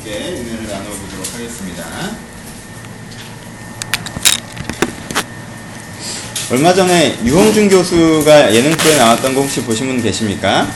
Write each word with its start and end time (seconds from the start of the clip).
함께 0.00 0.12
은혜를 0.12 0.66
나눠보도록 0.66 1.34
하겠습니다. 1.34 1.84
얼마 6.50 6.72
전에 6.72 7.18
유홍준 7.22 7.68
교수가 7.68 8.54
예능 8.54 8.70
프로에 8.72 8.96
나왔던 8.96 9.34
거 9.34 9.42
혹시 9.42 9.62
보신 9.62 9.86
분 9.86 10.02
계십니까? 10.02 10.66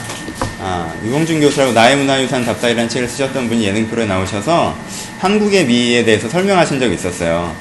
아, 0.61 0.93
유홍준 1.03 1.41
교수라고 1.41 1.73
나의 1.73 1.97
문화유산 1.97 2.45
답사이라는 2.45 2.87
책을 2.87 3.07
쓰셨던 3.07 3.49
분이 3.49 3.65
예능 3.65 3.87
프로에 3.87 4.05
나오셔서 4.05 4.77
한국의 5.19 5.65
미에 5.65 6.05
대해서 6.05 6.29
설명하신 6.29 6.79
적이 6.79 6.93
있었어요. 6.93 7.53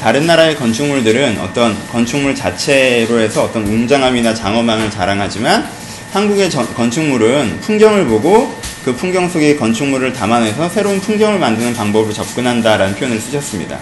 다른 0.00 0.26
나라의 0.26 0.56
건축물들은 0.56 1.38
어떤 1.40 1.76
건축물 1.88 2.34
자체로 2.34 3.18
해서 3.20 3.44
어떤 3.44 3.66
웅장함이나 3.66 4.34
장엄함을 4.34 4.90
자랑하지만 4.90 5.66
한국의 6.12 6.50
전, 6.50 6.72
건축물은 6.74 7.60
풍경을 7.60 8.04
보고 8.06 8.65
그 8.86 8.94
풍경 8.94 9.28
속의 9.28 9.56
건축물을 9.56 10.12
담아내서 10.12 10.68
새로운 10.68 11.00
풍경을 11.00 11.40
만드는 11.40 11.74
방법으로 11.74 12.12
접근한다라는 12.12 12.94
표현을 12.94 13.18
쓰셨습니다. 13.18 13.80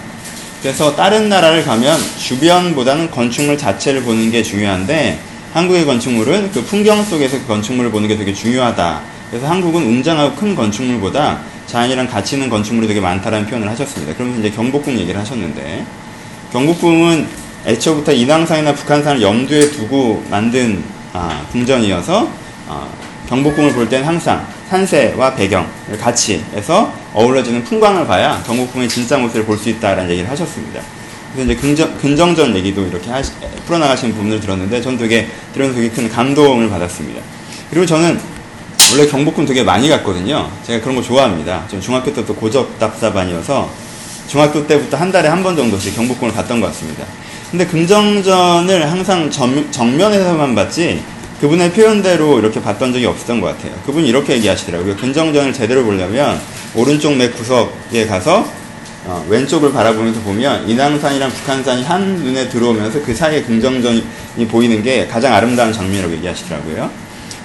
그래서 0.63 0.95
다른 0.95 1.29
나라를 1.29 1.63
가면 1.63 1.95
주변보다는 2.17 3.11
건축물 3.11 3.55
자체를 3.55 4.01
보는 4.01 4.31
게 4.31 4.41
중요한데 4.41 5.19
한국의 5.53 5.85
건축물은 5.85 6.51
그 6.53 6.63
풍경 6.63 7.03
속에서 7.03 7.37
그 7.37 7.45
건축물을 7.45 7.91
보는 7.91 8.07
게 8.07 8.17
되게 8.17 8.33
중요하다. 8.33 9.01
그래서 9.29 9.47
한국은 9.47 9.83
웅장하고 9.83 10.37
큰 10.37 10.55
건축물보다 10.55 11.39
자연이랑 11.67 12.07
같이 12.07 12.37
있는 12.37 12.49
건축물이 12.49 12.87
되게 12.87 12.99
많다라는 12.99 13.45
표현을 13.45 13.69
하셨습니다. 13.69 14.15
그러면서 14.15 14.39
이제 14.39 14.49
경복궁 14.55 14.97
얘기를 14.97 15.21
하셨는데 15.21 15.85
경복궁은 16.51 17.27
애초부터 17.67 18.11
인왕산이나 18.11 18.73
북한산을 18.73 19.21
염두에 19.21 19.69
두고 19.69 20.25
만든 20.31 20.83
아, 21.13 21.45
궁전이어서 21.51 22.27
아, 22.67 22.87
경복궁을 23.29 23.73
볼 23.73 23.87
때는 23.87 24.07
항상 24.07 24.54
산세와 24.69 25.35
배경을 25.35 25.67
같이 25.99 26.43
해서 26.53 26.91
어우러지는 27.13 27.63
풍광을 27.63 28.05
봐야 28.07 28.41
경복궁의 28.45 28.89
진짜 28.89 29.17
모습을 29.17 29.45
볼 29.45 29.57
수 29.57 29.69
있다라는 29.69 30.09
얘기를 30.11 30.29
하셨습니다. 30.29 30.81
그래서 31.33 31.51
이제 31.51 31.61
긍정, 31.61 31.97
근정전 31.97 32.55
얘기도 32.55 32.85
이렇게 32.85 33.09
하시, 33.11 33.31
풀어나가시는 33.67 34.15
부분을 34.15 34.39
들었는데 34.39 34.81
전 34.81 34.97
되게 34.97 35.27
들으면서 35.53 35.79
되게 35.79 35.89
큰 35.89 36.09
감동을 36.09 36.69
받았습니다. 36.69 37.21
그리고 37.69 37.85
저는 37.85 38.19
원래 38.91 39.07
경복궁 39.07 39.45
되게 39.45 39.63
많이 39.63 39.89
갔거든요. 39.89 40.49
제가 40.65 40.81
그런 40.81 40.95
거 40.95 41.01
좋아합니다. 41.01 41.63
전 41.69 41.81
중학교 41.81 42.13
때부터 42.13 42.33
고적답사반이어서 42.35 43.69
중학교 44.27 44.65
때부터 44.65 44.97
한 44.97 45.11
달에 45.11 45.27
한 45.29 45.43
번 45.43 45.55
정도씩 45.55 45.95
경복궁을 45.95 46.33
갔던 46.33 46.59
것 46.61 46.67
같습니다. 46.67 47.03
근데 47.51 47.65
긍정전을 47.67 48.89
항상 48.91 49.29
정, 49.29 49.71
정면에서만 49.71 50.55
봤지 50.55 51.03
그분의 51.41 51.71
표현대로 51.73 52.39
이렇게 52.39 52.61
봤던 52.61 52.93
적이 52.93 53.07
없었던 53.07 53.41
것 53.41 53.47
같아요. 53.47 53.73
그분이 53.85 54.07
이렇게 54.07 54.33
얘기하시더라고요. 54.35 54.95
근정전을 54.95 55.53
제대로 55.53 55.83
보려면 55.83 56.39
오른쪽 56.73 57.15
맥 57.15 57.35
구석에 57.35 58.05
가서 58.07 58.49
어, 59.07 59.23
왼쪽을 59.29 59.71
바라보면서 59.71 60.21
보면 60.21 60.67
인왕산이랑 60.67 61.29
북한산이 61.29 61.83
한 61.83 62.15
눈에 62.15 62.49
들어오면서 62.49 63.01
그 63.03 63.13
사이에 63.13 63.43
긍정전이 63.43 64.47
보이는 64.49 64.81
게 64.81 65.05
가장 65.05 65.33
아름다운 65.33 65.71
장면이라고 65.71 66.13
얘기하시더라고요. 66.15 66.89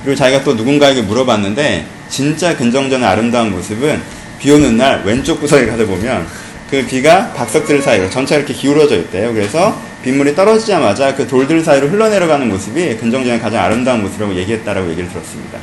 그리고 0.02 0.16
자기가 0.16 0.42
또 0.44 0.54
누군가에게 0.54 1.02
물어봤는데 1.02 1.84
진짜 2.08 2.56
근정전의 2.56 3.06
아름다운 3.06 3.50
모습은 3.50 4.00
비 4.38 4.50
오는 4.52 4.78
날 4.78 5.02
왼쪽 5.04 5.40
구석에 5.40 5.66
가서 5.66 5.84
보면 5.84 6.26
그 6.70 6.86
비가 6.86 7.30
박석들 7.34 7.82
사이로 7.82 8.08
전체가 8.08 8.38
이렇게 8.38 8.54
기울어져 8.54 8.96
있대요. 8.96 9.34
그래서 9.34 9.78
빗물이 10.02 10.34
떨어지자마자 10.34 11.14
그 11.14 11.26
돌들 11.26 11.62
사이로 11.62 11.88
흘러내려가는 11.88 12.48
모습이 12.48 12.96
근정전의 12.96 13.40
가장 13.40 13.64
아름다운 13.64 14.02
모습이라고 14.02 14.34
얘기했다라고 14.34 14.90
얘기를 14.90 15.08
들었습니다. 15.10 15.58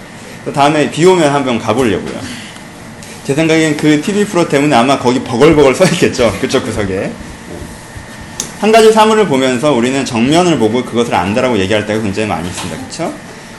다음에 0.54 0.90
비 0.92 1.06
오면 1.06 1.34
한번 1.34 1.58
가보려고요. 1.60 2.20
제 3.26 3.34
생각엔 3.34 3.76
그 3.78 4.00
TV 4.02 4.26
프로 4.26 4.48
때문에 4.48 4.76
아마 4.76 4.98
거기 4.98 5.20
버글버글 5.22 5.76
서 5.76 5.84
있겠죠. 5.86 6.32
그쪽 6.40 6.64
구석에. 6.64 7.12
한 8.60 8.72
가지 8.72 8.92
사물을 8.92 9.28
보면서 9.28 9.74
우리는 9.74 10.06
정면을 10.06 10.58
보고 10.58 10.84
그것을 10.84 11.14
안다라고 11.14 11.58
얘기할 11.60 11.86
때가 11.86 12.02
굉장히 12.02 12.28
많이 12.30 12.48
있습니다. 12.48 12.78
그렇죠? 12.78 13.14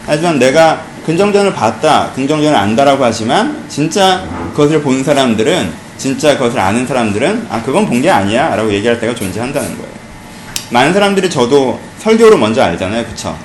하지만 0.07 0.39
내가 0.39 0.85
근정전을 1.05 1.53
봤다, 1.53 2.11
긍정전을 2.15 2.57
안다라고 2.57 3.05
하지만 3.05 3.65
진짜 3.69 4.25
그것을 4.53 4.81
본 4.81 5.05
사람들은 5.05 5.73
진짜 5.99 6.35
그것을 6.39 6.59
아는 6.61 6.87
사람들은 6.87 7.47
아 7.51 7.63
그건 7.63 7.87
본 7.87 8.01
게 8.01 8.09
아니야 8.11 8.55
라고 8.57 8.73
얘기할 8.73 8.99
때가 9.01 9.15
존재한다는 9.15 9.69
거예요. 9.77 9.98
많은 10.71 10.93
사람들이 10.93 11.31
저도 11.31 11.79
설교로 11.99 12.37
먼저 12.37 12.63
알잖아요. 12.63 13.05
그쵸? 13.07 13.37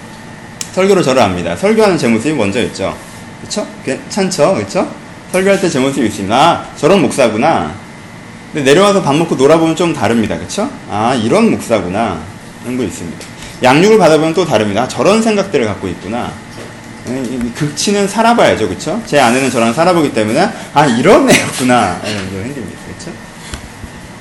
설교로 0.74 1.02
저를 1.02 1.22
압니다. 1.22 1.56
설교하는 1.56 1.98
제 1.98 2.08
모습이 2.08 2.34
먼저 2.34 2.62
있죠. 2.64 2.96
그쵸? 3.42 3.66
괜찮죠? 3.86 4.56
그쵸? 4.56 4.88
설교할 5.32 5.60
때 5.62 5.70
제 5.70 5.80
모습이 5.80 6.08
있습니다. 6.08 6.36
아, 6.36 6.66
저런 6.78 7.02
목사구나. 7.02 7.72
근데 8.54 8.72
내려와서 8.72 9.02
밥 9.02 9.16
먹고 9.16 9.36
놀아보면 9.36 9.76
좀 9.76 9.94
다릅니다. 9.94 10.38
그쵸? 10.38 10.70
아, 10.90 11.16
이런 11.16 11.50
목사구나. 11.52 12.20
이런 12.64 12.78
거 12.78 12.84
있습니다. 12.84 13.26
양육을 13.64 13.98
받아보면 13.98 14.34
또 14.34 14.46
다릅니다. 14.46 14.84
아, 14.84 14.88
저런 14.88 15.22
생각들을 15.22 15.66
갖고 15.66 15.88
있구나. 15.88 16.32
극치는 17.56 18.08
살아봐야죠. 18.08 18.70
그쵸? 18.70 19.02
제 19.06 19.20
아내는 19.20 19.50
저랑 19.52 19.74
살아보기 19.74 20.14
때문에, 20.14 20.50
아, 20.74 20.86
이런 20.86 21.30
애였구나. 21.30 22.00
이런 22.06 22.30
게 22.30 22.44
생깁니다. 22.44 22.80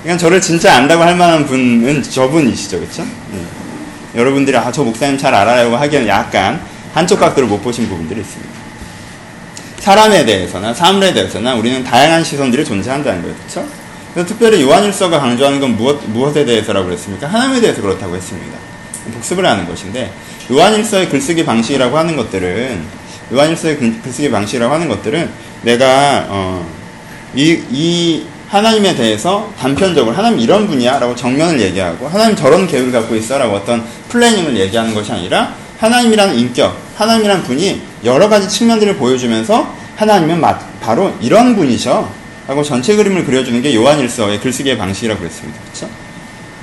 그러니까 0.02 0.20
저를 0.20 0.40
진짜 0.40 0.74
안다고 0.74 1.02
할 1.02 1.16
만한 1.16 1.46
분은 1.46 2.02
저분이시죠. 2.02 2.80
그쵸? 2.80 3.04
네. 3.32 3.40
여러분들이, 4.14 4.56
아, 4.56 4.70
저 4.72 4.82
목사님 4.82 5.16
잘 5.16 5.34
알아요. 5.34 5.74
하기에는 5.76 6.08
약간 6.08 6.60
한쪽 6.92 7.20
각도를 7.20 7.48
못 7.48 7.62
보신 7.62 7.88
부분들이 7.88 8.20
있습니다. 8.20 8.52
사람에 9.78 10.24
대해서나 10.24 10.74
사물에 10.74 11.12
대해서나 11.12 11.54
우리는 11.54 11.82
다양한 11.82 12.22
시선들이 12.22 12.64
존재한다는 12.64 13.22
거예요. 13.22 13.36
그쵸? 13.36 13.66
그래서 14.12 14.28
특별히 14.28 14.62
요한일서가 14.62 15.18
강조하는 15.18 15.60
건 15.60 15.76
무엇, 15.76 16.04
무엇에 16.08 16.44
대해서라고 16.44 16.86
그랬습니까? 16.86 17.26
하나님에 17.26 17.60
대해서 17.60 17.80
그렇다고 17.80 18.14
했습니다. 18.14 18.58
복습을 19.14 19.46
하는 19.46 19.66
것인데, 19.66 20.12
요한일서의 20.50 21.08
글쓰기 21.08 21.44
방식이라고 21.44 21.96
하는 21.96 22.16
것들은, 22.16 22.82
요한일서의 23.32 23.78
글쓰기 23.78 24.30
방식이라고 24.30 24.72
하는 24.72 24.88
것들은 24.88 25.30
내가, 25.62 26.26
어, 26.28 26.66
이, 27.34 27.62
이 27.70 28.26
하나님에 28.52 28.94
대해서 28.94 29.50
단편적으로 29.58 30.14
하나님 30.14 30.38
이런 30.38 30.66
분이야 30.66 30.98
라고 30.98 31.16
정면을 31.16 31.58
얘기하고 31.58 32.06
하나님 32.06 32.36
저런 32.36 32.66
계획을 32.66 32.92
갖고 32.92 33.16
있어 33.16 33.38
라고 33.38 33.54
어떤 33.54 33.82
플래닝을 34.10 34.58
얘기하는 34.58 34.92
것이 34.92 35.10
아니라 35.10 35.54
하나님이라는 35.78 36.38
인격, 36.38 36.76
하나님이라는 36.96 37.44
분이 37.44 37.80
여러 38.04 38.28
가지 38.28 38.46
측면들을 38.50 38.96
보여주면서 38.96 39.74
하나님은 39.96 40.42
바로 40.82 41.14
이런 41.22 41.56
분이셔 41.56 42.06
라고 42.46 42.62
전체 42.62 42.94
그림을 42.94 43.24
그려주는 43.24 43.62
게 43.62 43.74
요한일서의 43.74 44.40
글쓰기의 44.40 44.76
방식이라고 44.76 45.18
그랬습니다. 45.18 45.58
그렇죠? 45.62 45.88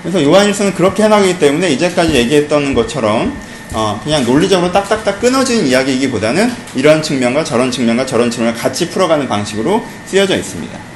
그래서 0.03 0.23
요한일서는 0.23 0.75
그렇게 0.75 1.03
해나가기 1.03 1.39
때문에 1.39 1.71
이제까지 1.71 2.13
얘기했던 2.13 2.75
것처럼 2.75 3.35
어, 3.73 3.99
그냥 4.03 4.23
논리적으로 4.25 4.71
딱딱딱 4.71 5.19
끊어지는 5.19 5.65
이야기이기보다는 5.65 6.51
이런 6.75 7.01
측면과 7.01 7.43
저런 7.43 7.71
측면과 7.71 8.05
저런 8.05 8.29
측면을 8.29 8.59
같이 8.59 8.89
풀어가는 8.91 9.27
방식으로 9.27 9.83
쓰여져 10.05 10.37
있습니다. 10.37 10.88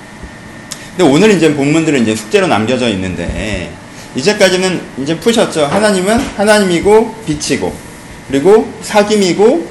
근데 0.96 1.12
오늘 1.12 1.32
이제 1.32 1.54
본문들은 1.54 2.04
이제 2.04 2.16
숙제로 2.16 2.48
남겨져 2.48 2.88
있는데 2.90 3.72
이제까지는 4.16 4.82
이제 5.00 5.18
푸셨죠. 5.20 5.66
하나님은 5.66 6.20
하나님이고 6.38 7.16
빛이고 7.26 7.74
그리고 8.28 8.72
사김이고 8.82 9.68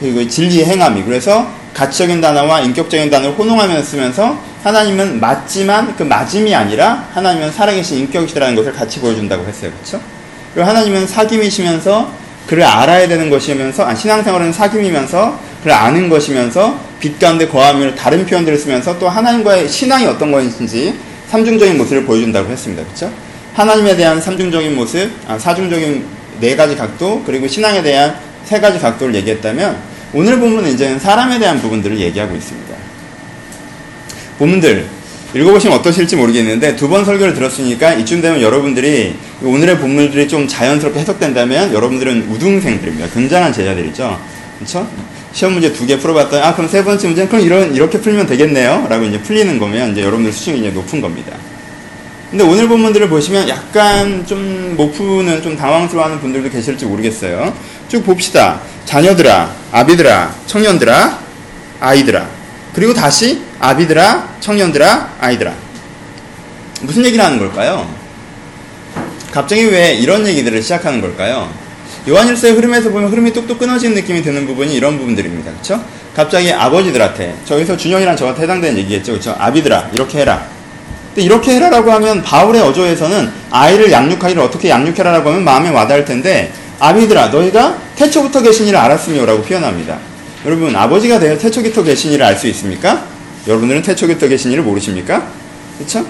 그리고 0.00 0.28
진리의 0.28 0.66
행함이 0.66 1.02
그래서 1.04 1.50
가치적인 1.72 2.20
단어와 2.20 2.60
인격적인 2.60 3.10
단어를 3.10 3.36
혼용하면서 3.36 3.82
쓰면서 3.82 4.38
하나님은 4.62 5.20
맞지만 5.20 5.96
그 5.96 6.02
맞음이 6.02 6.54
아니라 6.54 7.08
하나님은 7.12 7.52
살아계신 7.52 7.98
인격이시라는 7.98 8.54
것을 8.54 8.72
같이 8.72 9.00
보여준다고 9.00 9.46
했어요. 9.46 9.70
그렇죠? 9.70 10.00
그리고 10.52 10.68
하나님은 10.68 11.06
사김이시면서 11.06 12.10
그를 12.46 12.64
알아야 12.64 13.08
되는 13.08 13.28
것이면서 13.28 13.86
아, 13.86 13.94
신앙생활은 13.94 14.52
사김이면서 14.52 15.38
그를 15.62 15.74
아는 15.74 16.08
것이면서 16.08 16.78
빛 17.00 17.18
가운데 17.18 17.46
거하며 17.46 17.94
다른 17.94 18.24
표현들을 18.26 18.56
쓰면서 18.58 18.98
또 18.98 19.08
하나님과의 19.08 19.68
신앙이 19.68 20.06
어떤 20.06 20.32
것인지 20.32 20.94
삼중적인 21.28 21.76
모습을 21.76 22.04
보여준다고 22.04 22.50
했습니다. 22.50 22.82
그렇죠? 22.84 23.12
하나님에 23.54 23.96
대한 23.96 24.20
삼중적인 24.20 24.74
모습, 24.74 25.10
아, 25.26 25.38
사중적인 25.38 26.04
네 26.40 26.56
가지 26.56 26.76
각도, 26.76 27.22
그리고 27.24 27.48
신앙에 27.48 27.82
대한 27.82 28.14
세 28.44 28.60
가지 28.60 28.78
각도를 28.78 29.14
얘기했다면 29.16 29.76
오늘 30.12 30.38
본문은 30.38 30.72
이제 30.72 30.98
사람에 30.98 31.38
대한 31.38 31.60
부분들을 31.60 31.98
얘기하고 31.98 32.34
있습니다. 32.36 32.74
본문들 34.38 34.86
읽어보시면 35.34 35.78
어떠실지 35.78 36.16
모르겠는데 36.16 36.76
두 36.76 36.88
번 36.88 37.04
설교를 37.04 37.34
들었으니까 37.34 37.94
이쯤 37.94 38.22
되면 38.22 38.40
여러분들이 38.40 39.16
오늘의 39.42 39.78
본문들이 39.78 40.28
좀 40.28 40.46
자연스럽게 40.46 41.00
해석된다면 41.00 41.74
여러분들은 41.74 42.28
우등생들입니다. 42.30 43.08
굉장한 43.12 43.52
제자들이죠. 43.52 44.18
그렇죠? 44.58 44.88
시험 45.32 45.52
문제 45.52 45.72
두 45.72 45.86
개 45.86 45.98
풀어봤더니 45.98 46.42
아 46.42 46.54
그럼 46.54 46.68
세 46.68 46.82
번째 46.82 47.06
문제는 47.08 47.28
그럼 47.28 47.44
이런 47.44 47.74
이렇게 47.74 48.00
풀면 48.00 48.26
되겠네요. 48.26 48.86
라고 48.88 49.04
이제 49.04 49.20
풀리는 49.20 49.58
거면 49.58 49.92
이제 49.92 50.02
여러분들 50.02 50.32
수준이 50.32 50.60
이제 50.60 50.70
높은 50.70 51.00
겁니다. 51.00 51.36
근데 52.30 52.42
오늘 52.42 52.66
본문들을 52.68 53.08
보시면 53.08 53.48
약간 53.48 54.24
좀 54.26 54.56
못 54.76 54.92
푸는 54.92 55.42
좀 55.42 55.56
당황스러워하는 55.56 56.20
분들도 56.20 56.50
계실지 56.50 56.84
모르겠어요. 56.84 57.54
쭉 57.88 58.04
봅시다. 58.04 58.60
자녀들아, 58.84 59.50
아비들아, 59.72 60.34
청년들아, 60.46 61.18
아이들아. 61.80 62.26
그리고 62.74 62.92
다시 62.92 63.40
아비들아, 63.58 64.36
청년들아, 64.40 65.14
아이들아. 65.18 65.54
무슨 66.82 67.06
얘기를 67.06 67.24
하는 67.24 67.38
걸까요? 67.38 67.88
갑자기 69.32 69.64
왜 69.64 69.94
이런 69.94 70.26
얘기들을 70.26 70.60
시작하는 70.62 71.00
걸까요? 71.00 71.50
요한일서의 72.08 72.54
흐름에서 72.54 72.90
보면 72.90 73.10
흐름이 73.10 73.32
뚝뚝 73.32 73.58
끊어지는 73.58 73.96
느낌이 73.96 74.22
드는 74.22 74.46
부분이 74.46 74.74
이런 74.74 74.96
부분들입니다. 74.98 75.50
그렇죠? 75.50 75.82
갑자기 76.14 76.52
아버지들한테 76.52 77.34
저기서 77.44 77.76
준영이랑 77.76 78.16
저한테 78.16 78.42
해당되는 78.42 78.78
얘기겠죠. 78.78 79.12
그렇죠? 79.12 79.34
아비들아 79.38 79.90
이렇게 79.92 80.20
해라. 80.20 80.46
근데 81.08 81.22
이렇게 81.22 81.54
해라라고 81.56 81.90
하면 81.92 82.22
바울의 82.22 82.62
어조에서는 82.62 83.30
아이를 83.50 83.90
양육하기를 83.90 84.40
어떻게 84.40 84.68
양육해라라고 84.68 85.30
하면 85.30 85.44
마음에 85.44 85.68
와닿을 85.70 86.04
텐데 86.04 86.52
아비들아 86.78 87.28
너희가 87.28 87.76
태초부터 87.96 88.42
계신 88.42 88.66
일을 88.68 88.78
알았으며라고 88.78 89.42
표현합니다. 89.42 89.98
여러분 90.44 90.76
아버지가 90.76 91.18
되어 91.18 91.36
태초부터 91.36 91.82
계신 91.82 92.12
일을 92.12 92.24
알수 92.24 92.46
있습니까? 92.48 93.04
여러분들은 93.48 93.82
태초부터 93.82 94.28
계신 94.28 94.52
일을 94.52 94.62
모르십니까? 94.62 95.26
그렇죠? 95.78 96.06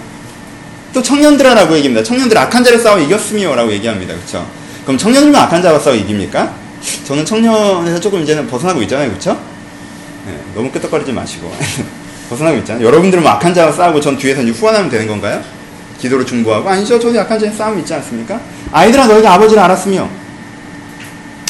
또 0.92 1.02
청년들아라고 1.02 1.74
얘기합니다. 1.76 2.02
청년들 2.02 2.36
악한 2.36 2.64
자를 2.64 2.78
싸워 2.78 2.98
이겼으며라고 2.98 3.72
얘기합니다. 3.72 4.14
그렇죠? 4.14 4.46
그럼 4.86 4.96
청년들만 4.96 5.42
악한 5.42 5.60
자와 5.62 5.80
싸워 5.80 5.96
이깁니까? 5.96 6.54
저는 7.04 7.24
청년에서 7.24 7.98
조금 7.98 8.22
이제는 8.22 8.46
벗어나고 8.46 8.80
있잖아요. 8.82 9.08
그렇죠? 9.08 9.36
네, 10.24 10.38
너무 10.54 10.70
끄떡거리지 10.70 11.12
마시고 11.12 11.52
벗어나고 12.30 12.58
있잖아요. 12.58 12.86
여러분들은 12.86 13.22
뭐 13.22 13.32
악한 13.32 13.52
자와 13.52 13.72
싸우고 13.72 14.00
전 14.00 14.16
뒤에서 14.16 14.42
후원하면 14.42 14.88
되는 14.88 15.08
건가요? 15.08 15.42
기도로 15.98 16.24
중보하고 16.24 16.68
아니죠. 16.68 17.00
저도 17.00 17.16
약한 17.16 17.38
자의 17.38 17.52
싸움이 17.52 17.80
있지 17.80 17.94
않습니까? 17.94 18.40
아이들아 18.70 19.06
너희가 19.08 19.34
아버지를 19.34 19.60
알았으며 19.62 20.08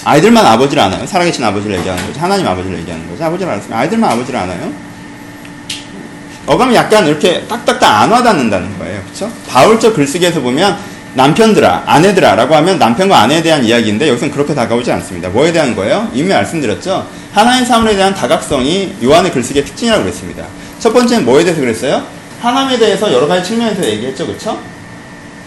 아이들만 0.05 0.47
아버지를 0.47 0.83
아나요? 0.83 1.05
살아계신 1.05 1.45
아버지를 1.45 1.79
얘기하는 1.79 2.07
거죠. 2.07 2.21
하나님 2.21 2.47
아버지를 2.47 2.79
얘기하는 2.79 3.11
거죠. 3.11 3.25
아버지를 3.25 3.53
알았으면 3.53 3.79
아이들만 3.79 4.11
아버지를 4.13 4.41
아나요? 4.41 4.73
어감이 6.47 6.75
약간 6.75 7.07
이렇게 7.07 7.45
딱딱딱 7.49 8.03
안 8.03 8.11
와닿는다는 8.13 8.79
거예요. 8.79 9.03
그렇죠? 9.03 9.31
바울적 9.49 9.95
글쓰기에서 9.95 10.41
보면 10.41 10.79
남편들아, 11.17 11.85
아내들아 11.87 12.35
라고 12.35 12.55
하면 12.57 12.79
남편과 12.79 13.19
아내에 13.19 13.43
대한 13.43 13.65
이야기인데 13.65 14.07
여기서는 14.09 14.33
그렇게 14.35 14.55
다가오지 14.55 14.93
않습니다. 14.93 15.31
뭐에 15.31 15.51
대한 15.51 15.75
거예요? 15.75 16.11
이미 16.13 16.29
말씀드렸죠. 16.29 17.09
하나의 17.33 17.65
사물에 17.65 17.97
대한 17.97 18.15
다각성이 18.15 18.95
요한의 19.03 19.33
글쓰기의 19.33 19.65
특징이라고 19.65 20.03
그랬습니다. 20.05 20.45
첫 20.79 20.93
번째는 20.93 21.25
뭐에 21.25 21.43
대해서 21.43 21.61
그랬어요? 21.63 22.05
하나님에 22.43 22.79
대해서 22.79 23.11
여러 23.11 23.27
가지 23.27 23.49
측면에서 23.49 23.83
얘기했죠, 23.87 24.27
그렇죠? 24.27 24.61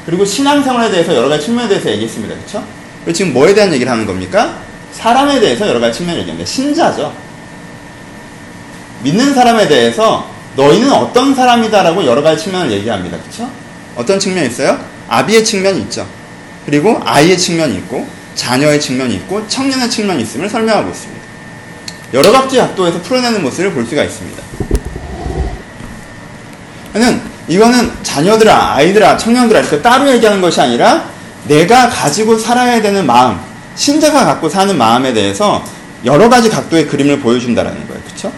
그리고 0.07 0.25
신앙생활에 0.25 0.89
대해서 0.89 1.15
여러 1.15 1.29
가지 1.29 1.45
측면에 1.45 1.67
대해서 1.69 1.91
얘기했습니다, 1.91 2.33
그렇죠? 2.33 2.63
그리고 3.03 3.15
지금 3.15 3.33
뭐에 3.33 3.53
대한 3.53 3.71
얘기를 3.71 3.91
하는 3.91 4.07
겁니까? 4.07 4.55
사람에 4.91 5.39
대해서 5.39 5.67
여러 5.67 5.79
가지 5.79 5.99
측면을 5.99 6.21
얘기합니다. 6.21 6.49
신자죠. 6.49 7.13
믿는 9.03 9.35
사람에 9.35 9.67
대해서 9.67 10.27
너희는 10.55 10.91
어떤 10.91 11.35
사람이다라고 11.35 12.05
여러 12.07 12.23
가지 12.23 12.45
측면을 12.45 12.71
얘기합니다. 12.71 13.17
그렇죠? 13.17 13.47
어떤 13.95 14.19
측면이 14.19 14.47
있어요? 14.47 14.79
아비의 15.09 15.43
측면이 15.43 15.81
있죠. 15.81 16.07
그리고 16.65 17.01
아이의 17.03 17.37
측면이 17.37 17.75
있고 17.75 18.07
자녀의 18.35 18.79
측면이 18.79 19.15
있고 19.15 19.47
청년의 19.47 19.89
측면이 19.89 20.23
있음을 20.23 20.47
설명하고 20.47 20.89
있습니다. 20.89 21.19
여러 22.13 22.31
가지 22.31 22.57
각도에서 22.57 23.01
풀어내는 23.01 23.43
모습을 23.43 23.73
볼 23.73 23.85
수가 23.85 24.03
있습니다. 24.03 24.41
는 26.93 27.21
이거는 27.47 27.91
자녀들아, 28.03 28.75
아이들아, 28.75 29.17
청년들아 29.17 29.59
이렇게 29.59 29.81
따로 29.81 30.09
얘기하는 30.11 30.41
것이 30.41 30.61
아니라 30.61 31.09
내가 31.47 31.89
가지고 31.89 32.37
살아야 32.37 32.81
되는 32.81 33.05
마음, 33.05 33.39
신자가 33.75 34.25
갖고 34.25 34.49
사는 34.49 34.75
마음에 34.77 35.13
대해서 35.13 35.63
여러 36.05 36.29
가지 36.29 36.49
각도의 36.49 36.87
그림을 36.87 37.19
보여준다라는 37.19 37.87
거예요. 37.87 38.01
그렇죠? 38.03 38.31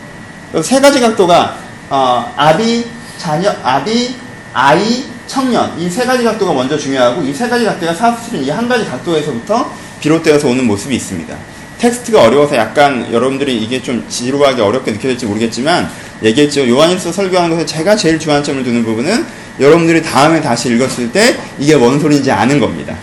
세 0.64 0.80
가지 0.80 1.00
각도가 1.00 1.58
어, 1.90 2.34
아비, 2.38 2.86
자녀, 3.18 3.54
아비, 3.64 4.16
아이, 4.54 5.04
청년 5.36 5.80
이 5.80 5.90
세 5.90 6.04
가지 6.06 6.24
각도가 6.26 6.52
먼저 6.54 6.78
중요하고 6.78 7.22
이 7.24 7.34
세 7.34 7.48
가지 7.48 7.64
각도가 7.64 7.94
사실은 7.94 8.44
이한 8.44 8.68
가지 8.68 8.84
각도에서부터 8.86 9.72
비롯되어서 10.02 10.50
오는 10.50 10.66
모습이 10.68 10.94
있습니다. 10.96 11.34
텍스트가 11.80 12.24
어려워서 12.24 12.58
약간 12.58 13.08
여러분들이 13.14 13.58
이게 13.58 13.82
좀 13.82 14.06
지루하게 14.10 14.62
어렵게 14.62 14.92
느껴질지 14.92 15.26
모르겠지만 15.28 15.90
얘기했죠. 16.22 16.68
요한일서 16.68 17.12
설교하는 17.14 17.50
것에 17.52 17.66
제가 17.66 17.96
제일 17.96 18.20
주안점을 18.20 18.62
두는 18.64 18.84
부분은 18.84 19.26
여러분들이 19.60 20.04
다음에 20.04 20.42
다시 20.42 20.70
읽었을 20.70 21.12
때 21.14 21.38
이게 21.58 21.76
뭔 21.78 22.00
소리인지 22.00 22.30
아는 22.30 22.60
겁니다. 22.60 22.96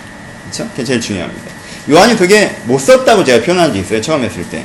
그렇죠? 0.45 0.69
그게 0.71 0.85
제일 0.85 1.01
중요합니다. 1.01 1.49
요한이 1.91 2.17
되게 2.17 2.55
못 2.65 2.79
썼다고 2.79 3.25
제가 3.25 3.45
표현한 3.45 3.69
적이 3.71 3.81
있어요. 3.81 4.01
처음 4.03 4.23
했을 4.23 4.45
때. 4.51 4.63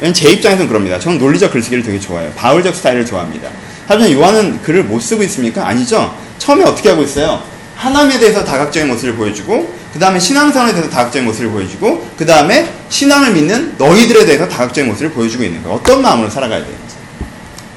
왜냐면 0.00 0.14
제 0.14 0.30
입장에서는 0.30 0.68
그럽니다. 0.68 0.98
저는 0.98 1.18
논리적 1.18 1.50
글쓰기를 1.52 1.82
되게 1.82 1.98
좋아해요. 1.98 2.30
바울적 2.36 2.74
스타일을 2.74 3.06
좋아합니다. 3.06 3.48
하지만 3.86 4.12
요한은 4.12 4.60
글을 4.62 4.84
못 4.84 5.00
쓰고 5.00 5.22
있습니까? 5.24 5.66
아니죠. 5.66 6.14
처음에 6.40 6.64
어떻게 6.64 6.88
하고 6.88 7.02
있어요? 7.02 7.40
하나님에 7.76 8.18
대해서 8.18 8.44
다각적인 8.44 8.88
모습을 8.88 9.14
보여주고 9.14 9.72
그 9.92 9.98
다음에 9.98 10.18
신앙선에 10.18 10.72
대해서 10.72 10.90
다각적인 10.90 11.26
모습을 11.26 11.50
보여주고 11.50 12.10
그 12.16 12.26
다음에 12.26 12.68
신앙을 12.88 13.32
믿는 13.32 13.74
너희들에 13.78 14.24
대해서 14.26 14.48
다각적인 14.48 14.90
모습을 14.90 15.12
보여주고 15.12 15.44
있는 15.44 15.62
거예요. 15.62 15.76
어떤 15.76 16.02
마음으로 16.02 16.28
살아가야 16.28 16.60
되는지. 16.60 16.80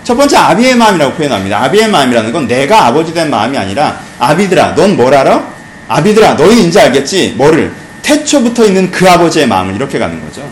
첫 0.03 0.15
번째 0.15 0.35
아비의 0.37 0.75
마음이라고 0.75 1.13
표현합니다. 1.13 1.63
아비의 1.63 1.89
마음이라는 1.89 2.33
건 2.33 2.47
내가 2.47 2.87
아버지 2.87 3.13
된 3.13 3.29
마음이 3.29 3.57
아니라 3.57 3.99
아비들아 4.19 4.75
넌 4.75 4.95
뭘 4.95 5.13
알아? 5.13 5.53
아비들아 5.87 6.33
너희는 6.33 6.65
이제 6.65 6.79
알겠지? 6.81 7.35
뭐를? 7.37 7.71
태초부터 8.01 8.65
있는 8.65 8.91
그 8.91 9.09
아버지의 9.09 9.47
마음을 9.47 9.75
이렇게 9.75 9.99
가는 9.99 10.19
거죠. 10.25 10.47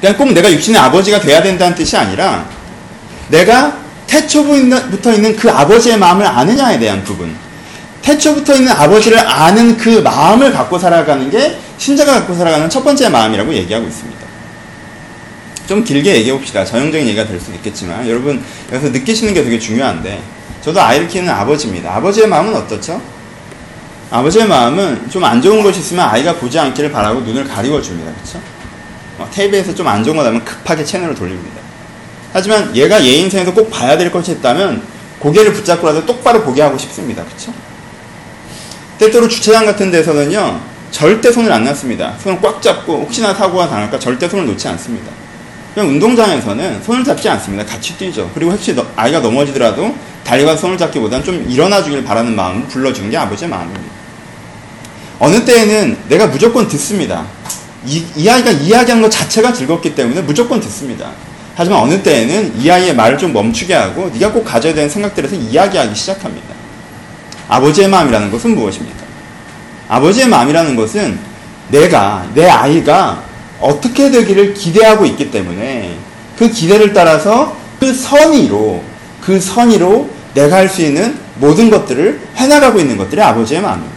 그냥 0.00 0.16
꼭 0.16 0.32
내가 0.32 0.50
육신의 0.50 0.80
아버지가 0.80 1.20
돼야 1.20 1.42
된다는 1.42 1.76
뜻이 1.76 1.96
아니라 1.96 2.46
내가 3.28 3.76
태초부터 4.10 5.12
있는 5.12 5.36
그 5.36 5.48
아버지의 5.48 5.96
마음을 5.96 6.26
아느냐에 6.26 6.78
대한 6.80 7.04
부분. 7.04 7.32
태초부터 8.02 8.56
있는 8.56 8.72
아버지를 8.72 9.18
아는 9.18 9.76
그 9.76 10.00
마음을 10.00 10.52
갖고 10.52 10.78
살아가는 10.78 11.30
게 11.30 11.56
신자가 11.78 12.14
갖고 12.14 12.34
살아가는 12.34 12.68
첫 12.68 12.82
번째 12.82 13.08
마음이라고 13.08 13.54
얘기하고 13.54 13.86
있습니다. 13.86 14.20
좀 15.68 15.84
길게 15.84 16.16
얘기해 16.16 16.36
봅시다. 16.36 16.64
전형적인 16.64 17.06
얘기가 17.06 17.24
될 17.26 17.38
수도 17.38 17.52
있겠지만 17.54 18.08
여러분 18.08 18.42
여기서 18.72 18.90
느끼시는 18.90 19.32
게 19.32 19.44
되게 19.44 19.58
중요한데 19.60 20.20
저도 20.62 20.80
아이를 20.82 21.06
키우는 21.06 21.30
아버지입니다. 21.32 21.94
아버지의 21.94 22.26
마음은 22.26 22.52
어떻죠? 22.56 23.00
아버지의 24.10 24.48
마음은 24.48 25.08
좀 25.08 25.22
안 25.22 25.40
좋은 25.40 25.62
것이 25.62 25.78
있으면 25.78 26.08
아이가 26.08 26.34
보지 26.34 26.58
않기를 26.58 26.90
바라고 26.90 27.20
눈을 27.20 27.46
가리워 27.46 27.80
줍니다. 27.80 28.10
그렇죠? 28.12 28.40
어, 29.18 29.28
테이블에서 29.30 29.72
좀 29.72 29.86
안 29.86 30.02
좋은 30.02 30.16
거 30.16 30.24
나면 30.24 30.44
급하게 30.44 30.84
채널을 30.84 31.14
돌립니다. 31.14 31.59
하지만 32.32 32.74
얘가 32.76 33.04
얘 33.04 33.12
인생에서 33.12 33.52
꼭 33.52 33.70
봐야 33.70 33.96
될 33.96 34.10
것이 34.10 34.32
있다면 34.32 34.82
고개를 35.18 35.52
붙잡고라도 35.52 36.06
똑바로 36.06 36.42
보게 36.42 36.62
하고 36.62 36.78
싶습니다. 36.78 37.24
그렇죠? 37.24 37.52
때때로 38.98 39.28
주차장 39.28 39.66
같은 39.66 39.90
데서는요 39.90 40.60
절대 40.90 41.32
손을 41.32 41.52
안 41.52 41.64
놨습니다. 41.64 42.16
손을 42.22 42.40
꽉 42.40 42.60
잡고 42.60 43.02
혹시나 43.02 43.32
사고가 43.32 43.68
당할까 43.68 43.98
절대 43.98 44.28
손을 44.28 44.46
놓지 44.46 44.68
않습니다. 44.68 45.10
그냥 45.74 45.88
운동장에서는 45.90 46.82
손을 46.82 47.04
잡지 47.04 47.28
않습니다. 47.28 47.64
같이 47.64 47.96
뛰죠. 47.96 48.30
그리고 48.34 48.52
혹시 48.52 48.74
아이가 48.96 49.20
넘어지더라도 49.20 49.94
다리가 50.24 50.56
손을 50.56 50.76
잡기보다는 50.76 51.24
좀 51.24 51.46
일어나 51.48 51.82
주길 51.82 52.04
바라는 52.04 52.34
마음을 52.34 52.66
불러주는 52.66 53.10
게 53.10 53.16
아버지의 53.16 53.48
마음입니다. 53.48 54.00
어느 55.20 55.44
때에는 55.44 55.96
내가 56.08 56.26
무조건 56.26 56.66
듣습니다. 56.66 57.24
이, 57.86 58.04
이 58.16 58.28
아이가 58.28 58.50
이야기하는 58.50 59.02
것 59.02 59.10
자체가 59.10 59.52
즐겁기 59.52 59.94
때문에 59.94 60.22
무조건 60.22 60.60
듣습니다. 60.60 61.10
하지만 61.60 61.80
어느 61.80 62.02
때에는 62.02 62.58
이 62.58 62.70
아이의 62.70 62.94
말을 62.94 63.18
좀 63.18 63.34
멈추게 63.34 63.74
하고 63.74 64.08
네가 64.14 64.32
꼭 64.32 64.44
가져야 64.44 64.72
되는 64.72 64.88
생각들에서 64.88 65.36
이야기하기 65.36 65.94
시작합니다. 65.94 66.54
아버지의 67.50 67.86
마음이라는 67.86 68.30
것은 68.30 68.54
무엇입니까? 68.54 68.96
아버지의 69.86 70.28
마음이라는 70.28 70.74
것은 70.74 71.18
내가 71.68 72.26
내 72.32 72.48
아이가 72.48 73.22
어떻게 73.60 74.10
되기를 74.10 74.54
기대하고 74.54 75.04
있기 75.04 75.30
때문에 75.30 75.98
그 76.38 76.48
기대를 76.48 76.94
따라서 76.94 77.54
그 77.78 77.92
선의로 77.92 78.82
그 79.20 79.38
선의로 79.38 80.08
내가 80.32 80.56
할 80.56 80.66
수 80.70 80.80
있는 80.80 81.18
모든 81.34 81.68
것들을 81.68 82.20
해나가고 82.36 82.80
있는 82.80 82.96
것들이 82.96 83.20
아버지의 83.20 83.60
마음입니다. 83.60 83.96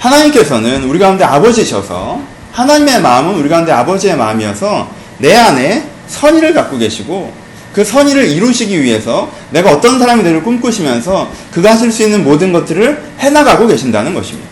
하나님께서는 0.00 0.82
우리 0.82 0.98
가운데 0.98 1.22
아버지셔서 1.22 2.35
하나님의 2.56 3.02
마음은 3.02 3.34
우리 3.34 3.50
가운데 3.50 3.70
아버지의 3.70 4.16
마음이어서 4.16 4.88
내 5.18 5.36
안에 5.36 5.84
선의를 6.08 6.54
갖고 6.54 6.78
계시고 6.78 7.30
그 7.74 7.84
선의를 7.84 8.28
이루시기 8.28 8.82
위해서 8.82 9.30
내가 9.50 9.70
어떤 9.70 9.98
사람이 9.98 10.22
되를 10.22 10.42
꿈꾸시면서 10.42 11.30
그가 11.52 11.72
하실 11.72 11.92
수 11.92 12.02
있는 12.02 12.24
모든 12.24 12.52
것들을 12.54 13.02
해나가고 13.18 13.66
계신다는 13.66 14.14
것입니다. 14.14 14.48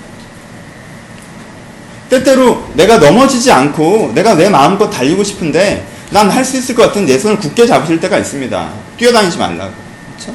때때로 2.10 2.62
내가 2.74 2.98
넘어지지 2.98 3.50
않고 3.50 4.12
내가 4.14 4.34
내 4.34 4.50
마음껏 4.50 4.90
달리고 4.90 5.24
싶은데 5.24 5.86
난 6.10 6.28
할 6.30 6.44
수 6.44 6.58
있을 6.58 6.74
것 6.74 6.82
같은 6.82 7.06
내 7.06 7.18
손을 7.18 7.38
굳게 7.38 7.66
잡으실 7.66 7.98
때가 8.00 8.18
있습니다. 8.18 8.68
뛰어다니지 8.98 9.38
말라고. 9.38 9.72
그렇죠? 10.14 10.34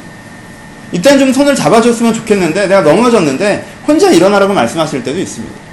이때는 0.91 1.19
좀 1.19 1.31
손을 1.33 1.55
잡아줬으면 1.55 2.15
좋겠는데 2.15 2.67
내가 2.67 2.81
넘어졌는데 2.81 3.65
혼자 3.87 4.09
일어나라고 4.09 4.53
말씀하실 4.55 5.03
때도 5.03 5.19
있습니다. 5.19 5.68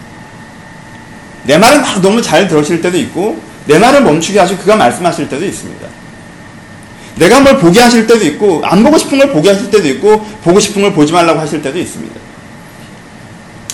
내 1.47 1.59
말을 1.59 1.81
막 1.81 2.01
너무 2.03 2.21
잘 2.21 2.49
들으실 2.49 2.81
때도 2.81 2.99
있고 2.99 3.41
내 3.67 3.79
말을 3.79 4.03
멈추게 4.03 4.39
하시고 4.39 4.61
그가 4.61 4.77
말씀하실 4.77 5.29
때도 5.29 5.45
있습니다. 5.45 5.87
내가 7.17 7.41
뭘 7.41 7.59
보게 7.59 7.81
하실 7.81 8.07
때도 8.07 8.25
있고 8.27 8.63
안 8.65 8.83
보고 8.83 8.99
싶은 8.99 9.19
걸 9.19 9.33
보게 9.33 9.51
하실 9.51 9.71
때도 9.71 9.89
있고 9.89 10.21
보고 10.43 10.61
싶은 10.61 10.83
걸 10.83 10.93
보지 10.93 11.13
말라고 11.13 11.41
하실 11.41 11.63
때도 11.63 11.79
있습니다. 11.79 12.15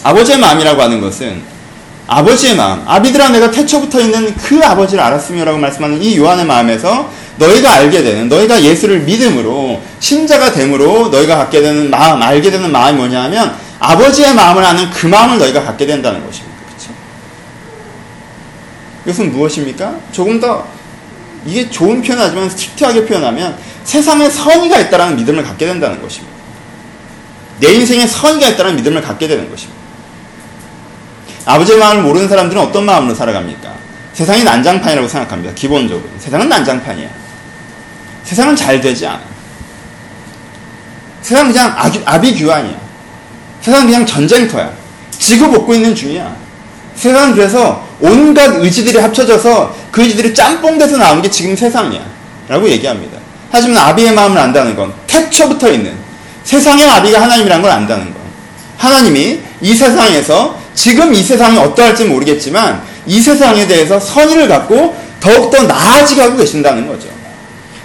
아버지의 0.04 0.38
마음이라고 0.38 0.82
하는 0.82 1.00
것은 1.00 1.52
아버지의 2.06 2.56
마음, 2.56 2.82
아비들아 2.86 3.30
내가 3.30 3.50
태초부터 3.50 4.00
있는 4.00 4.34
그 4.36 4.60
아버지를 4.62 5.02
알았으며라고 5.02 5.58
말씀하는 5.58 6.02
이 6.02 6.18
요한의 6.18 6.44
마음에서 6.44 7.10
너희가 7.36 7.72
알게 7.72 8.02
되는 8.02 8.28
너희가 8.28 8.62
예수를 8.62 9.00
믿음으로 9.00 9.80
신자가 10.00 10.52
됨으로 10.52 11.08
너희가 11.08 11.36
갖게 11.38 11.62
되는 11.62 11.90
마음, 11.90 12.20
알게 12.20 12.50
되는 12.50 12.70
마음이 12.70 12.98
뭐냐 12.98 13.22
하면 13.24 13.56
아버지의 13.78 14.34
마음을 14.34 14.64
아는 14.64 14.90
그 14.90 15.06
마음을 15.06 15.38
너희가 15.38 15.62
갖게 15.62 15.86
된다는 15.86 16.24
것입니다. 16.26 16.51
이것은 19.04 19.32
무엇입니까? 19.32 19.96
조금 20.12 20.38
더 20.40 20.66
이게 21.44 21.68
좋은 21.68 22.02
표현 22.02 22.20
하지만 22.20 22.48
strict하게 22.48 23.04
표현하면 23.06 23.56
세상에 23.84 24.30
선의가 24.30 24.78
있다는 24.78 25.16
믿음을 25.16 25.42
갖게 25.42 25.66
된다는 25.66 26.00
것입니다. 26.00 26.32
내 27.58 27.72
인생에 27.72 28.06
선의가 28.06 28.50
있다는 28.50 28.76
믿음을 28.76 29.02
갖게 29.02 29.26
되는 29.26 29.48
것입니다. 29.50 29.80
아버지의 31.44 31.78
마음을 31.78 32.02
모르는 32.02 32.28
사람들은 32.28 32.62
어떤 32.62 32.84
마음으로 32.84 33.14
살아갑니까? 33.14 33.72
세상이 34.12 34.44
난장판이라고 34.44 35.08
생각합니다. 35.08 35.54
기본적으로. 35.54 36.08
세상은 36.18 36.48
난장판이야. 36.48 37.08
세상은 38.24 38.54
잘 38.54 38.80
되지 38.80 39.06
않아. 39.06 39.20
세상은 41.22 41.52
그냥 41.52 41.74
아비규환이야. 42.04 42.80
세상은 43.60 43.86
그냥 43.86 44.06
전쟁터야. 44.06 44.72
지구 45.10 45.48
먹고 45.48 45.74
있는 45.74 45.94
중이야. 45.94 46.36
세상은 46.94 47.34
그래서 47.34 47.86
온갖 48.02 48.56
의지들이 48.56 48.98
합쳐져서 48.98 49.74
그 49.90 50.02
의지들이 50.02 50.34
짬뽕 50.34 50.76
돼서 50.76 50.96
나온 50.98 51.22
게 51.22 51.30
지금 51.30 51.56
세상이야. 51.56 52.00
라고 52.48 52.68
얘기합니다. 52.68 53.18
하지만 53.50 53.78
아비의 53.78 54.12
마음을 54.12 54.36
안다는 54.36 54.74
건 54.74 54.92
태초부터 55.06 55.70
있는 55.70 55.94
세상의 56.42 56.88
아비가 56.90 57.22
하나님이란 57.22 57.62
걸 57.62 57.70
안다는 57.70 58.06
건 58.06 58.14
하나님이 58.76 59.38
이 59.60 59.74
세상에서 59.74 60.58
지금 60.74 61.14
이 61.14 61.22
세상이 61.22 61.56
어떠할지 61.58 62.04
모르겠지만 62.06 62.82
이 63.06 63.20
세상에 63.20 63.66
대해서 63.66 64.00
선의를 64.00 64.48
갖고 64.48 64.96
더욱더 65.20 65.62
나아지게 65.62 66.20
하고 66.20 66.36
계신다는 66.36 66.88
거죠. 66.88 67.08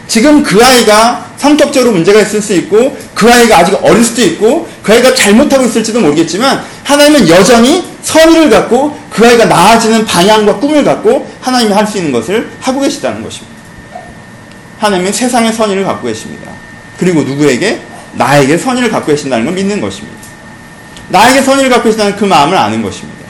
지금 0.07 0.41
그 0.41 0.63
아이가 0.63 1.27
성격적으로 1.37 1.91
문제가 1.91 2.21
있을 2.21 2.41
수 2.41 2.53
있고 2.53 2.97
그 3.13 3.31
아이가 3.31 3.59
아직 3.59 3.77
어릴 3.83 4.03
수도 4.03 4.23
있고 4.23 4.67
그 4.81 4.93
아이가 4.93 5.13
잘못하고 5.13 5.65
있을지도 5.65 5.99
모르겠지만 5.99 6.63
하나님은 6.83 7.29
여전히 7.29 7.83
선의를 8.07 8.49
갖고 8.49 8.97
그 9.09 9.27
아이가 9.27 9.45
나아지는 9.45 10.05
방향과 10.05 10.59
꿈을 10.59 10.83
갖고 10.85 11.29
하나님이 11.41 11.73
할 11.73 11.85
수 11.85 11.97
있는 11.97 12.11
것을 12.13 12.49
하고 12.61 12.79
계시다는 12.79 13.21
것입니다. 13.21 13.57
하나님은 14.79 15.11
세상의 15.11 15.51
선의를 15.51 15.83
갖고 15.83 16.07
계십니다. 16.07 16.49
그리고 16.97 17.23
누구에게? 17.23 17.81
나에게 18.13 18.57
선의를 18.57 18.89
갖고 18.89 19.07
계신다는 19.07 19.45
걸 19.45 19.53
믿는 19.55 19.81
것입니다. 19.81 20.17
나에게 21.09 21.41
선의를 21.41 21.69
갖고 21.69 21.85
계신다는 21.85 22.15
그 22.15 22.23
마음을 22.23 22.57
아는 22.57 22.81
것입니다. 22.81 23.25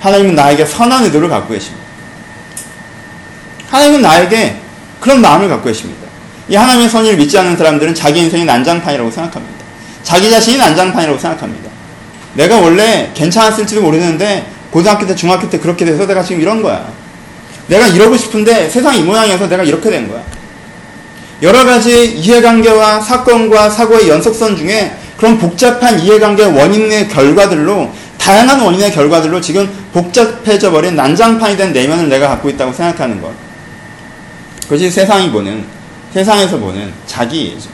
하나님은 0.00 0.34
나에게 0.36 0.64
선한 0.64 1.04
의도를 1.04 1.28
갖고 1.28 1.52
계십니다. 1.52 1.84
하나님은 3.70 4.02
나에게 4.02 4.56
그런 5.00 5.20
마음을 5.20 5.48
갖고 5.48 5.64
계십니다. 5.64 6.06
이 6.48 6.54
하나님의 6.54 6.88
선의를 6.88 7.18
믿지 7.18 7.36
않는 7.38 7.56
사람들은 7.56 7.94
자기 7.94 8.20
인생이 8.20 8.44
난장판이라고 8.44 9.10
생각합니다. 9.10 9.64
자기 10.04 10.30
자신이 10.30 10.58
난장판이라고 10.58 11.18
생각합니다. 11.18 11.65
내가 12.36 12.60
원래 12.60 13.10
괜찮았을지도 13.14 13.82
모르는데 13.82 14.46
고등학교 14.70 15.06
때 15.06 15.14
중학교 15.14 15.48
때 15.48 15.58
그렇게 15.58 15.84
돼서 15.84 16.06
내가 16.06 16.22
지금 16.22 16.42
이런 16.42 16.62
거야. 16.62 16.86
내가 17.66 17.86
이러고 17.86 18.16
싶은데 18.16 18.68
세상이 18.68 19.00
이 19.00 19.02
모양이어서 19.02 19.48
내가 19.48 19.62
이렇게 19.62 19.90
된 19.90 20.08
거야. 20.08 20.22
여러 21.42 21.64
가지 21.64 22.12
이해관계와 22.12 23.00
사건과 23.00 23.70
사고의 23.70 24.08
연속선 24.08 24.56
중에 24.56 24.96
그런 25.16 25.38
복잡한 25.38 25.98
이해관계 26.00 26.44
원인의 26.44 27.08
결과들로 27.08 27.90
다양한 28.18 28.60
원인의 28.60 28.92
결과들로 28.92 29.40
지금 29.40 29.68
복잡해져 29.92 30.70
버린 30.70 30.96
난장판이 30.96 31.56
된 31.56 31.72
내면을 31.72 32.08
내가 32.08 32.28
갖고 32.28 32.50
있다고 32.50 32.72
생각하는 32.72 33.20
것. 33.20 33.32
그것이 34.64 34.90
세상이 34.90 35.30
보는 35.30 35.64
세상에서 36.12 36.58
보는 36.58 36.92
자기이죠. 37.06 37.70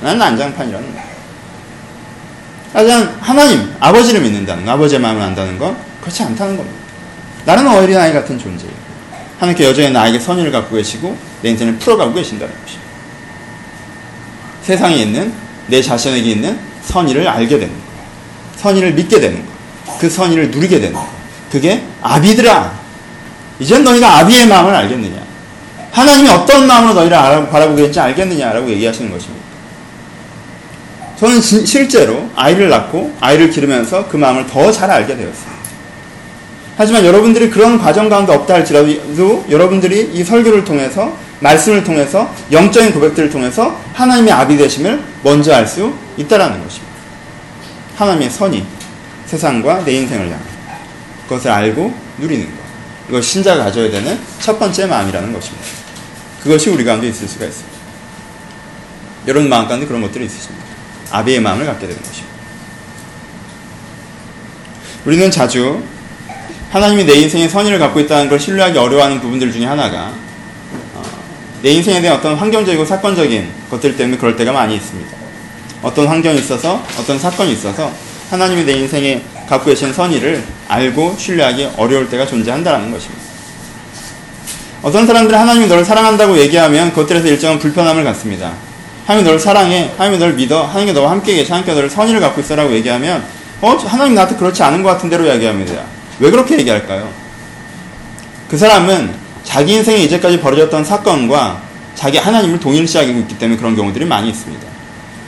난 0.00 0.18
난장판이라는 0.18 0.94
거야. 0.94 1.09
하지만 2.72 3.16
하나님, 3.20 3.74
아버지를 3.80 4.20
믿는다는 4.20 4.64
거, 4.64 4.72
아버지의 4.72 5.00
마음을 5.00 5.20
안다는 5.22 5.58
건 5.58 5.76
그렇지 6.00 6.22
않다는 6.22 6.56
겁니다. 6.56 6.78
나는 7.44 7.66
어린아이 7.66 8.12
같은 8.12 8.38
존재예요. 8.38 8.72
하나님께 9.38 9.64
여전히 9.64 9.90
나에게 9.90 10.18
선의를 10.18 10.52
갖고 10.52 10.76
계시고 10.76 11.16
내 11.42 11.50
인생을 11.50 11.76
풀어가고 11.78 12.14
계신다는 12.14 12.54
것입니다. 12.62 12.90
세상에 14.62 14.96
있는 14.96 15.32
내 15.66 15.80
자신에게 15.80 16.30
있는 16.30 16.58
선의를 16.84 17.26
알게 17.26 17.58
되는 17.58 17.74
거 17.74 17.90
선의를 18.60 18.92
믿게 18.92 19.20
되는 19.20 19.44
거. 19.44 19.98
그 19.98 20.08
선의를 20.08 20.50
누리게 20.50 20.80
되는 20.80 20.92
거. 20.92 21.08
그게 21.50 21.82
아비들아. 22.02 22.72
이젠 23.58 23.82
너희가 23.84 24.18
아비의 24.18 24.46
마음을 24.46 24.74
알겠느냐. 24.74 25.18
하나님이 25.92 26.28
어떤 26.28 26.66
마음으로 26.66 26.94
너희를 26.94 27.16
바라보고 27.50 27.76
계는지 27.76 27.98
알겠느냐라고 27.98 28.70
얘기하시는 28.70 29.10
것입니다. 29.10 29.39
저는 31.20 31.42
진, 31.42 31.66
실제로 31.66 32.30
아이를 32.34 32.70
낳고 32.70 33.14
아이를 33.20 33.50
기르면서 33.50 34.08
그 34.08 34.16
마음을 34.16 34.46
더 34.46 34.72
잘 34.72 34.90
알게 34.90 35.14
되었습니다. 35.14 35.60
하지만 36.78 37.04
여러분들이 37.04 37.50
그런 37.50 37.78
과정 37.78 38.08
가운데 38.08 38.32
없다 38.32 38.54
할지라도 38.54 39.44
여러분들이 39.50 40.12
이 40.14 40.24
설교를 40.24 40.64
통해서 40.64 41.14
말씀을 41.40 41.84
통해서 41.84 42.34
영적인 42.50 42.94
고백들을 42.94 43.28
통해서 43.28 43.78
하나님의 43.92 44.32
아비 44.32 44.56
되심을 44.56 45.02
먼저 45.22 45.52
알 45.52 45.66
수 45.66 45.92
있다라는 46.16 46.64
것입니다. 46.64 46.90
하나님의 47.96 48.30
선이 48.30 48.64
세상과 49.26 49.84
내 49.84 49.92
인생을 49.92 50.24
향해 50.24 50.40
그것을 51.28 51.50
알고 51.50 51.94
누리는 52.16 52.46
것. 52.46 52.52
이것 53.10 53.22
신자가 53.22 53.64
가져야 53.64 53.90
되는 53.90 54.18
첫 54.40 54.58
번째 54.58 54.86
마음이라는 54.86 55.32
것입니다. 55.34 55.66
그것이 56.42 56.70
우리 56.70 56.82
가운데 56.82 57.08
있을 57.08 57.28
수가 57.28 57.44
있습니다. 57.44 57.78
여러분 59.28 59.50
마음 59.50 59.68
가운데 59.68 59.86
그런 59.86 60.00
것들이 60.00 60.24
있으십니다. 60.24 60.69
아비의 61.10 61.40
마음을 61.40 61.66
갖게 61.66 61.86
되는 61.86 62.00
것입니다. 62.02 62.30
우리는 65.04 65.30
자주 65.30 65.82
하나님이 66.70 67.04
내 67.04 67.14
인생에 67.14 67.48
선의를 67.48 67.78
갖고 67.78 68.00
있다는 68.00 68.28
걸 68.28 68.38
신뢰하기 68.38 68.78
어려워하는 68.78 69.20
부분들 69.20 69.52
중에 69.52 69.64
하나가 69.64 70.12
어, 70.94 71.02
내 71.62 71.70
인생에 71.70 72.00
대한 72.00 72.18
어떤 72.18 72.36
환경적이고 72.36 72.84
사건적인 72.84 73.48
것들 73.70 73.96
때문에 73.96 74.18
그럴 74.18 74.36
때가 74.36 74.52
많이 74.52 74.76
있습니다. 74.76 75.16
어떤 75.82 76.06
환경이 76.06 76.38
있어서 76.38 76.84
어떤 76.98 77.18
사건이 77.18 77.52
있어서 77.54 77.90
하나님이 78.30 78.64
내 78.64 78.72
인생에 78.74 79.22
갖고 79.48 79.66
계신 79.66 79.92
선의를 79.92 80.44
알고 80.68 81.16
신뢰하기 81.18 81.70
어려울 81.76 82.08
때가 82.08 82.26
존재한다는 82.26 82.92
것입니다. 82.92 83.24
어떤 84.82 85.06
사람들은 85.06 85.38
하나님이 85.38 85.66
너를 85.66 85.84
사랑한다고 85.84 86.38
얘기하면 86.38 86.90
그것들에서 86.90 87.26
일정한 87.26 87.58
불편함을 87.58 88.04
갖습니다. 88.04 88.52
하나님이 89.10 89.24
너를 89.26 89.40
사랑해, 89.40 89.90
하나님이 89.96 90.18
너를 90.20 90.34
믿어, 90.34 90.62
하나님이 90.66 90.92
너와 90.92 91.10
함께 91.10 91.34
계시, 91.34 91.50
하나님께 91.50 91.74
너를 91.74 91.90
선의를 91.90 92.20
갖고 92.20 92.40
있어라고 92.40 92.72
얘기하면 92.74 93.24
어 93.60 93.70
하나님 93.72 94.14
나한테 94.14 94.36
그렇지 94.36 94.62
않은 94.62 94.84
것 94.84 94.90
같은 94.90 95.10
대로 95.10 95.26
이야기합니다. 95.26 95.82
왜 96.20 96.30
그렇게 96.30 96.56
얘기할까요? 96.56 97.08
그 98.48 98.56
사람은 98.56 99.10
자기 99.42 99.72
인생에 99.72 99.98
이제까지 99.98 100.38
벌어졌던 100.38 100.84
사건과 100.84 101.60
자기 101.96 102.18
하나님을 102.18 102.60
동일시하고 102.60 103.10
있기 103.10 103.36
때문에 103.36 103.58
그런 103.58 103.74
경우들이 103.74 104.04
많이 104.04 104.28
있습니다. 104.30 104.64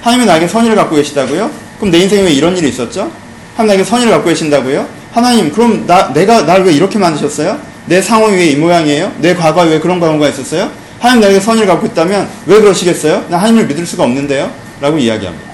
하나님이 0.01 0.27
나에게 0.27 0.47
선의를 0.47 0.77
갖고 0.77 0.95
계시다고요? 0.95 1.51
그럼 1.81 1.91
내 1.91 1.99
인생에 1.99 2.23
왜 2.23 2.33
이런 2.33 2.57
일이 2.57 2.69
있었죠? 2.69 3.11
하나님 3.57 3.67
나에게 3.79 3.85
선의를 3.85 4.13
갖고 4.13 4.29
계신다고요? 4.29 4.87
하나님, 5.13 5.51
그럼 5.51 5.89
나, 5.89 6.13
내가, 6.13 6.43
날 6.43 6.63
왜 6.63 6.73
이렇게 6.73 7.01
만드셨어요? 7.01 7.59
내 7.87 8.01
상황이 8.01 8.37
왜 8.37 8.47
이 8.53 8.55
모양이에요? 8.55 9.11
내 9.19 9.35
과거에 9.35 9.69
왜 9.71 9.81
그런 9.81 9.99
과거가 9.99 10.29
있었어요? 10.29 10.71
하나님 11.03 11.21
나에게 11.21 11.41
선의를 11.41 11.67
갖고 11.67 11.85
있다면 11.85 12.31
왜 12.47 12.61
그러시겠어요? 12.61 13.27
나 13.29 13.39
하나님을 13.39 13.67
믿을 13.67 13.85
수가 13.85 14.05
없는데요? 14.05 14.55
라고 14.81 14.99
이야기합니다. 14.99 15.51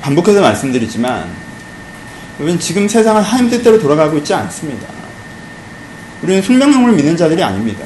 반복해서 0.00 0.40
말씀드리지만, 0.40 1.28
여러분, 2.40 2.58
지금 2.58 2.88
세상은 2.88 3.20
하나님 3.20 3.50
뜻대로 3.50 3.78
돌아가고 3.78 4.16
있지 4.16 4.32
않습니다. 4.32 4.88
우리는 6.22 6.40
숙명론을 6.40 6.94
믿는 6.94 7.18
자들이 7.18 7.42
아닙니다. 7.42 7.84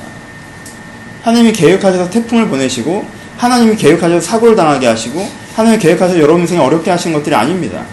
하나님이 1.25 1.53
계획하셔서 1.53 2.09
태풍을 2.09 2.47
보내시고, 2.47 3.05
하나님이 3.37 3.75
계획하셔서 3.75 4.21
사고를 4.21 4.55
당하게 4.55 4.87
하시고, 4.87 5.29
하나님이 5.57 5.83
계획하셔서 5.83 6.21
여러분 6.21 6.43
인생에 6.43 6.61
어렵게 6.61 6.89
하신 6.89 7.13
것들이 7.13 7.35
아닙니다. 7.35 7.85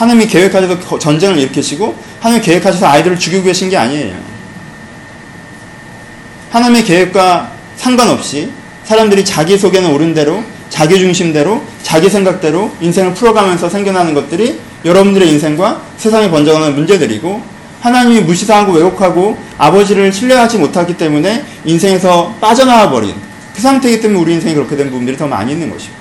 하나님이 0.00 0.28
계획하셔서 0.28 0.98
전쟁을 0.98 1.36
일으키시고 1.36 1.94
하나님이 2.20 2.42
계획하셔서 2.42 2.86
아이들을 2.86 3.18
죽이고 3.18 3.44
계신 3.44 3.68
게 3.68 3.76
아니에요. 3.76 4.16
하나님의 6.50 6.84
계획과 6.84 7.52
상관없이 7.76 8.50
사람들이 8.84 9.26
자기 9.26 9.58
속에는 9.58 9.90
옳은 9.90 10.14
대로 10.14 10.42
자기 10.70 10.98
중심대로 10.98 11.62
자기 11.82 12.08
생각대로 12.08 12.72
인생을 12.80 13.12
풀어가면서 13.12 13.68
생겨나는 13.68 14.14
것들이 14.14 14.58
여러분들의 14.86 15.28
인생과 15.28 15.82
세상에 15.98 16.30
번져가는 16.30 16.74
문제들이고 16.74 17.42
하나님이 17.82 18.20
무시당하고 18.20 18.72
왜곡하고 18.72 19.36
아버지를 19.58 20.10
신뢰하지 20.14 20.56
못하기 20.56 20.96
때문에 20.96 21.44
인생에서 21.66 22.36
빠져나와 22.40 22.88
버린 22.88 23.14
그 23.54 23.60
상태이기 23.60 24.00
때문에 24.00 24.18
우리 24.18 24.32
인생이 24.32 24.54
그렇게 24.54 24.76
된 24.76 24.88
부분들이 24.88 25.18
더 25.18 25.26
많이 25.26 25.52
있는 25.52 25.68
것이고 25.70 25.99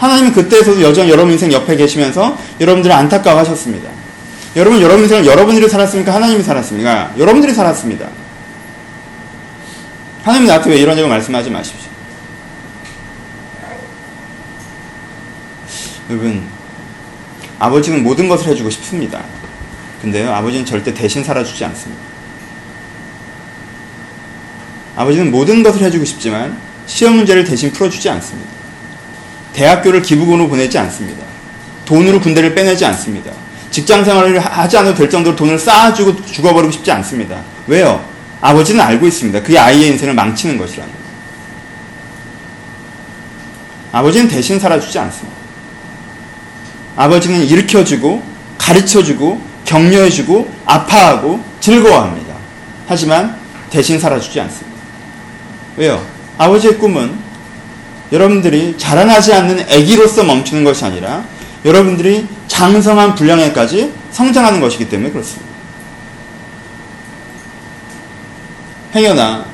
하나님은 0.00 0.32
그때에서도 0.32 0.80
여전히 0.80 1.10
여러분 1.10 1.30
인생 1.30 1.52
옆에 1.52 1.76
계시면서 1.76 2.38
여러분들을 2.58 2.94
안타까워하셨습니다. 2.96 3.90
여러분 4.56 4.80
여러분 4.80 5.02
인생을 5.02 5.26
여러분들이 5.26 5.68
살았습니까? 5.68 6.14
하나님이 6.14 6.42
살았습니까? 6.42 7.12
여러분들이 7.18 7.52
살았습니다. 7.52 8.08
하나님 10.24 10.46
나한테 10.46 10.70
왜 10.70 10.78
이런 10.78 10.96
얘기 10.96 11.06
말씀하지 11.06 11.50
마십시오. 11.50 11.90
여러분 16.08 16.44
아버지는 17.58 18.02
모든 18.02 18.26
것을 18.26 18.48
해주고 18.48 18.70
싶습니다. 18.70 19.22
근데요, 20.00 20.32
아버지는 20.32 20.64
절대 20.64 20.94
대신 20.94 21.22
살아주지 21.22 21.62
않습니다. 21.66 22.02
아버지는 24.96 25.30
모든 25.30 25.62
것을 25.62 25.82
해주고 25.82 26.06
싶지만 26.06 26.58
시험 26.86 27.16
문제를 27.16 27.44
대신 27.44 27.70
풀어주지 27.70 28.08
않습니다. 28.08 28.59
대학교를 29.52 30.02
기부금으로 30.02 30.48
보내지 30.48 30.78
않습니다. 30.78 31.24
돈으로 31.84 32.20
군대를 32.20 32.54
빼내지 32.54 32.84
않습니다. 32.86 33.32
직장 33.70 34.04
생활을 34.04 34.38
하지 34.38 34.76
않아도 34.78 34.94
될 34.94 35.10
정도로 35.10 35.36
돈을 35.36 35.58
쌓아주고 35.58 36.24
죽어버리고 36.24 36.72
싶지 36.72 36.90
않습니다. 36.92 37.40
왜요? 37.66 38.04
아버지는 38.40 38.80
알고 38.80 39.06
있습니다. 39.06 39.42
그게 39.42 39.58
아이의 39.58 39.88
인생을 39.90 40.14
망치는 40.14 40.58
것이라는. 40.58 40.92
아버지는 43.92 44.28
대신 44.28 44.58
살아주지 44.58 44.98
않습니다. 44.98 45.38
아버지는 46.96 47.44
일으켜주고 47.46 48.22
가르쳐주고 48.58 49.40
격려해주고 49.64 50.52
아파하고 50.66 51.42
즐거워합니다. 51.60 52.34
하지만 52.86 53.36
대신 53.70 53.98
살아주지 53.98 54.40
않습니다. 54.40 54.78
왜요? 55.76 56.04
아버지의 56.38 56.78
꿈은 56.78 57.18
여러분들이 58.12 58.76
자라나지 58.76 59.32
않는 59.32 59.60
아기로서 59.60 60.24
멈추는 60.24 60.64
것이 60.64 60.84
아니라 60.84 61.24
여러분들이 61.64 62.26
장성한 62.48 63.14
분량에까지 63.14 63.92
성장하는 64.10 64.60
것이기 64.60 64.88
때문에 64.88 65.10
그렇습니다. 65.10 65.48
행여나 68.94 69.44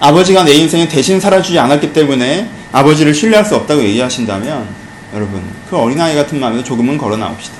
아버지가 0.00 0.44
내 0.44 0.54
인생에 0.54 0.88
대신 0.88 1.20
살아주지 1.20 1.58
않았기 1.58 1.92
때문에 1.92 2.48
아버지를 2.72 3.12
신뢰할 3.12 3.44
수 3.44 3.56
없다고 3.56 3.82
얘기하신다면 3.82 4.68
여러분 5.14 5.42
그 5.68 5.76
어린아이 5.76 6.14
같은 6.14 6.40
마음에도 6.40 6.64
조금은 6.64 6.96
걸어 6.96 7.16
나옵시다. 7.16 7.56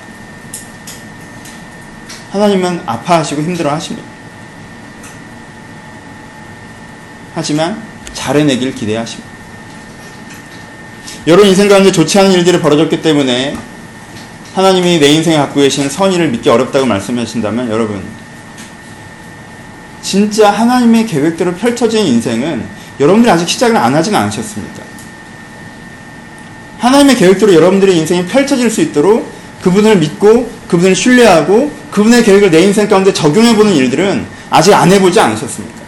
하나님은 2.31 2.83
아파하시고 2.85 3.41
힘들어 3.41 3.71
하십니다. 3.71 4.07
하지만 7.35 7.81
잘해내길 8.13 8.75
기대하십니다. 8.75 9.28
여러 11.29 11.45
인생 11.45 11.69
가운데 11.69 11.91
좋지 11.91 12.17
않은 12.17 12.31
일들이 12.31 12.59
벌어졌기 12.59 13.03
때문에 13.03 13.55
하나님이 14.55 14.99
내 14.99 15.09
인생에 15.09 15.37
갖고 15.37 15.59
계신 15.59 15.87
선의를 15.87 16.29
믿기 16.29 16.49
어렵다고 16.49 16.87
말씀하신다면 16.87 17.69
여러분 17.69 18.01
진짜 20.01 20.49
하나님의 20.49 21.05
계획대로 21.05 21.53
펼쳐진 21.53 22.03
인생은 22.03 22.65
여러분들이 22.99 23.31
아직 23.31 23.47
시작을 23.47 23.77
안 23.77 23.93
하진 23.93 24.15
않으셨습니까? 24.15 24.81
하나님의 26.79 27.15
계획대로 27.15 27.53
여러분들의 27.53 27.95
인생이 27.95 28.25
펼쳐질 28.25 28.71
수 28.71 28.81
있도록 28.81 29.31
그분을 29.61 29.97
믿고 29.97 30.49
그분을 30.67 30.95
신뢰하고 30.95 31.71
그분의 31.91 32.23
계획을 32.23 32.49
내 32.49 32.63
인생 32.63 32.89
가운데 32.89 33.13
적용해 33.13 33.55
보는 33.55 33.75
일들은 33.75 34.25
아직 34.49 34.73
안 34.73 34.91
해보지 34.91 35.19
않으셨습니까? 35.19 35.79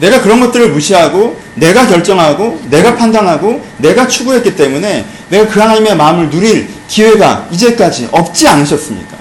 내가 0.00 0.20
그런 0.20 0.40
것들을 0.40 0.70
무시하고 0.70 1.43
내가 1.56 1.86
결정하고 1.86 2.60
내가 2.68 2.96
판단하고 2.96 3.64
내가 3.78 4.08
추구했기 4.08 4.56
때문에 4.56 5.04
내가 5.30 5.48
그 5.48 5.60
하나님의 5.60 5.96
마음을 5.96 6.30
누릴 6.30 6.68
기회가 6.88 7.46
이제까지 7.50 8.08
없지 8.10 8.48
않으셨습니까? 8.48 9.16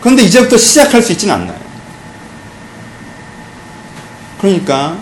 그런데 0.00 0.22
이제부터 0.22 0.56
시작할 0.56 1.02
수 1.02 1.12
있지는 1.12 1.34
않나요? 1.34 1.58
그러니까 4.40 4.98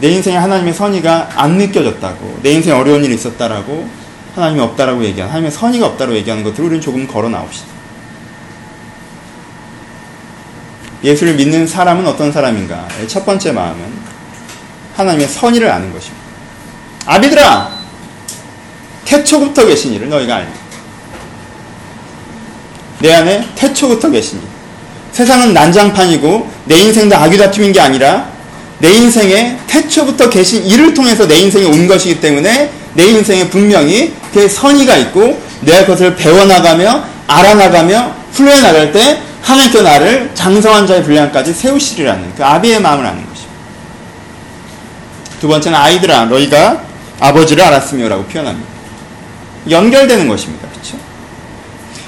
내 0.00 0.08
인생에 0.10 0.36
하나님의 0.36 0.74
선의가 0.74 1.30
안 1.34 1.58
느껴졌다고 1.58 2.40
내 2.42 2.52
인생에 2.52 2.74
어려운 2.74 3.04
일이 3.04 3.14
있었다라고 3.14 3.88
하나님이 4.34 4.60
없다라고 4.60 5.04
얘기하는 5.04 5.30
하나님의 5.30 5.50
선의가 5.52 5.86
없다라고 5.86 6.16
얘기하는 6.16 6.44
것들을 6.44 6.66
우리는 6.66 6.80
조금 6.80 7.06
걸어 7.06 7.28
나옵시다. 7.28 7.66
예수를 11.04 11.34
믿는 11.34 11.66
사람은 11.66 12.06
어떤 12.06 12.32
사람인가? 12.32 12.88
첫 13.06 13.24
번째 13.24 13.52
마음은 13.52 13.97
하나님의 14.98 15.28
선의를 15.28 15.70
아는 15.70 15.92
것입니다. 15.92 16.24
아비들아! 17.06 17.70
태초부터 19.04 19.64
계신 19.64 19.94
이를 19.94 20.08
너희가 20.08 20.36
알니. 20.36 20.50
내 22.98 23.14
안에 23.14 23.46
태초부터 23.54 24.10
계시니. 24.10 24.42
세상은 25.12 25.54
난장판이고 25.54 26.50
내 26.66 26.78
인생도 26.80 27.16
아귀다툼인 27.16 27.72
게 27.72 27.80
아니라 27.80 28.28
내 28.80 28.92
인생에 28.92 29.56
태초부터 29.68 30.30
계신 30.30 30.64
이를 30.64 30.92
통해서 30.94 31.26
내 31.26 31.38
인생에 31.38 31.64
온 31.64 31.86
것이기 31.86 32.20
때문에 32.20 32.70
내 32.94 33.06
인생에 33.06 33.48
분명히 33.48 34.14
그 34.34 34.48
선의가 34.48 34.96
있고 34.96 35.40
내가 35.60 35.80
그것을 35.82 36.16
배워나가며 36.16 37.04
알아나가며 37.28 38.14
훈련해 38.32 38.62
나갈 38.62 38.92
때 38.92 39.22
하나님께 39.42 39.82
나를 39.82 40.30
장성한 40.34 40.86
자의 40.86 41.02
분량까지 41.04 41.54
세우시리라는 41.54 42.34
그 42.36 42.44
아비의 42.44 42.80
마음을 42.80 43.06
아는 43.06 43.18
것입니다. 43.26 43.37
두 45.40 45.48
번째는 45.48 45.78
아이들아 45.78 46.26
너희가 46.26 46.82
아버지를 47.20 47.62
알았으며라고 47.64 48.24
표현합니다. 48.24 48.68
연결되는 49.70 50.28
것입니다. 50.28 50.68
그렇죠? 50.68 50.96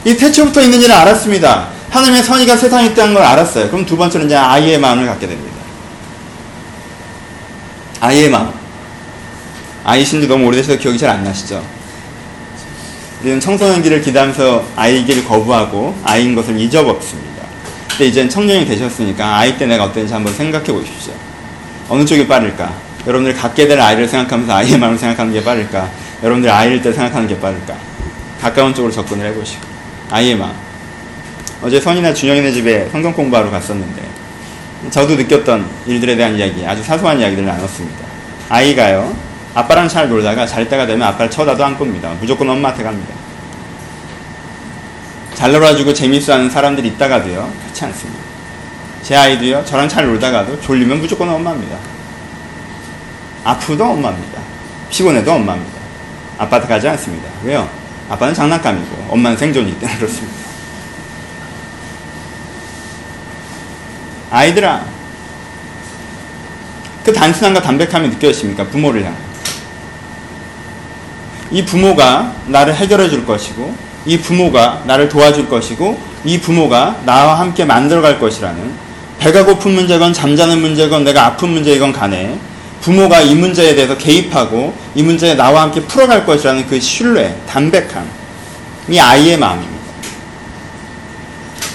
이 0.05 0.17
태초부터 0.17 0.63
있는 0.63 0.81
일을 0.81 0.95
알았습니다. 0.95 1.69
하나님의 1.91 2.23
선의가 2.23 2.57
세상에 2.57 2.87
있다는 2.89 3.15
걸 3.15 3.23
알았어요. 3.23 3.69
그럼 3.71 3.85
두 3.85 3.97
번째는 3.97 4.27
이제 4.27 4.37
아이의 4.37 4.79
마음을 4.79 5.07
갖게 5.07 5.27
됩니다. 5.27 5.57
아이의 8.01 8.31
마음. 8.31 8.51
아이신지 9.85 10.27
너무 10.29 10.47
오래돼서 10.47 10.77
기억이 10.77 10.99
잘 10.99 11.11
안 11.11 11.25
나시죠? 11.25 11.63
우리는 13.23 13.39
청소년기를 13.41 14.01
기다면서 14.03 14.65
아이기를 14.77 15.25
거부하고 15.27 15.95
아이인 16.05 16.35
것을 16.35 16.59
잊어먹습니다. 16.59 17.43
근데 17.91 18.07
이제 18.07 18.27
청년이 18.29 18.65
되셨으니까 18.67 19.37
아이 19.37 19.59
때 19.59 19.67
내가 19.67 19.85
어땠는지 19.85 20.15
한번 20.15 20.33
생각해 20.33 20.67
보십시오. 20.67 21.13
어느 21.89 22.05
쪽이 22.05 22.27
빠를까? 22.27 22.73
여러분들 23.07 23.35
갖게 23.35 23.67
될 23.67 23.81
아이를 23.81 24.07
생각하면서 24.07 24.53
아이의 24.53 24.79
마음을 24.79 24.99
생각하는 24.99 25.33
게 25.33 25.43
빠를까? 25.43 25.91
여러분들 26.23 26.51
아이일 26.51 26.83
때 26.83 26.93
생각하는 26.93 27.27
게 27.27 27.39
빠를까? 27.39 27.75
가까운 28.41 28.75
쪽으로 28.75 28.93
접근을 28.93 29.27
해보시고 29.27 29.63
아이의 30.11 30.37
마음. 30.37 30.53
어제 31.63 31.81
선이나 31.81 32.13
준영이네 32.13 32.53
집에 32.53 32.89
성경 32.91 33.13
공부하러 33.13 33.51
갔었는데 33.51 34.03
저도 34.91 35.15
느꼈던 35.17 35.67
일들에 35.87 36.17
대한 36.17 36.35
이야기, 36.37 36.65
아주 36.67 36.83
사소한 36.83 37.21
이야기들을 37.21 37.47
나눴습니다. 37.47 37.99
아이가요, 38.49 39.15
아빠랑 39.55 39.89
잘 39.89 40.09
놀다가 40.09 40.47
잘 40.47 40.69
때가 40.69 40.87
되면 40.87 41.07
아빠를 41.07 41.31
쳐다도 41.31 41.63
안 41.65 41.77
봅니다. 41.77 42.15
무조건 42.19 42.49
엄마한테 42.49 42.83
갑니다. 42.83 43.15
잘 45.35 45.53
놀아주고 45.53 45.93
재밌어 45.93 46.33
하는 46.33 46.49
사람들이 46.49 46.89
있다가도요, 46.89 47.53
그렇지 47.63 47.85
않습니다. 47.85 48.21
제 49.03 49.17
아이도요, 49.17 49.65
저랑 49.67 49.89
잘 49.89 50.07
놀다가도 50.07 50.61
졸리면 50.61 51.01
무조건 51.01 51.29
엄마입니다. 51.29 51.77
아프도 53.45 53.85
엄마입니다. 53.85 54.41
피곤해도 54.91 55.33
엄마입니다. 55.33 55.79
아빠한테 56.39 56.69
가지 56.69 56.89
않습니다. 56.89 57.29
왜요? 57.45 57.69
아빠는 58.09 58.35
장난감이고, 58.35 59.07
엄마는 59.11 59.37
생존이기 59.37 59.79
때문에 59.79 59.99
그렇습니다. 59.99 60.37
아이들아, 64.31 64.85
그 67.05 67.13
단순함과 67.13 67.63
담백함이 67.63 68.09
느껴지십니까? 68.09 68.65
부모를 68.65 69.05
향해. 69.05 69.17
이 71.51 71.65
부모가 71.65 72.33
나를 72.47 72.75
해결해 72.75 73.09
줄 73.09 73.27
것이고, 73.27 73.75
이 74.07 74.19
부모가 74.19 74.83
나를 74.87 75.09
도와줄 75.09 75.49
것이고, 75.49 76.01
이 76.25 76.41
부모가 76.41 77.01
나와 77.05 77.39
함께 77.39 77.65
만들어 77.65 78.03
갈 78.03 78.19
것이라는 78.21 78.91
배가 79.19 79.45
고픈 79.45 79.73
문제건 79.73 80.13
잠자는 80.13 80.61
문제건 80.61 81.05
내가 81.05 81.27
아픈 81.27 81.51
문제이건 81.51 81.93
간에 81.93 82.39
부모가 82.81 83.21
이 83.21 83.35
문제에 83.35 83.75
대해서 83.75 83.97
개입하고 83.97 84.75
이 84.95 85.03
문제에 85.03 85.35
나와 85.35 85.63
함께 85.63 85.83
풀어갈 85.83 86.25
것이라는 86.25 86.67
그 86.67 86.81
신뢰, 86.81 87.37
담백함, 87.47 88.09
이 88.89 88.99
아이의 88.99 89.39
마음입니다. 89.39 89.81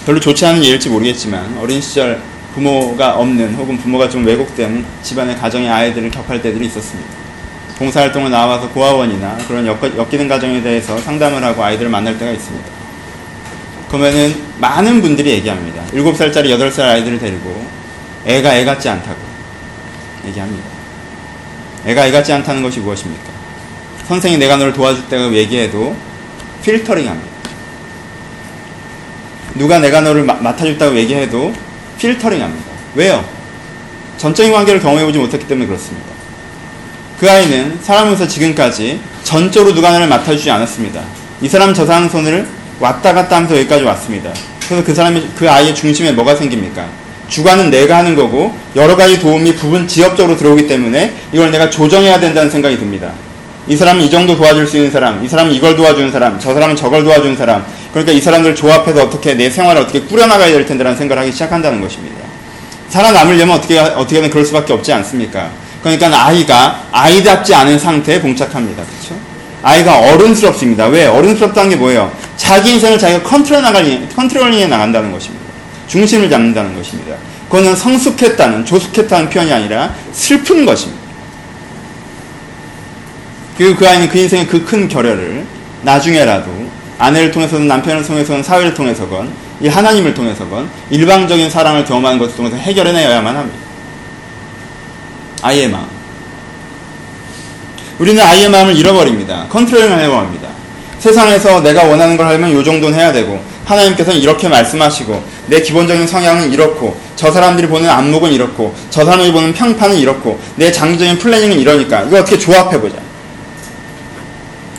별로 0.06 0.20
좋지 0.20 0.46
않은 0.46 0.64
예일지 0.64 0.90
모르겠지만 0.90 1.58
어린 1.60 1.82
시절 1.82 2.22
부모가 2.54 3.16
없는 3.16 3.56
혹은 3.56 3.78
부모가 3.78 4.10
좀 4.10 4.26
왜곡된 4.26 4.86
집안의 5.04 5.38
가정의 5.38 5.70
아이들을 5.70 6.10
격할 6.12 6.42
때들이 6.42 6.68
있었습니다. 6.68 7.10
봉사활동을 7.78 8.32
나와서 8.32 8.70
고아원이나 8.70 9.38
그런 9.48 9.66
엮, 9.68 9.78
엮이는 9.84 10.28
가정에 10.28 10.62
대해서 10.62 10.98
상담을 11.00 11.44
하고 11.44 11.64
아이들을 11.64 11.90
만날 11.90 12.18
때가 12.18 12.32
있습니다. 12.32 12.66
그러면은 13.90 14.36
많은 14.60 15.02
분들이 15.02 15.32
얘기합니다. 15.32 15.84
7살짜리, 15.92 16.50
8살 16.58 16.82
아이들을 16.82 17.20
데리고 17.20 17.66
애가 18.26 18.56
애 18.56 18.66
같지 18.66 18.90
않다고 18.90 19.20
얘기합니다. 20.28 20.75
애가 21.86 22.08
애 22.08 22.12
같지 22.12 22.34
않다는 22.34 22.64
것이 22.64 22.80
무엇입니까? 22.80 23.24
선생이 24.08 24.38
내가 24.38 24.58
너를 24.58 24.74
도와줄 24.74 25.06
고 25.06 25.36
얘기해도 25.36 25.96
필터링 26.64 27.08
합니다. 27.08 27.36
누가 29.56 29.80
내가 29.80 30.02
너를 30.02 30.24
마, 30.24 30.34
맡아줬다고 30.34 30.98
얘기해도 30.98 31.54
필터링 32.00 32.42
합니다. 32.42 32.72
왜요? 32.96 33.24
전적인 34.18 34.52
관계를 34.52 34.82
경험해보지 34.82 35.18
못했기 35.18 35.48
때문에 35.48 35.68
그렇습니다. 35.68 36.08
그 37.20 37.30
아이는 37.30 37.80
살아면서 37.82 38.28
지금까지 38.28 39.00
전적으로 39.24 39.74
누가 39.74 39.92
나를 39.92 40.08
맡아주지 40.08 40.50
않았습니다. 40.52 41.02
이 41.42 41.48
사람 41.48 41.74
저 41.74 41.86
사람 41.86 42.10
손을 42.10 42.48
왔다 42.80 43.14
갔다 43.14 43.38
하면서 43.38 43.58
여기까지 43.58 43.84
왔습니다. 43.84 44.34
그래서 44.68 44.84
그 44.84 44.94
사람이, 44.94 45.30
그 45.36 45.50
아이의 45.50 45.76
중심에 45.76 46.12
뭐가 46.12 46.36
생깁니까? 46.36 46.88
주관은 47.28 47.70
내가 47.70 47.98
하는 47.98 48.16
거고, 48.16 48.56
여러 48.76 48.96
가지 48.96 49.20
도움이 49.20 49.56
부분 49.56 49.88
지역적으로 49.88 50.38
들어오기 50.38 50.68
때문에 50.68 51.14
이걸 51.32 51.52
내가 51.52 51.70
조정해야 51.70 52.20
된다는 52.20 52.50
생각이 52.50 52.78
듭니다. 52.78 53.12
이 53.68 53.76
사람은 53.76 54.04
이 54.04 54.12
정도 54.12 54.38
도와줄 54.38 54.68
수 54.68 54.78
있는 54.78 54.92
사람, 54.92 55.24
이 55.26 55.28
사람은 55.28 55.52
이걸 55.52 55.76
도와주는 55.76 56.12
사람, 56.12 56.40
저 56.40 56.54
사람은 56.54 56.76
저걸 56.76 57.04
도와주는 57.04 57.36
사람. 57.36 57.66
그러니까 57.92 58.14
이 58.14 58.22
사람들 58.22 58.54
조합해서 58.54 59.04
어떻게 59.04 59.34
내 59.34 59.50
생활을 59.50 59.82
어떻게 59.82 60.02
꾸려나가야 60.02 60.52
될 60.52 60.66
텐데라는 60.66 60.98
생각을 60.98 61.24
하기 61.24 61.32
시작한다는 61.32 61.82
것입니다. 61.82 62.18
살아남으려면 62.90 63.58
어떻게, 63.58 63.80
어떻게든 63.80 64.30
그럴 64.30 64.46
수밖에 64.46 64.74
없지 64.74 64.94
않습니까? 64.94 65.50
그러니까 65.82 66.28
아이가 66.28 66.84
아이답지 66.92 67.54
않은 67.56 67.80
상태에 67.80 68.22
봉착합니다. 68.22 68.84
그렇죠? 68.84 69.16
아이가 69.64 69.98
어른스럽습니다. 70.00 70.86
왜? 70.88 71.08
어른스럽다는 71.08 71.72
게 71.72 71.76
뭐예요? 71.76 72.12
자기 72.38 72.74
인생을 72.74 73.00
자기가 73.00 73.24
컨트롤 73.24 73.64
나갈, 73.64 74.08
controlling해 74.16 74.68
나간다는 74.68 75.12
것입니다. 75.12 75.35
중심을 75.88 76.30
잡는다는 76.30 76.76
것입니다. 76.76 77.16
그거는 77.46 77.76
성숙했다는, 77.76 78.66
조숙했다는 78.66 79.30
표현이 79.30 79.52
아니라 79.52 79.94
슬픈 80.12 80.66
것입니다. 80.66 81.04
그리고 83.58 83.76
그 83.76 83.88
아이는 83.88 84.10
그 84.10 84.18
인생의 84.18 84.48
그 84.48 84.66
큰 84.66 84.88
결여를 84.88 85.46
나중에라도 85.84 86.52
아내를 86.98 87.32
통해서든 87.32 87.68
남편을 87.68 88.04
통해서든 88.04 88.44
사회를 88.44 88.74
통해서건 88.74 89.32
이 89.62 89.68
하나님을 89.68 90.14
통해서건 90.14 90.70
일방적인 90.90 91.50
사랑을 91.50 91.86
경험하는 91.86 92.20
것을 92.20 92.36
통해서 92.36 92.58
해결해내야만 92.58 93.36
합니다. 93.36 93.58
아이의 95.42 95.70
마음. 95.70 95.86
우리는 98.00 98.22
아이의 98.22 98.50
마음을 98.50 98.76
잃어버립니다. 98.76 99.46
컨트롤을 99.50 99.92
합니다. 99.92 100.50
세상에서 101.00 101.62
내가 101.62 101.84
원하는 101.84 102.18
걸 102.18 102.26
하려면 102.26 102.52
요 102.52 102.64
정도는 102.64 102.98
해야 102.98 103.14
되고 103.14 103.42
하나님께서는 103.66 104.20
이렇게 104.20 104.48
말씀하시고 104.48 105.24
내 105.48 105.62
기본적인 105.62 106.08
성향은 106.08 106.52
이렇고 106.52 106.96
저 107.16 107.32
사람들이 107.32 107.68
보는 107.68 107.90
안목은 107.90 108.32
이렇고 108.32 108.74
저 108.90 109.04
사람들이 109.04 109.32
보는 109.32 109.54
평판은 109.54 109.98
이렇고 109.98 110.40
내 110.56 110.72
장기적인 110.72 111.18
플래닝은 111.18 111.60
이러니까 111.60 112.04
이거 112.04 112.20
어떻게 112.20 112.38
조합해보자. 112.38 112.98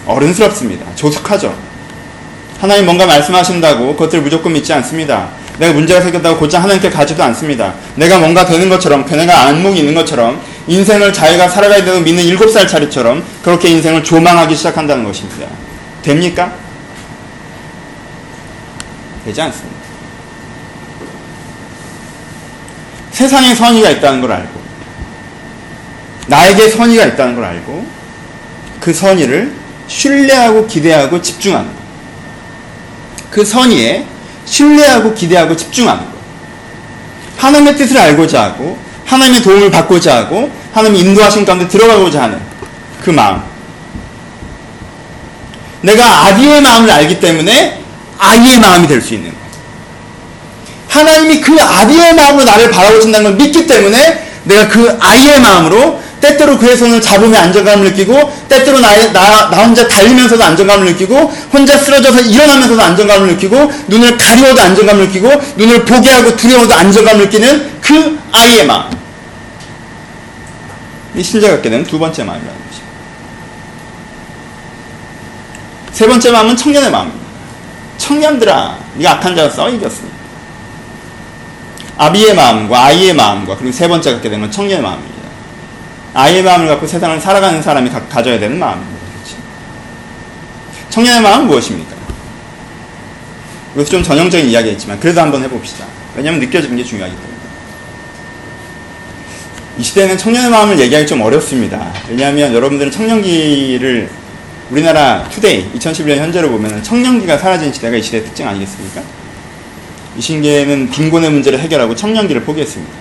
어른스럽습니다. 0.07 0.87
조숙하죠. 0.95 1.55
하나님 2.61 2.87
뭔가 2.87 3.07
말씀하신다고 3.07 3.95
그것들을 3.97 4.23
무조건 4.23 4.53
믿지 4.53 4.73
않습니다. 4.73 5.29
내가 5.59 5.73
문제가 5.73 6.01
생겼다고 6.01 6.39
곧장 6.39 6.63
하나님께 6.63 6.91
가지도 6.91 7.23
않습니다. 7.25 7.75
내가 7.97 8.19
뭔가 8.19 8.45
되는 8.45 8.69
것처럼, 8.69 9.07
내가 9.07 9.47
안목이 9.47 9.79
있는 9.79 9.95
것처럼, 9.95 10.41
인생을 10.67 11.13
자기가 11.13 11.49
살아가야 11.49 11.85
되고 11.85 12.01
믿는 12.01 12.25
일곱 12.25 12.51
살 12.51 12.69
차리처럼 12.69 13.25
그렇게 13.43 13.69
인생을 13.71 14.05
조망하기 14.05 14.55
시작한다는 14.55 15.05
것입니다. 15.05 15.47
됩니까? 16.03 16.53
되지 19.27 19.43
않습니다. 19.43 19.77
세상에 23.11 23.55
선의가 23.55 23.91
있다는 23.91 24.21
걸 24.21 24.33
알고, 24.33 24.61
나에게 26.29 26.71
선의가 26.71 27.07
있다는 27.07 27.35
걸 27.35 27.45
알고, 27.45 27.87
그 28.81 28.93
선의를 28.93 29.53
신뢰하고 29.89 30.67
기대하고 30.67 31.21
집중하는 31.21 31.67
것. 31.67 31.77
그 33.31 33.45
선의에 33.45 34.07
신뢰하고 34.45 35.13
기대하고 35.13 35.57
집중하는 35.57 36.05
것. 36.05 36.17
하나님의 37.39 37.77
뜻을 37.77 37.99
알고자 37.99 38.45
하고, 38.45 38.79
하나님의 39.07 39.43
도움을 39.43 39.71
받고자 39.71 40.19
하고, 40.19 40.51
하나님의 40.73 41.01
인도하신 41.01 41.45
가운데 41.45 41.67
들어가고자 41.67 42.23
하는 42.23 42.41
그 43.03 43.11
마음. 43.11 43.43
내가 45.81 46.27
아기의 46.27 46.61
마음을 46.61 46.91
알기 46.91 47.19
때문에 47.19 47.86
아이의 48.19 48.61
마음이 48.61 48.87
될 48.89 49.01
수 49.01 49.15
있는 49.15 49.31
것. 49.31 49.37
하나님이 50.89 51.41
그 51.41 51.57
아기의 51.61 52.15
마음으로 52.15 52.45
나를 52.45 52.71
바라보신다는 52.71 53.31
걸 53.31 53.35
믿기 53.37 53.67
때문에 53.67 54.27
내가 54.45 54.69
그 54.69 54.97
아이의 55.01 55.41
마음으로 55.41 56.01
때때로 56.21 56.57
그의 56.59 56.77
손을 56.77 57.01
잡으면 57.01 57.35
안정감을 57.35 57.91
느끼고 57.91 58.33
때때로 58.49 58.81
나, 58.81 58.97
나, 59.13 59.51
나 59.51 59.57
혼자 59.63 59.87
달리면서도 59.87 60.43
안정감을 60.43 60.87
느끼고 60.93 61.15
혼자 61.53 61.77
쓰러져서 61.77 62.21
일어나면서도 62.21 62.81
안정감을 62.81 63.29
느끼고 63.35 63.71
눈을 63.89 64.17
가리워도 64.17 64.61
안정감을 64.61 65.07
느끼고 65.09 65.31
눈을 65.57 65.85
보게 65.85 66.11
하고 66.11 66.35
두려워도 66.35 66.75
안정감을 66.75 67.27
느끼는 67.27 67.81
그 67.83 68.19
아이의 68.33 68.67
마음. 68.67 68.91
이 71.15 71.23
신자 71.23 71.51
갖게 71.51 71.69
되는 71.69 71.85
두 71.85 71.99
번째 71.99 72.25
마음이라는 72.25 72.55
것입니다. 72.55 72.87
세 75.93 76.07
번째 76.07 76.31
마음은 76.31 76.57
청년의 76.57 76.91
마음입니다 76.91 77.26
청년들아 77.99 78.79
네가 78.95 79.13
악한 79.13 79.37
자가 79.37 79.51
써 79.51 79.69
이겼습니다 79.69 80.17
아비의 81.99 82.35
마음과 82.35 82.85
아이의 82.85 83.15
마음과 83.15 83.57
그리고 83.57 83.73
세 83.73 83.89
번째 83.89 84.13
갖게 84.13 84.29
되는 84.29 84.43
건 84.43 84.51
청년의 84.51 84.83
마음입니다 84.83 85.17
아이의 86.17 86.43
마음을 86.43 86.67
갖고 86.67 86.87
세상을 86.87 87.21
살아가는 87.21 87.61
사람이 87.61 87.91
가, 87.91 88.23
져야 88.23 88.39
되는 88.39 88.59
마음입니다. 88.59 89.07
그렇죠? 89.13 89.37
청년의 90.89 91.21
마음은 91.21 91.47
무엇입니까? 91.47 91.95
이것도 93.75 93.85
좀 93.85 94.03
전형적인 94.03 94.49
이야기겠지만 94.49 94.99
그래도 94.99 95.21
한번 95.21 95.43
해봅시다. 95.43 95.85
왜냐하면 96.17 96.41
느껴지는 96.41 96.75
게 96.75 96.83
중요하기 96.83 97.15
때문에. 97.15 97.37
이 99.77 99.83
시대에는 99.83 100.17
청년의 100.17 100.51
마음을 100.51 100.81
얘기하기 100.81 101.07
좀 101.07 101.21
어렵습니다. 101.21 101.93
왜냐하면 102.09 102.55
여러분들은 102.55 102.91
청년기를 102.91 104.09
우리나라 104.71 105.29
투데이 105.29 105.71
2011년 105.75 106.19
현재로 106.19 106.51
보면 106.51 106.83
청년기가 106.83 107.39
사라진 107.39 107.73
시대가 107.73 107.97
이 107.97 108.03
시대의 108.03 108.25
특징 108.25 108.49
아니겠습니까? 108.49 109.01
이 110.17 110.21
신기에는 110.21 110.91
빈곤의 110.91 111.31
문제를 111.31 111.61
해결하고 111.61 111.95
청년기를 111.95 112.43
포기했습니다. 112.43 112.93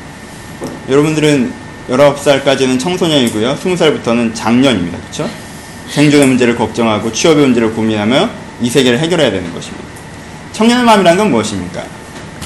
여러분들은 0.90 1.52
19살까지는 1.90 2.80
청소년이고요. 2.80 3.56
20살부터는 3.56 4.36
장년입니다. 4.36 4.98
그렇죠? 5.00 5.30
생존의 5.90 6.28
문제를 6.28 6.56
걱정하고 6.56 7.12
취업의 7.12 7.46
문제를 7.46 7.74
고민하며 7.74 8.30
이 8.62 8.70
세계를 8.70 9.00
해결해야 9.00 9.32
되는 9.32 9.52
것입니다. 9.54 9.84
청년의 10.52 10.86
마음이란 10.86 11.18
건 11.18 11.32
무엇입니까? 11.32 11.84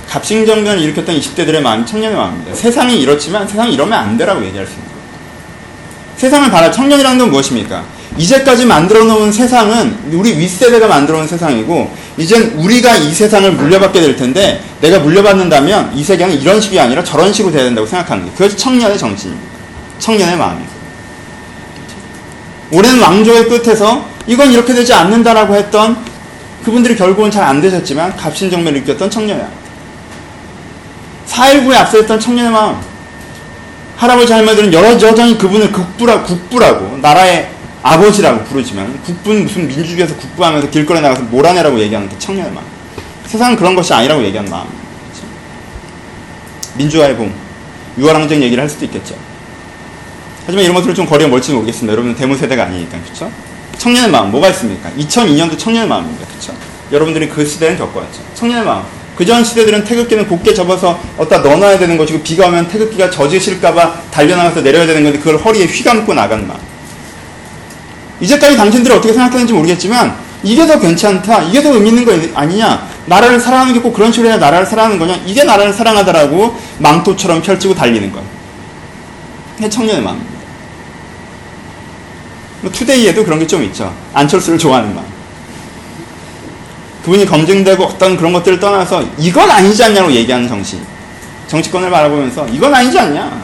갑신정변을 0.07 0.81
일으켰던 0.81 1.19
20대들의 1.19 1.61
마음이 1.61 1.85
청년의 1.85 2.17
마음입니다. 2.17 2.55
세상이 2.55 2.99
이렇지만 2.99 3.47
세상이 3.47 3.73
이러면 3.73 3.99
안 3.99 4.17
되라고 4.17 4.43
얘기할 4.45 4.65
수 4.65 4.73
있는 4.73 4.85
거예요. 4.87 4.99
세상을 6.15 6.51
바라 6.51 6.71
청년이라는 6.71 7.19
건 7.19 7.29
무엇입니까? 7.31 7.98
이제까지 8.17 8.65
만들어 8.65 9.03
놓은 9.05 9.31
세상은 9.31 9.97
우리 10.11 10.37
윗세대가 10.37 10.87
만들어 10.87 11.19
놓은 11.19 11.27
세상이고 11.27 11.89
이젠 12.17 12.53
우리가 12.57 12.97
이 12.97 13.13
세상을 13.13 13.51
물려받게 13.53 14.01
될 14.01 14.15
텐데 14.15 14.61
내가 14.81 14.99
물려받는다면 14.99 15.91
이 15.95 16.03
세계는 16.03 16.41
이런 16.41 16.59
식이 16.59 16.79
아니라 16.79 17.03
저런 17.03 17.31
식으로 17.31 17.53
돼야 17.53 17.63
된다고 17.63 17.87
생각하는 17.87 18.25
게 18.25 18.31
그것이 18.31 18.57
청년의 18.57 18.97
정신입니다. 18.97 19.47
청년의 19.99 20.37
마음이고 20.37 20.69
오랜 22.71 22.99
왕조의 22.99 23.47
끝에서 23.47 24.05
이건 24.27 24.51
이렇게 24.51 24.73
되지 24.73 24.93
않는다라고 24.93 25.55
했던 25.55 25.97
그분들이 26.63 26.95
결국은 26.95 27.31
잘 27.31 27.43
안 27.43 27.61
되셨지만 27.61 28.15
갑신정면을 28.17 28.81
느꼈던 28.81 29.09
마음. 29.09 29.47
4.19에 31.27 31.73
앞서했던 31.75 32.19
청년의 32.19 32.51
마음. 32.51 32.75
할아버지 33.95 34.31
할머니들은 34.33 34.73
여전히 35.01 35.37
그분을 35.37 35.71
국부라, 35.71 36.23
국부라고 36.23 36.97
나라의 37.01 37.49
아버지라고 37.81 38.43
부르지만 38.43 39.01
국부는 39.03 39.43
무슨 39.43 39.67
민주주의에서 39.67 40.15
국부하면서 40.15 40.69
길거리에 40.69 41.01
나가서 41.01 41.23
몰아내라고 41.23 41.79
얘기하는 41.79 42.09
그 42.09 42.19
청년의 42.19 42.51
마음. 42.51 42.65
세상은 43.25 43.55
그런 43.55 43.75
것이 43.75 43.93
아니라고 43.93 44.23
얘기하는 44.23 44.49
마음. 44.51 44.67
민주화의 46.75 47.15
봄, 47.15 47.33
유월항쟁 47.97 48.41
얘기를 48.41 48.61
할 48.61 48.69
수도 48.69 48.85
있겠죠. 48.85 49.15
하지만 50.45 50.63
이런 50.63 50.75
것들은 50.75 50.95
좀 50.95 51.05
거리가 51.05 51.29
멀지 51.29 51.51
모르겠습니다. 51.51 51.91
여러분은 51.91 52.15
대무 52.15 52.35
세대가 52.35 52.63
아니니까 52.63 52.97
그렇죠? 53.01 53.31
청년의 53.77 54.11
마음 54.11 54.31
뭐가 54.31 54.49
있습니까? 54.49 54.89
2002년도 54.97 55.57
청년의 55.57 55.87
마음입니다. 55.87 56.25
그렇죠? 56.27 56.53
여러분들이 56.91 57.29
그 57.29 57.45
시대는 57.45 57.77
겪어왔죠. 57.77 58.21
청년의 58.35 58.65
마음. 58.65 58.83
그전 59.15 59.43
시대들은 59.43 59.83
태극기는 59.83 60.27
곱게 60.27 60.53
접어서 60.53 60.99
어디다 61.17 61.39
넣어놔야 61.39 61.77
되는 61.77 61.97
것이고 61.97 62.21
비가 62.23 62.47
오면 62.47 62.69
태극기가 62.69 63.09
젖으실까봐 63.09 64.03
달려나가서 64.11 64.61
내려야 64.61 64.85
되는 64.85 65.03
건데 65.03 65.19
그걸 65.19 65.37
허리에 65.37 65.65
휘감고 65.65 66.13
나가는 66.13 66.47
마음. 66.47 66.68
이제까지 68.21 68.57
당신들이 68.57 68.93
어떻게 68.93 69.13
생각했는지 69.13 69.53
모르겠지만 69.53 70.15
이게 70.43 70.65
더 70.65 70.79
괜찮다. 70.79 71.43
이게 71.43 71.61
더 71.61 71.73
의미 71.73 71.89
있는 71.89 72.05
거 72.05 72.13
아니냐. 72.39 72.87
나라를 73.05 73.39
사랑하는 73.39 73.73
게 73.73 73.79
꼭 73.79 73.93
그런 73.93 74.11
식으로 74.11 74.29
해야 74.29 74.37
나라를 74.37 74.65
사랑하는 74.65 74.99
거냐. 74.99 75.19
이게 75.25 75.43
나라를 75.43 75.73
사랑하다라고 75.73 76.55
망토처럼 76.79 77.41
펼치고 77.41 77.73
달리는 77.75 78.11
거. 78.11 78.21
이게 79.57 79.69
청년의 79.69 80.01
마음입니다. 80.01 80.39
뭐 82.61 82.71
투데이에도 82.71 83.23
그런 83.23 83.39
게 83.39 83.47
좀 83.47 83.63
있죠. 83.63 83.93
안철수를 84.13 84.57
좋아하는 84.59 84.93
마음. 84.93 85.05
그분이 87.03 87.25
검증되고 87.25 87.83
어떤 87.83 88.17
그런 88.17 88.33
것들을 88.33 88.59
떠나서 88.59 89.03
이건 89.17 89.49
아니지 89.49 89.83
않냐고 89.83 90.11
얘기하는 90.11 90.47
정신. 90.47 90.79
정치권을 91.47 91.89
바라보면서 91.89 92.47
이건 92.49 92.73
아니지 92.75 92.99
않냐. 92.99 93.41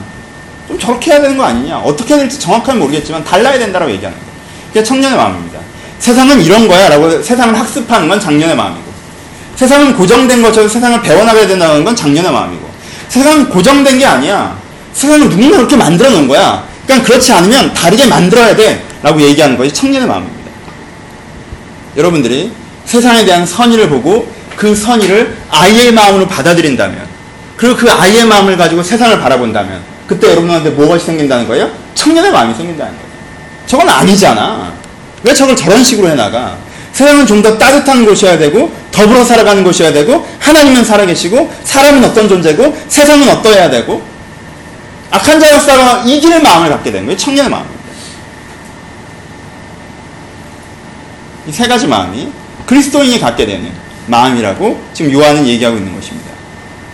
좀 0.68 0.78
저렇게 0.80 1.12
해야 1.12 1.22
되는 1.22 1.38
거 1.38 1.44
아니냐. 1.44 1.78
어떻게 1.80 2.14
해야 2.14 2.22
될지 2.22 2.40
정확하게 2.40 2.78
모르겠지만 2.80 3.24
달라야 3.24 3.58
된다라고 3.58 3.92
얘기하는 3.92 4.18
거예요. 4.18 4.25
그게 4.76 4.84
청년의 4.84 5.18
마음입니다. 5.18 5.58
세상은 6.00 6.42
이런 6.42 6.68
거야 6.68 6.90
라고 6.90 7.10
세상을 7.22 7.58
학습하는 7.58 8.10
건 8.10 8.20
작년의 8.20 8.58
마음이고 8.58 8.84
세상은 9.56 9.96
고정된 9.96 10.42
것처럼 10.42 10.68
세상을 10.68 11.02
배워나가야 11.02 11.48
된다는 11.48 11.86
건 11.86 11.96
작년의 11.96 12.30
마음이고 12.30 12.70
세상은 13.08 13.48
고정된 13.48 13.98
게 13.98 14.06
아니야. 14.06 14.58
세상은 14.92 15.30
누군가 15.30 15.56
그렇게 15.56 15.78
만들어 15.78 16.10
놓은 16.10 16.28
거야. 16.28 16.68
그러니까 16.86 17.08
그렇지 17.08 17.32
않으면 17.32 17.74
다르게 17.74 18.06
만들어야 18.08 18.54
돼 18.54 18.84
라고 19.02 19.22
얘기하는 19.22 19.58
것이 19.58 19.74
청년의 19.74 20.10
마음입니다. 20.10 20.52
여러분들이 21.96 22.52
세상에 22.84 23.24
대한 23.24 23.46
선의를 23.46 23.88
보고 23.88 24.30
그 24.58 24.76
선의를 24.76 25.38
아이의 25.52 25.94
마음으로 25.94 26.28
받아들인다면 26.28 27.08
그리고 27.56 27.78
그 27.78 27.90
아이의 27.90 28.26
마음을 28.26 28.58
가지고 28.58 28.84
세상을 28.84 29.22
바라본다면 29.22 29.82
그때 30.06 30.32
여러분한테 30.32 30.72
무엇이 30.72 31.06
생긴다는 31.06 31.48
거예요? 31.48 31.72
청년의 31.94 32.34
마음이 32.34 32.54
생긴다는 32.54 32.92
거예요. 32.92 33.05
저건 33.68 33.90
아니잖아. 33.90 34.74
왜 35.24 35.34
저걸 35.34 35.56
저런 35.56 35.84
식으로 35.84 36.10
해나가? 36.10 36.58
세상은 36.94 37.26
좀 37.26 37.42
더 37.42 37.58
따뜻한 37.58 38.06
곳이어야 38.06 38.38
되고 38.38 38.72
더불어 38.92 39.24
살아가는 39.26 39.64
곳이어야 39.64 39.92
되고 39.92 40.26
하나님은 40.40 40.86
살아계시고 40.86 41.52
사람은 41.66 42.04
어떤 42.06 42.30
존재고 42.30 42.76
세상은 42.88 43.28
어떠해야 43.30 43.70
되고 43.70 44.02
악한 45.12 45.40
자로 45.40 45.60
싸가 45.60 46.04
이기는 46.06 46.42
마음을 46.42 46.70
갖게 46.70 46.92
되는 46.92 47.06
거예요. 47.06 47.18
청년의 47.18 47.52
마음입니다. 47.52 47.76
이세 51.48 51.68
가지 51.68 51.86
마음이 51.88 52.30
그리스도인이 52.66 53.20
갖게 53.20 53.46
되는 53.46 53.72
마음이라고 54.08 54.82
지금 54.94 55.12
요한은 55.12 55.46
얘기하고 55.48 55.78
있는 55.78 55.94
것입니다. 55.94 56.32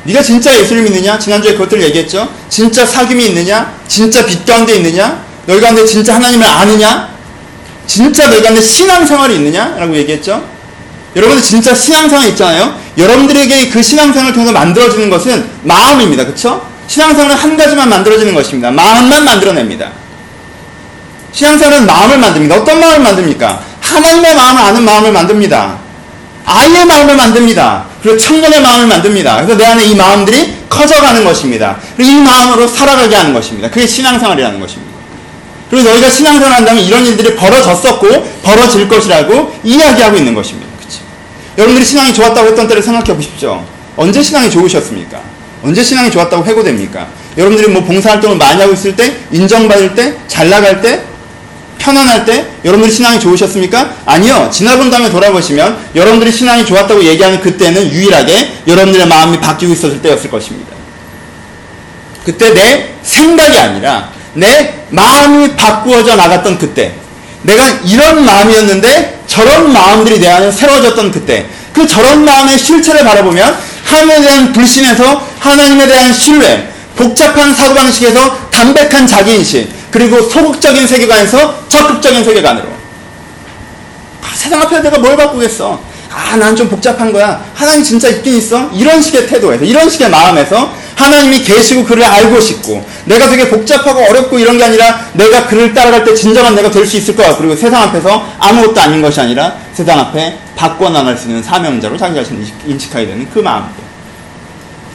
네가 0.04 0.22
진짜 0.24 0.58
예수를 0.60 0.84
믿느냐? 0.84 1.20
지난주에 1.20 1.54
그것들 1.54 1.82
얘기했죠. 1.84 2.28
진짜 2.50 2.84
사귐이 2.86 3.20
있느냐? 3.30 3.72
진짜 3.88 4.26
빛 4.26 4.44
가운데 4.46 4.76
있느냐? 4.78 5.24
너희 5.52 5.60
가운데 5.60 5.86
진짜 5.86 6.16
하나님을 6.16 6.48
아느냐? 6.48 7.10
진짜 7.86 8.30
너희 8.30 8.42
가운데 8.42 8.62
신앙생활이 8.62 9.36
있느냐? 9.36 9.76
라고 9.78 9.94
얘기했죠. 9.98 10.42
여러분들 11.14 11.44
진짜 11.44 11.76
신앙생활 11.76 12.30
있잖아요. 12.30 12.74
여러분들에게 12.98 13.70
그 13.70 13.84
신앙생활을 13.84 14.34
통해서 14.34 14.54
만들어지는 14.54 15.10
것은 15.10 15.46
마음입니다. 15.64 16.26
그쵸? 16.26 16.66
신앙생활은 16.88 17.36
한 17.36 17.58
가지만 17.58 17.90
만들어지는 17.90 18.34
것입니다. 18.34 18.72
마음만 18.72 19.26
만들어냅니다. 19.26 19.90
신앙생활은 21.34 21.86
마음을 21.86 22.18
만듭니다. 22.18 22.56
어떤 22.56 22.80
마음을 22.80 23.00
만듭니까? 23.02 23.62
하나님의 23.82 24.36
마음을 24.36 24.62
아는 24.62 24.84
마음을 24.84 25.12
만듭니다. 25.12 25.80
아이의 26.46 26.86
마음을 26.86 27.18
만듭니다. 27.18 27.86
그리고 28.02 28.18
청년의 28.18 28.62
마음을 28.62 28.88
만듭니다. 28.88 29.36
그래서 29.36 29.58
내 29.58 29.66
안에 29.66 29.84
이 29.84 29.96
마음들이 29.96 30.56
커져가는 30.70 31.26
것입니다. 31.26 31.78
그리고 31.98 32.10
이 32.10 32.16
마음으로 32.22 32.70
살아가게 32.70 33.14
하는 33.16 33.34
것입니다. 33.34 33.70
그게 33.70 33.86
신앙생활이라는 33.86 34.58
것입니다. 34.58 34.91
그리고 35.72 35.90
너희가 35.90 36.10
신앙생활 36.10 36.52
한다면 36.52 36.84
이런 36.84 37.06
일들이 37.06 37.34
벌어졌었고 37.34 38.42
벌어질 38.44 38.90
것이라고 38.90 39.56
이야기하고 39.64 40.18
있는 40.18 40.36
것입니다. 40.36 40.70
그렇죠? 40.78 41.00
여러분들이 41.58 41.86
신앙이 41.86 42.14
좋았다고 42.14 42.50
했던 42.50 42.68
때를 42.68 42.84
생각해 42.84 43.16
보십시오. 43.16 43.66
언제 43.96 44.22
신앙이 44.22 44.52
좋으셨습니까? 44.52 45.22
언제 45.64 45.82
신앙이 45.82 46.12
좋았다고 46.12 46.44
회고됩니까? 46.44 47.08
여러분들이 47.38 47.70
뭐 47.70 47.84
봉사활동을 47.84 48.36
많이 48.36 48.60
하고 48.60 48.74
있을 48.74 48.98
때, 48.98 49.16
인정받을 49.32 49.96
때, 49.96 50.18
잘 50.28 50.50
나갈 50.50 50.82
때, 50.82 51.04
편안할 51.78 52.26
때 52.26 52.48
여러분들이 52.66 52.94
신앙이 52.94 53.20
좋으셨습니까? 53.22 53.96
아니요. 54.06 54.50
지나본 54.52 54.92
다음에 54.92 55.10
돌아보시면 55.10 55.78
여러분들이 55.96 56.32
신앙이 56.32 56.66
좋았다고 56.66 57.04
얘기하는 57.04 57.40
그때는 57.40 57.92
유일하게 57.92 58.64
여러분들의 58.68 59.08
마음이 59.08 59.40
바뀌고 59.40 59.72
있었을 59.74 60.02
때였을 60.02 60.30
것입니다. 60.30 60.76
그때 62.24 62.54
내 62.54 62.94
생각이 63.02 63.58
아니라 63.58 64.12
내 64.34 64.86
마음이 64.90 65.56
바꾸어져 65.56 66.16
나갔던 66.16 66.58
그때 66.58 66.94
내가 67.44 67.68
이런 67.86 68.24
마음이었는데 68.26 69.24
저런 69.28 69.72
마음들이 69.74 70.20
내 70.20 70.28
안에 70.28 70.52
새로워졌던 70.52 71.12
그때 71.12 71.46
그 71.74 71.88
저런 71.88 72.24
마음의 72.24 72.58
실체를 72.58 73.04
바라보면 73.04 73.58
하나님에 73.86 74.22
대한 74.22 74.54
불신에서 74.54 75.28
하나님에 75.40 75.88
대한 75.88 76.14
신뢰 76.14 76.70
복잡한 76.96 77.54
사고방식에서 77.56 78.50
담백한 78.52 79.08
자기인식 79.08 79.70
그리고 79.92 80.22
소극적인 80.22 80.88
세계관에서 80.88 81.68
적극적인 81.68 82.24
세계관으로. 82.24 82.68
아, 84.22 84.36
세상 84.36 84.62
앞에 84.62 84.80
내가 84.82 85.00
뭘 85.00 85.18
바꾸겠어? 85.18 85.82
아, 86.14 86.36
난 86.36 86.56
좀 86.56 86.70
복잡한 86.70 87.12
거야. 87.12 87.44
하나님 87.54 87.84
진짜 87.84 88.08
있긴 88.10 88.38
있어? 88.38 88.70
이런 88.74 89.02
식의 89.02 89.28
태도에서, 89.28 89.64
이런 89.64 89.90
식의 89.90 90.10
마음에서 90.10 90.72
하나님이 91.02 91.42
계시고 91.44 91.84
그를 91.86 92.04
알고 92.04 92.40
싶고, 92.40 92.86
내가 93.06 93.28
되게 93.30 93.50
복잡하고 93.50 94.00
어렵고 94.10 94.40
이런 94.40 94.58
게 94.58 94.64
아니라 94.64 95.08
내가 95.14 95.48
그를 95.48 95.74
따라갈 95.74 96.04
때 96.04 96.14
진정한 96.14 96.56
내가 96.56 96.70
될 96.70 96.86
수 96.86 96.98
있을 96.98 97.16
거야. 97.16 97.36
그리고 97.38 97.56
세상 97.56 97.84
앞에서 97.84 98.26
아무것도 98.40 98.80
아닌 98.82 99.02
것이 99.02 99.20
아니라 99.20 99.56
세상 99.74 100.00
앞에 100.00 100.38
바꿔 100.56 100.90
나갈 100.90 101.18
수 101.18 101.28
있는 101.28 101.42
사명자로 101.42 101.98
자기 101.98 102.16
자신을 102.16 102.46
인식하게 102.66 103.08
되는 103.08 103.28
그 103.34 103.40
마음들. 103.40 103.82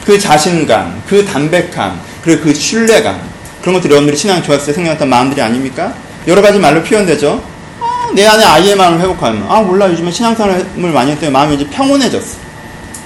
그 0.05 0.17
자신감, 0.19 1.01
그 1.07 1.25
담백함, 1.25 1.99
그리고 2.23 2.43
그 2.43 2.53
신뢰감. 2.53 3.19
그런 3.61 3.75
것들이 3.75 3.91
여러분들이 3.91 4.15
신앙이 4.17 4.41
좋았을 4.43 4.67
때 4.67 4.73
생겨났던 4.73 5.09
마음들이 5.09 5.41
아닙니까? 5.41 5.93
여러 6.27 6.41
가지 6.41 6.57
말로 6.59 6.81
표현되죠. 6.83 7.43
아, 7.81 8.07
내 8.13 8.25
안에 8.25 8.43
아이의 8.43 8.75
마음을 8.75 8.99
회복하면 9.01 9.45
아 9.49 9.59
몰라 9.61 9.89
요즘에 9.89 10.09
신앙생활을 10.11 10.65
많이 10.93 11.11
했더니 11.11 11.31
마음이 11.31 11.55
이제 11.55 11.67
평온해졌어. 11.67 12.37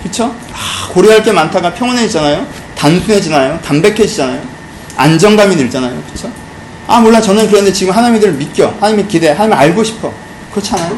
그쵸? 0.04 0.36
아, 0.54 0.88
고려할 0.94 1.24
게 1.24 1.32
많다가 1.32 1.74
평온해지잖아요. 1.74 2.46
단순해지나요? 2.82 3.60
담백해지잖아요. 3.64 4.42
안정감이 4.98 5.56
늘잖아요. 5.56 6.02
그쵸? 6.12 6.32
아 6.88 7.00
몰라 7.00 7.22
저는 7.22 7.48
그런데 7.48 7.72
지금 7.72 7.94
하나님을 7.94 8.34
믿겨. 8.34 8.74
하나님을 8.80 9.08
기대. 9.08 9.30
하나님을 9.30 9.56
알고 9.56 9.84
싶어. 9.84 10.12
그렇잖아요. 10.52 10.98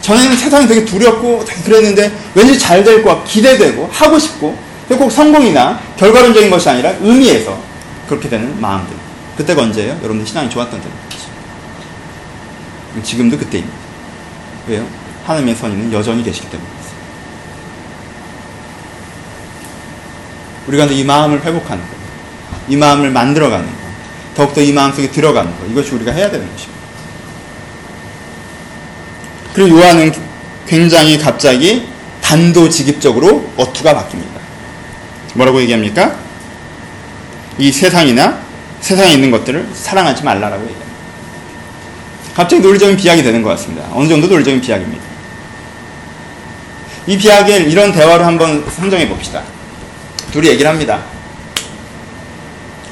전에는 0.00 0.36
세상이 0.36 0.66
되게 0.66 0.84
두렵고 0.86 1.44
그랬는데 1.64 2.12
왠지 2.34 2.58
잘될 2.58 3.02
거야 3.02 3.22
기대되고 3.24 3.90
하고 3.92 4.18
싶고 4.18 4.56
꼭 4.88 5.10
성공이나 5.10 5.80
결과론적인 5.96 6.50
것이 6.50 6.68
아니라 6.68 6.94
의미에서 7.00 7.58
그렇게 8.08 8.28
되는 8.28 8.58
마음들. 8.60 8.96
그때가 9.36 9.62
언제예요? 9.62 9.98
여러분들 10.02 10.26
신앙이 10.26 10.48
좋았던 10.48 10.80
때입니다. 10.80 11.04
지금도 13.02 13.36
그때입니다. 13.38 13.76
왜요? 14.68 14.86
하나님의 15.26 15.56
선의는 15.56 15.92
여전히 15.92 16.22
계시기 16.22 16.48
때문입니다. 16.48 16.84
우리가 20.66 20.84
이 20.86 21.04
마음을 21.04 21.44
회복하는 21.44 21.82
것, 21.82 21.90
이 22.68 22.76
마음을 22.76 23.10
만들어가는 23.10 23.66
것, 23.66 23.72
더욱더 24.34 24.60
이 24.60 24.72
마음 24.72 24.92
속에 24.92 25.10
들어가는 25.10 25.58
것, 25.58 25.70
이것이 25.70 25.94
우리가 25.94 26.12
해야 26.12 26.30
되는 26.30 26.50
것입니다. 26.50 26.74
그리고 29.52 29.78
요한은 29.78 30.12
굉장히 30.66 31.18
갑자기 31.18 31.86
단도직입적으로 32.20 33.50
어투가 33.56 33.94
바뀝니다. 33.94 34.40
뭐라고 35.34 35.60
얘기합니까? 35.62 36.16
이 37.58 37.70
세상이나 37.70 38.40
세상에 38.80 39.12
있는 39.12 39.30
것들을 39.30 39.68
사랑하지 39.72 40.24
말라라고 40.24 40.62
얘기합니다. 40.62 40.94
갑자기 42.34 42.62
논리적인 42.62 42.96
비약이 42.96 43.22
되는 43.22 43.42
것 43.42 43.50
같습니다. 43.50 43.88
어느 43.92 44.08
정도 44.08 44.26
논리적인 44.26 44.60
비약입니다. 44.60 45.04
이 47.06 47.16
비약을 47.16 47.70
이런 47.70 47.92
대화로 47.92 48.24
한번 48.24 48.68
상정해 48.68 49.08
봅시다. 49.08 49.42
둘이 50.34 50.48
얘기를 50.48 50.68
합니다. 50.68 51.00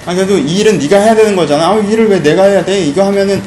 아 0.07 0.15
그래도 0.15 0.39
이 0.39 0.59
일은 0.59 0.79
네가 0.79 0.97
해야 0.97 1.15
되는 1.17 1.35
거잖아. 1.35 1.71
아, 1.71 1.79
이 1.81 1.91
일을 1.93 2.09
왜 2.09 2.23
내가 2.23 2.45
해야 2.45 2.65
돼? 2.65 2.81
이거 2.85 3.05
하면은 3.07 3.43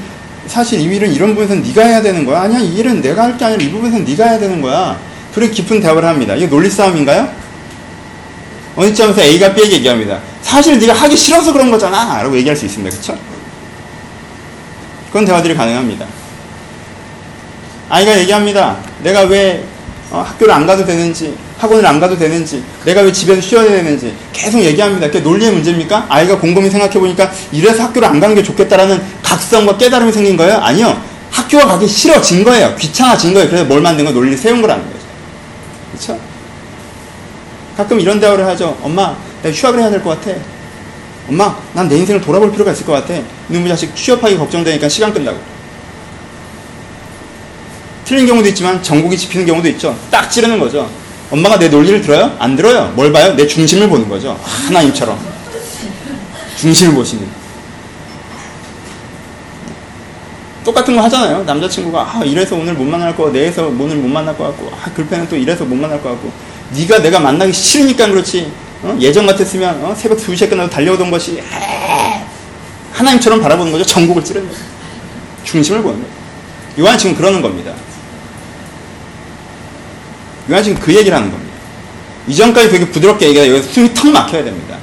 사실 0.47 0.81
이 0.81 0.83
일은 0.83 1.13
이런 1.13 1.29
부분에서는 1.29 1.63
네가 1.63 1.81
해야 1.81 2.01
되는 2.01 2.25
거야. 2.25 2.41
아니야 2.41 2.59
이 2.59 2.75
일은 2.75 3.01
내가 3.01 3.23
할 3.23 3.37
게 3.37 3.45
아니라 3.45 3.63
이 3.63 3.71
부분에서는 3.71 4.03
네가 4.05 4.25
해야 4.25 4.37
되는 4.37 4.61
거야. 4.61 4.99
둘이 5.33 5.49
깊은 5.49 5.79
대화를 5.79 6.05
합니다. 6.09 6.35
이게 6.35 6.45
논리 6.47 6.69
싸움인가요? 6.69 7.29
어느 8.75 8.93
점에서 8.93 9.21
A가 9.21 9.53
B에게 9.53 9.75
얘기합니다. 9.75 10.19
사실 10.41 10.77
네가 10.77 10.91
하기 10.93 11.15
싫어서 11.15 11.53
그런 11.53 11.71
거잖아. 11.71 12.21
라고 12.21 12.35
얘기할 12.35 12.57
수 12.57 12.65
있습니다. 12.65 12.97
그쵸? 12.97 13.17
그런 15.09 15.23
대화들이 15.25 15.55
가능합니다. 15.55 16.05
아이가 17.87 18.19
얘기합니다. 18.19 18.75
내가 19.03 19.21
왜 19.21 19.63
어, 20.11 20.23
학교를 20.25 20.53
안 20.53 20.65
가도 20.67 20.85
되는지, 20.85 21.35
학원을 21.57 21.85
안 21.85 21.99
가도 21.99 22.17
되는지, 22.17 22.63
내가 22.85 23.01
왜 23.01 23.11
집에서 23.11 23.41
쉬어야 23.41 23.67
되는지 23.67 24.15
계속 24.31 24.61
얘기합니다. 24.61 25.07
그게 25.07 25.19
논리의 25.19 25.51
문제입니까? 25.51 26.05
아이가 26.09 26.37
곰곰이 26.37 26.69
생각해 26.69 26.93
보니까 26.99 27.31
이래서 27.51 27.83
학교를 27.83 28.07
안 28.07 28.19
가는 28.19 28.35
게 28.35 28.43
좋겠다라는 28.43 29.01
각성과 29.23 29.77
깨달음이 29.77 30.11
생긴 30.11 30.37
거예요? 30.37 30.57
아니요. 30.57 31.01
학교가 31.31 31.65
가기 31.65 31.87
싫어진 31.87 32.43
거예요. 32.43 32.75
귀찮아진 32.75 33.33
거예요. 33.33 33.47
그래서 33.49 33.65
뭘 33.65 33.81
만든 33.81 34.05
거 34.05 34.11
논리 34.11 34.37
세운 34.37 34.61
거라는 34.61 34.83
거죠. 34.85 34.99
그렇죠? 35.91 36.19
가끔 37.75 37.99
이런 37.99 38.19
대화를 38.19 38.45
하죠. 38.47 38.77
엄마, 38.81 39.15
나 39.43 39.51
휴학을 39.51 39.79
해야 39.81 39.89
될 39.89 40.01
것 40.01 40.21
같아. 40.21 40.37
엄마, 41.27 41.57
난 41.73 41.89
내 41.89 41.97
인생을 41.97 42.21
돌아볼 42.21 42.51
필요가 42.51 42.71
있을 42.71 42.85
것 42.85 42.93
같아. 42.93 43.13
이놈의 43.49 43.67
자식 43.69 43.93
취업하기 43.95 44.37
걱정되니까 44.37 44.87
시간 44.87 45.11
끈다고. 45.13 45.37
틀린 48.05 48.27
경우도 48.27 48.47
있지만 48.49 48.81
전국이 48.81 49.17
집히는 49.17 49.45
경우도 49.45 49.67
있죠. 49.69 49.97
딱 50.11 50.29
찌르는 50.29 50.59
거죠. 50.59 50.89
엄마가 51.31 51.57
내 51.57 51.67
논리를 51.67 52.01
들어요? 52.01 52.35
안 52.39 52.55
들어요. 52.55 52.93
뭘 52.95 53.11
봐요? 53.11 53.35
내 53.35 53.47
중심을 53.47 53.89
보는 53.89 54.07
거죠. 54.07 54.39
하나님처럼. 54.43 55.17
중심을 56.57 56.93
보시는. 56.93 57.27
똑같은 60.63 60.95
거 60.95 61.01
하잖아요. 61.03 61.43
남자친구가 61.43 62.01
아, 62.01 62.23
이래서 62.23 62.55
오늘 62.55 62.73
못 62.73 62.83
만날 62.85 63.15
거, 63.15 63.29
내에서 63.29 63.67
오늘 63.67 63.97
못 63.97 64.07
만날 64.07 64.35
것 64.37 64.45
같고, 64.45 64.71
아, 64.71 64.89
글패는 64.93 65.27
또 65.29 65.35
이래서 65.35 65.63
못 65.63 65.75
만날 65.75 66.01
것 66.01 66.09
같고, 66.09 66.31
네가 66.75 66.99
내가 67.01 67.19
만나기 67.19 67.53
싫으니까 67.53 68.07
그렇지. 68.07 68.51
어? 68.81 68.95
예전 68.99 69.25
같았으면 69.25 69.83
어? 69.83 69.95
새벽 69.95 70.17
2시에 70.17 70.49
끝나서 70.49 70.69
달려오던 70.69 71.09
것이 71.09 71.41
하나님처럼 72.91 73.41
바라보는 73.41 73.71
거죠. 73.71 73.83
전국을 73.85 74.23
찌르는 74.23 74.47
거죠. 74.47 74.61
중심을 75.43 75.81
보는 75.81 75.99
거죠. 76.01 76.11
요한 76.79 76.97
지금 76.97 77.15
그러는 77.15 77.41
겁니다. 77.41 77.71
요한 80.51 80.63
지금 80.63 80.79
그 80.79 80.93
얘기를 80.93 81.15
하는 81.15 81.31
겁니다. 81.31 81.53
이전까지 82.27 82.69
되게 82.69 82.85
부드럽게 82.89 83.27
얘기하다 83.27 83.51
여기서 83.51 83.71
숨이 83.71 83.93
턱 83.93 84.07
막혀야 84.07 84.43
됩니다. 84.43 84.75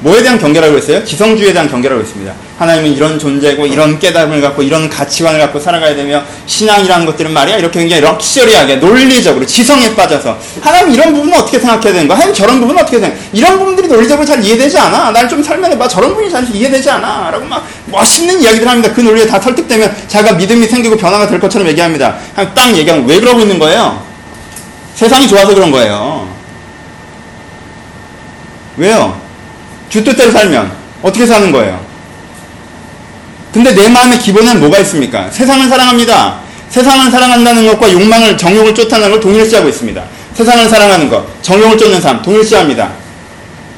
뭐에 0.00 0.22
대한 0.22 0.38
경계라고 0.38 0.76
했어요? 0.76 1.02
지성주의에 1.02 1.54
대한 1.54 1.70
경계라고 1.70 2.02
했습니다. 2.02 2.34
하나님은 2.58 2.92
이런 2.92 3.18
존재고 3.18 3.66
이런 3.66 3.98
깨달음을 3.98 4.42
갖고 4.42 4.62
이런 4.62 4.90
가치관을 4.90 5.40
갖고 5.40 5.58
살아가야 5.58 5.94
되며 5.96 6.22
신앙이라는 6.44 7.06
것들은 7.06 7.32
말이야 7.32 7.56
이렇게 7.56 7.80
굉장히 7.80 8.02
럭셔리하게 8.02 8.76
논리적으로 8.76 9.46
지성에 9.46 9.94
빠져서 9.94 10.38
하나님 10.60 10.92
이런 10.92 11.14
부분은 11.14 11.38
어떻게 11.38 11.58
생각해야 11.58 11.94
되는 11.94 12.08
거야? 12.08 12.18
하나님 12.18 12.34
저런 12.34 12.60
부분은 12.60 12.82
어떻게 12.82 13.00
생각? 13.00 13.16
이런 13.32 13.58
부분들이 13.58 13.88
논리적으로 13.88 14.26
잘 14.26 14.44
이해되지 14.44 14.78
않아. 14.78 15.12
날 15.12 15.28
좀 15.28 15.42
설명해봐. 15.42 15.88
저런 15.88 16.10
부분이 16.10 16.30
잘 16.30 16.46
이해되지 16.54 16.90
않아. 16.90 17.30
라고 17.30 17.44
막 17.46 17.66
멋있는 17.86 18.40
이야기들 18.42 18.68
합니다. 18.68 18.92
그 18.94 19.00
논리에 19.00 19.26
다 19.26 19.40
설득되면 19.40 19.96
자기가 20.08 20.34
믿음이 20.36 20.66
생기고 20.66 20.96
변화가 20.98 21.26
될 21.26 21.40
것처럼 21.40 21.66
얘기합니다. 21.68 22.16
딱 22.54 22.76
얘기하면 22.76 23.06
왜 23.08 23.18
그러고 23.18 23.40
있는 23.40 23.58
거예요? 23.58 24.05
세상이 24.96 25.28
좋아서 25.28 25.54
그런 25.54 25.70
거예요. 25.70 26.26
왜요? 28.78 29.20
주 29.90 30.02
뜻대로 30.02 30.32
살면 30.32 30.72
어떻게 31.02 31.26
사는 31.26 31.52
거예요? 31.52 31.78
근데 33.52 33.74
내 33.74 33.88
마음의 33.88 34.18
기본에는 34.18 34.60
뭐가 34.60 34.78
있습니까? 34.78 35.30
세상을 35.30 35.68
사랑합니다. 35.68 36.38
세상을 36.70 37.10
사랑한다는 37.10 37.66
것과 37.66 37.92
욕망을, 37.92 38.36
정욕을 38.36 38.74
쫓아내는 38.74 39.12
걸 39.12 39.20
동일시하고 39.20 39.68
있습니다. 39.68 40.02
세상을 40.34 40.68
사랑하는 40.68 41.08
것, 41.08 41.24
정욕을 41.42 41.78
쫓는 41.78 42.00
삶, 42.00 42.20
동일시합니다. 42.22 42.90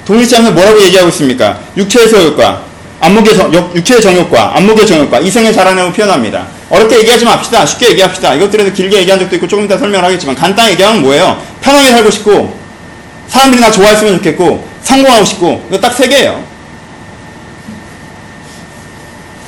동일시하면서 0.04 0.54
뭐라고 0.54 0.82
얘기하고 0.82 1.08
있습니까? 1.10 1.58
육체의 1.76 2.08
소욕과, 2.08 2.62
안목의 3.00 3.36
정, 3.36 3.52
육체의 3.52 4.00
정욕과, 4.00 4.56
안목의 4.56 4.86
정욕과, 4.86 5.20
이생의 5.20 5.52
자라내고 5.52 5.92
표현합니다. 5.92 6.46
어렵게 6.70 6.98
얘기하지 6.98 7.24
맙시다. 7.24 7.64
쉽게 7.64 7.90
얘기합시다. 7.90 8.34
이것들에서 8.34 8.72
길게 8.72 8.98
얘기한 8.98 9.18
적도 9.18 9.36
있고 9.36 9.48
조금 9.48 9.64
이따 9.64 9.78
설명을 9.78 10.04
하겠지만, 10.04 10.34
간단히 10.36 10.72
얘기하면 10.72 11.02
뭐예요? 11.02 11.40
편하게 11.62 11.90
살고 11.90 12.10
싶고, 12.10 12.58
사람들이 13.28 13.60
나 13.60 13.70
좋아했으면 13.70 14.16
좋겠고, 14.18 14.66
성공하고 14.82 15.24
싶고, 15.24 15.64
이거 15.68 15.80
딱 15.80 15.92
세 15.94 16.08
개예요. 16.08 16.44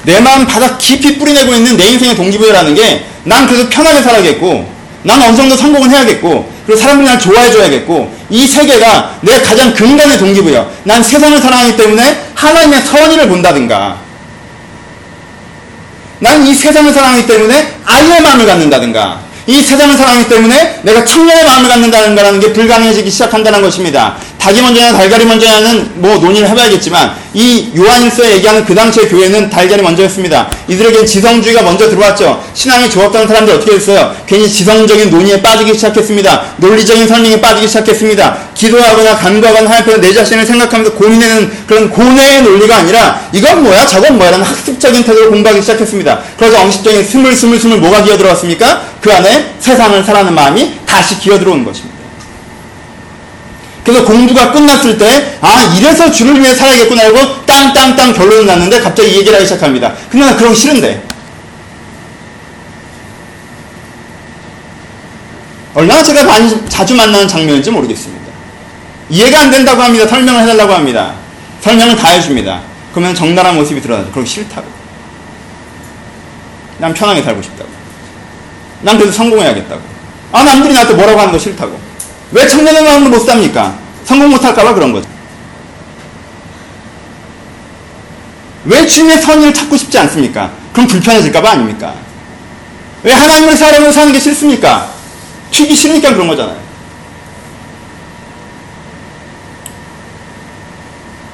내 0.02 0.18
마음 0.20 0.46
바닥 0.46 0.78
깊이 0.78 1.18
뿌리내고 1.18 1.54
있는 1.54 1.76
내 1.76 1.88
인생의 1.88 2.16
동기부여라는 2.16 2.74
게, 2.74 3.04
난 3.24 3.46
그래서 3.46 3.68
편하게 3.68 4.00
살아야겠고, 4.00 4.80
난 5.02 5.20
어느 5.22 5.36
정도 5.36 5.56
성공을 5.56 5.90
해야겠고, 5.90 6.50
그리고 6.66 6.80
사람들이 6.80 7.06
날 7.06 7.18
좋아해줘야겠고, 7.18 8.14
이 8.30 8.46
세 8.46 8.64
개가 8.64 9.18
내 9.20 9.40
가장 9.42 9.74
근간의 9.74 10.18
동기부여. 10.18 10.70
난 10.84 11.02
세상을 11.02 11.38
사랑하기 11.38 11.76
때문에 11.76 12.18
하나님의 12.34 12.80
선의를 12.82 13.28
본다든가, 13.28 13.98
난 16.20 16.46
이 16.46 16.54
세상을 16.54 16.92
사랑하기 16.92 17.26
때문에 17.26 17.74
아이의 17.84 18.20
마음을 18.20 18.46
갖는다든가, 18.46 19.20
이 19.46 19.62
세상을 19.62 19.96
사랑하기 19.96 20.28
때문에 20.28 20.80
내가 20.82 21.04
청년의 21.04 21.44
마음을 21.44 21.68
갖는다는 21.68 22.14
거라는 22.14 22.40
게 22.40 22.52
불가능해지기 22.52 23.10
시작한다는 23.10 23.62
것입니다. 23.62 24.16
닭이 24.40 24.62
먼저냐 24.62 24.94
달걀이 24.94 25.26
먼저냐는 25.26 25.90
뭐 25.96 26.16
논의를 26.16 26.48
해봐야겠지만 26.48 27.14
이 27.34 27.70
요한일서에 27.76 28.36
얘기하는 28.36 28.64
그 28.64 28.74
당시의 28.74 29.08
교회는 29.08 29.50
달걀이 29.50 29.82
먼저였습니다. 29.82 30.50
이들에겐 30.66 31.04
지성주의가 31.04 31.62
먼저 31.62 31.88
들어왔죠. 31.90 32.42
신앙이 32.54 32.90
좋았던 32.90 33.28
사람들 33.28 33.54
어떻게 33.54 33.72
됐어요? 33.72 34.16
괜히 34.26 34.48
지성적인 34.50 35.10
논의에 35.10 35.42
빠지기 35.42 35.74
시작했습니다. 35.74 36.54
논리적인 36.56 37.06
설명에 37.06 37.40
빠지기 37.40 37.68
시작했습니다. 37.68 38.38
기도하거나 38.54 39.16
간과하거나 39.16 39.68
하나님께서 39.68 40.00
내 40.00 40.12
자신을 40.12 40.46
생각하면서 40.46 40.94
고민하는 40.94 41.50
그런 41.66 41.90
고뇌의 41.90 42.42
논리가 42.42 42.78
아니라 42.78 43.20
이건 43.32 43.62
뭐야 43.62 43.86
저건 43.86 44.16
뭐야 44.16 44.30
라는 44.30 44.46
학습적인 44.46 45.04
태도를 45.04 45.28
공부하기 45.28 45.60
시작했습니다. 45.60 46.18
그래서 46.38 46.60
엉식적인 46.62 47.04
스물 47.04 47.36
스물 47.36 47.60
스물 47.60 47.78
뭐가 47.78 48.02
기어 48.02 48.16
들어왔습니까? 48.16 48.84
그 49.02 49.12
안에 49.12 49.54
세상을 49.60 50.02
사랑하는 50.02 50.34
마음이 50.34 50.80
다시 50.86 51.18
기어 51.18 51.38
들어오는 51.38 51.62
것입니다. 51.62 51.89
그래서 53.90 54.04
공부가 54.04 54.52
끝났을 54.52 54.96
때, 54.96 55.36
아, 55.40 55.62
이래서 55.76 56.12
주를 56.12 56.40
위해 56.40 56.54
살아야겠구나 56.54 57.06
하고 57.06 57.44
땅땅땅 57.44 58.12
결론이 58.14 58.46
났는데 58.46 58.80
갑자기 58.80 59.10
이 59.10 59.16
얘기를 59.16 59.34
하기 59.34 59.44
시작합니다. 59.46 59.92
근데 60.08 60.26
난 60.26 60.36
그런 60.36 60.52
거 60.52 60.54
싫은데. 60.56 61.02
얼마나 65.74 66.02
제가 66.04 66.22
많이, 66.22 66.68
자주 66.68 66.94
만나는 66.94 67.26
장면인지 67.26 67.72
모르겠습니다. 67.72 68.30
이해가 69.08 69.40
안 69.40 69.50
된다고 69.50 69.82
합니다. 69.82 70.06
설명을 70.06 70.42
해달라고 70.42 70.72
합니다. 70.72 71.14
설명을 71.60 71.96
다 71.96 72.10
해줍니다. 72.10 72.60
그러면 72.92 73.12
적나라한 73.12 73.58
모습이 73.58 73.80
드러나죠. 73.80 74.12
그럼 74.12 74.24
싫다고. 74.24 74.68
난 76.78 76.94
편하게 76.94 77.22
살고 77.22 77.42
싶다고. 77.42 77.68
난 78.82 78.96
그래도 78.96 79.12
성공해야겠다고. 79.12 79.82
아, 80.30 80.44
남들이 80.44 80.74
나한테 80.74 80.94
뭐라고 80.94 81.18
하는 81.18 81.32
거 81.32 81.38
싫다고. 81.40 81.89
왜 82.32 82.46
청년의 82.46 82.82
마음으로 82.82 83.10
못 83.10 83.20
삽니까? 83.24 83.78
성공 84.04 84.30
못할까봐 84.30 84.74
그런 84.74 84.92
거죠. 84.92 85.08
왜 88.64 88.86
주님의 88.86 89.20
선의를 89.22 89.54
찾고 89.54 89.76
싶지 89.76 89.98
않습니까? 89.98 90.52
그럼 90.72 90.86
불편해질까봐 90.86 91.50
아닙니까? 91.50 91.94
왜 93.02 93.12
하나님을 93.12 93.56
사랑으로 93.56 93.90
사는 93.90 94.12
게 94.12 94.20
싫습니까? 94.20 94.90
튀기 95.50 95.74
싫으니까 95.74 96.12
그런 96.12 96.28
거잖아요. 96.28 96.60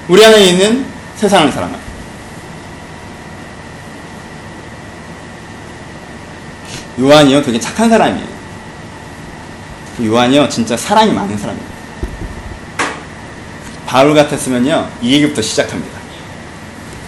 우리 0.09 0.25
안에 0.25 0.47
있는 0.47 0.87
세상을 1.17 1.51
사랑합니다. 1.51 1.85
요한이요 6.99 7.43
되게 7.43 7.59
착한 7.61 7.91
사람이에요. 7.91 8.36
요한이요 10.05 10.49
진짜 10.49 10.77
사랑이 10.77 11.13
많은 11.13 11.37
사람이에요. 11.39 11.67
바울 13.87 14.15
같았으면요 14.15 14.89
이 15.01 15.13
얘기부터 15.13 15.41
시작합니다. 15.41 15.97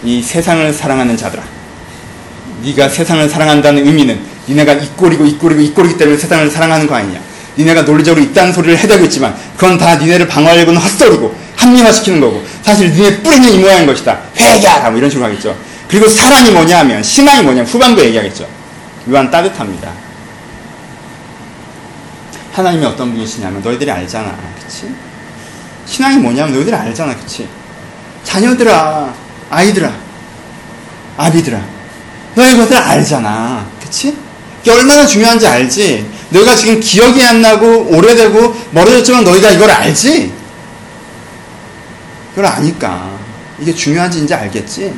이 0.03 0.21
세상을 0.21 0.71
사랑하는 0.73 1.17
자들아, 1.17 1.43
네가 2.63 2.87
세상을 2.89 3.29
사랑한다는 3.29 3.85
의미는 3.85 4.19
니네가 4.47 4.73
이 4.73 4.87
꼴이고 4.95 5.25
이 5.25 5.37
꼴이고 5.37 5.61
이 5.61 5.73
꼴이기 5.73 5.97
때문에 5.97 6.17
세상을 6.17 6.49
사랑하는 6.49 6.87
거 6.87 6.95
아니냐? 6.95 7.19
니네가 7.57 7.81
논리적으로 7.81 8.23
있다는 8.23 8.53
소리를 8.53 8.77
해대고 8.77 9.03
있지만 9.05 9.35
그건 9.57 9.77
다 9.77 9.95
니네를 9.97 10.27
방어하려고는 10.27 10.79
헛소리고 10.79 11.35
합리화시키는 11.57 12.21
거고 12.21 12.43
사실 12.61 12.89
니네 12.89 13.21
뿌리는 13.21 13.51
이 13.51 13.57
모양인 13.57 13.85
것이다. 13.85 14.17
회개하라 14.37 14.89
뭐 14.89 14.97
이런 14.97 15.09
식으로 15.09 15.27
하겠죠. 15.27 15.55
그리고 15.89 16.07
사랑이 16.07 16.51
뭐냐 16.51 16.79
하면 16.79 17.03
신앙이 17.03 17.43
뭐냐 17.43 17.63
후반부에 17.63 18.05
얘기하겠죠. 18.05 18.47
요한 19.09 19.29
따뜻합니다. 19.29 19.91
하나님이 22.59 22.85
어떤 22.85 23.11
분이시냐면 23.13 23.61
너희들이 23.61 23.89
알잖아. 23.89 24.37
그치? 24.61 24.93
신앙이 25.85 26.17
뭐냐면 26.17 26.53
너희들이 26.53 26.75
알잖아. 26.75 27.15
그치? 27.15 27.47
자녀들아, 28.23 29.13
아이들아, 29.49 29.91
아비들아. 31.17 31.59
너희 32.35 32.57
것들 32.57 32.75
알잖아. 32.77 33.65
그치? 33.81 34.15
이게 34.61 34.71
얼마나 34.71 35.05
중요한지 35.05 35.47
알지? 35.47 36.09
너희가 36.29 36.55
지금 36.55 36.79
기억이 36.79 37.23
안 37.23 37.41
나고 37.41 37.87
오래되고 37.95 38.55
멀어졌지만 38.71 39.23
너희가 39.23 39.51
이걸 39.51 39.71
알지? 39.71 40.31
그걸 42.31 42.45
아니까. 42.45 43.17
이게 43.57 43.73
중요한지 43.73 44.23
이제 44.23 44.35
알겠지? 44.35 44.93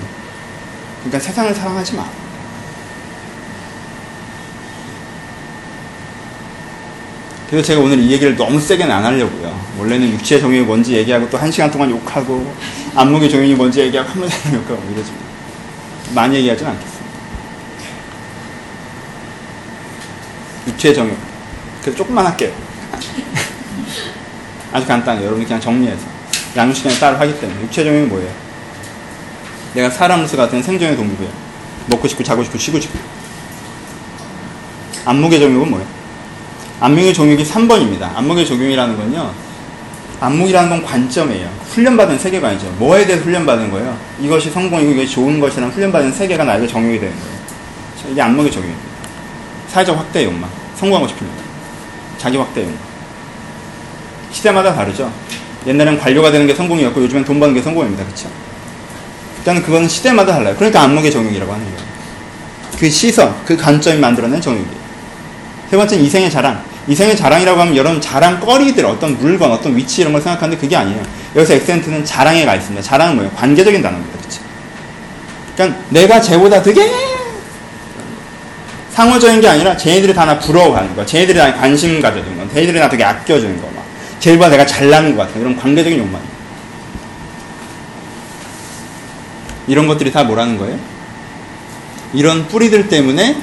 그러니까 1.04 1.20
세상을 1.20 1.54
사랑하지 1.56 1.96
마. 1.96 2.06
그래서 7.52 7.68
제가 7.68 7.82
오늘 7.82 8.00
이 8.00 8.10
얘기를 8.14 8.34
너무 8.38 8.62
세게는 8.62 8.96
안 8.96 9.04
하려고요. 9.04 9.60
원래는 9.78 10.10
육체 10.12 10.40
정형이 10.40 10.62
뭔지 10.62 10.94
얘기하고 10.96 11.30
또 11.30 11.38
한 11.38 11.52
시간 11.52 11.70
동안 11.70 11.92
욕하고 11.92 12.56
안목의 12.96 13.30
정형이 13.30 13.56
뭔지 13.56 13.82
얘기하고 13.82 14.10
한 14.10 14.20
문장 14.22 14.54
욕하고 14.54 14.82
이러지 14.94 15.12
많이 16.16 16.38
얘기하진 16.38 16.66
않겠습니다. 16.68 17.06
육체 20.68 20.94
정형. 20.94 21.18
그래서 21.82 21.98
조금만 21.98 22.26
할게요. 22.26 22.54
아주 24.72 24.88
간단해요. 24.88 25.26
여러분 25.26 25.44
그냥 25.44 25.60
정리해서. 25.60 26.06
양육시간에 26.56 27.00
따로 27.00 27.18
하기 27.18 27.38
때문에. 27.38 27.64
육체 27.64 27.84
정형이 27.84 28.06
뭐예요? 28.06 28.32
내가 29.74 29.90
사람으로서 29.90 30.38
같은 30.38 30.64
생존의 30.64 30.96
동물이에요. 30.96 31.34
먹고 31.88 32.08
싶고 32.08 32.24
자고 32.24 32.46
싶고 32.46 32.58
쉬고 32.58 32.80
싶고. 32.80 32.98
안목의 35.04 35.38
정형은 35.38 35.70
뭐예요? 35.70 36.01
안목의 36.82 37.14
정욕이 37.14 37.44
3번입니다. 37.44 38.16
안목의 38.16 38.44
정욕이라는 38.46 38.98
건요. 38.98 39.32
안목이라는 40.20 40.70
건 40.70 40.84
관점이에요. 40.84 41.48
훈련받은 41.70 42.18
세계관이죠. 42.18 42.72
뭐에 42.80 43.06
대해서 43.06 43.24
훈련받은 43.24 43.70
거예요? 43.70 43.96
이것이 44.20 44.50
성공이고 44.50 44.94
이것이 44.94 45.12
좋은 45.14 45.40
것이라는 45.40 45.72
훈련받은 45.74 46.12
세계가 46.12 46.44
나에게 46.44 46.66
정욕이 46.66 47.00
되는 47.00 47.14
거예요. 47.14 48.12
이게 48.12 48.20
안목의 48.20 48.52
정욕입니다. 48.52 48.84
사회적 49.68 49.96
확대 49.96 50.26
욕망. 50.26 50.50
성공하고 50.76 51.08
싶습니다. 51.10 51.44
자기 52.18 52.38
확대 52.38 52.62
욕망. 52.62 52.78
시대마다 54.32 54.74
다르죠. 54.74 55.12
옛날엔 55.68 56.00
관료가 56.00 56.32
되는 56.32 56.48
게 56.48 56.56
성공이었고 56.56 57.04
요즘엔 57.04 57.26
돈 57.26 57.40
버는 57.40 57.54
게 57.54 57.62
성공입니다. 57.62 58.04
그렇죠? 58.04 58.28
일단은 59.38 59.62
그거는 59.62 59.88
시대마다 59.88 60.34
달라요. 60.34 60.56
그러니까 60.56 60.82
안목의 60.82 61.12
정욕이라고 61.12 61.54
하는 61.54 61.64
거예요. 61.64 61.80
그 62.80 62.90
시선, 62.90 63.36
그 63.46 63.56
관점이 63.56 64.00
만들어낸 64.00 64.42
정욕이에요. 64.42 64.82
세 65.70 65.78
번째는 65.78 66.04
이생의 66.04 66.32
자랑. 66.32 66.71
이생의 66.88 67.16
자랑이라고 67.16 67.60
하면 67.62 67.76
여러분 67.76 68.02
자랑거리들, 68.02 68.86
어떤 68.86 69.18
물건, 69.20 69.52
어떤 69.52 69.76
위치 69.78 70.02
이런 70.02 70.14
걸 70.14 70.22
생각하는데 70.22 70.60
그게 70.60 70.76
아니에요. 70.76 71.02
여기서 71.36 71.54
액센트는 71.54 72.04
자랑에 72.04 72.44
가 72.46 72.56
있습니다. 72.56 72.82
자랑은 72.82 73.16
뭐예요? 73.16 73.32
관계적인 73.34 73.82
단어입니다. 73.82 74.18
그렇죠? 74.18 74.42
그러니까 75.56 75.80
내가 75.90 76.20
쟤보다 76.22 76.62
되게 76.64 76.92
상호적인 78.92 79.40
게 79.42 79.48
아니라 79.48 79.78
쟤네들이 79.78 80.14
다 80.14 80.26
나 80.26 80.38
부러워하는 80.40 80.96
거, 80.96 81.06
쟤네들이 81.06 81.38
나 81.38 81.54
관심 81.56 82.02
가져주는 82.02 82.38
거, 82.38 82.54
쟤네들이 82.54 82.80
나 82.80 82.90
되게 82.90 83.04
아껴주는 83.04 83.62
거, 83.62 83.68
막 83.76 83.86
쟤보다 84.20 84.50
내가 84.50 84.66
잘나는 84.66 85.16
것 85.16 85.28
같은 85.28 85.42
이런 85.42 85.56
관계적인 85.56 85.98
욕망. 86.00 86.22
이런 89.68 89.88
것들이 89.88 90.12
다 90.12 90.24
뭐라는 90.24 90.58
거예요? 90.58 90.78
이런 92.14 92.48
뿌리들 92.48 92.90
때문에 92.90 93.38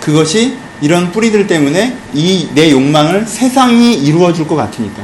그것이 0.00 0.58
이런 0.80 1.10
뿌리들 1.12 1.46
때문에 1.46 1.96
이 2.14 2.48
내 2.54 2.70
욕망을 2.70 3.26
세상이 3.26 3.94
이루어 3.94 4.32
줄 4.32 4.46
것 4.46 4.54
같으니까 4.56 5.02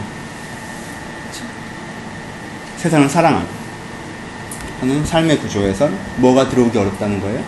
세상을 2.78 3.08
사랑하고 3.08 3.46
하는 4.80 5.04
삶의 5.04 5.38
구조에서 5.38 5.88
뭐가 6.16 6.48
들어오기 6.48 6.76
어렵다는 6.76 7.20
거예요? 7.20 7.42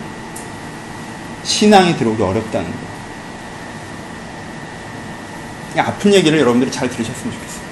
신앙이 1.43 1.95
들어오기 1.97 2.21
어렵다는 2.21 2.65
거예요. 2.65 2.87
아픈 5.87 6.11
얘기를 6.13 6.39
여러분들이 6.39 6.71
잘 6.71 6.89
들으셨으면 6.89 7.31
좋겠어요. 7.33 7.67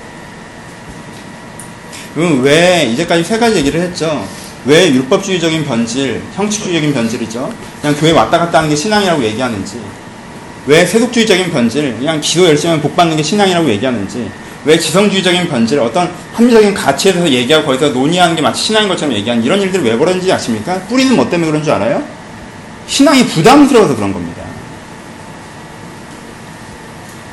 그럼 2.14 2.44
왜 2.44 2.86
이제까지 2.94 3.24
세 3.24 3.40
가지 3.40 3.58
얘기를 3.58 3.82
했죠? 3.82 4.28
왜 4.66 4.90
율법주의적인 4.92 5.66
변질, 5.66 6.22
형식주의적인 6.36 6.94
변질이죠? 6.94 7.52
그냥 7.82 7.96
교회 8.00 8.12
왔다 8.12 8.38
갔다 8.38 8.60
하는 8.60 8.70
게 8.70 8.76
신앙이라고 8.76 9.24
얘기하는지, 9.24 9.80
왜 10.68 10.86
세속주의적인 10.86 11.52
변질, 11.52 11.96
그냥 11.98 12.20
기도 12.22 12.46
열심히 12.46 12.70
하면 12.70 12.82
복 12.82 12.96
받는 12.96 13.18
게 13.18 13.24
신앙이라고 13.24 13.70
얘기하는지, 13.70 14.30
왜 14.66 14.80
지성주의적인 14.80 15.48
변질, 15.48 15.80
어떤 15.80 16.12
합리적인 16.34 16.74
가치에 16.74 17.14
대해서 17.14 17.32
얘기하고 17.32 17.68
거기서 17.68 17.90
논의하는 17.90 18.36
게 18.36 18.42
마치 18.42 18.64
신앙인 18.64 18.90
것처럼 18.90 19.14
얘기하는 19.14 19.44
이런 19.44 19.62
일들이 19.62 19.84
왜 19.84 19.98
벌어지는지 19.98 20.32
아십니까? 20.32 20.80
뿌리는 20.90 21.16
뭐 21.16 21.30
때문에 21.30 21.52
그런 21.52 21.64
줄 21.64 21.74
알아요? 21.74 22.04
신앙이 22.88 23.28
부담스러워서 23.28 23.96
그런 23.96 24.12
겁니다. 24.12 24.42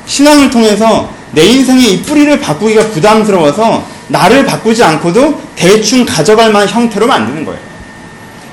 신앙을 0.05 0.51
통해서 0.51 1.11
내 1.31 1.43
인생의 1.45 1.93
이 1.93 2.01
뿌리를 2.03 2.39
바꾸기가 2.39 2.89
부담스러워서 2.89 3.83
나를 4.09 4.45
바꾸지 4.45 4.83
않고도 4.83 5.41
대충 5.55 6.05
가져갈 6.05 6.51
만한 6.51 6.69
형태로 6.69 7.07
만드는 7.07 7.45
거예요. 7.45 7.59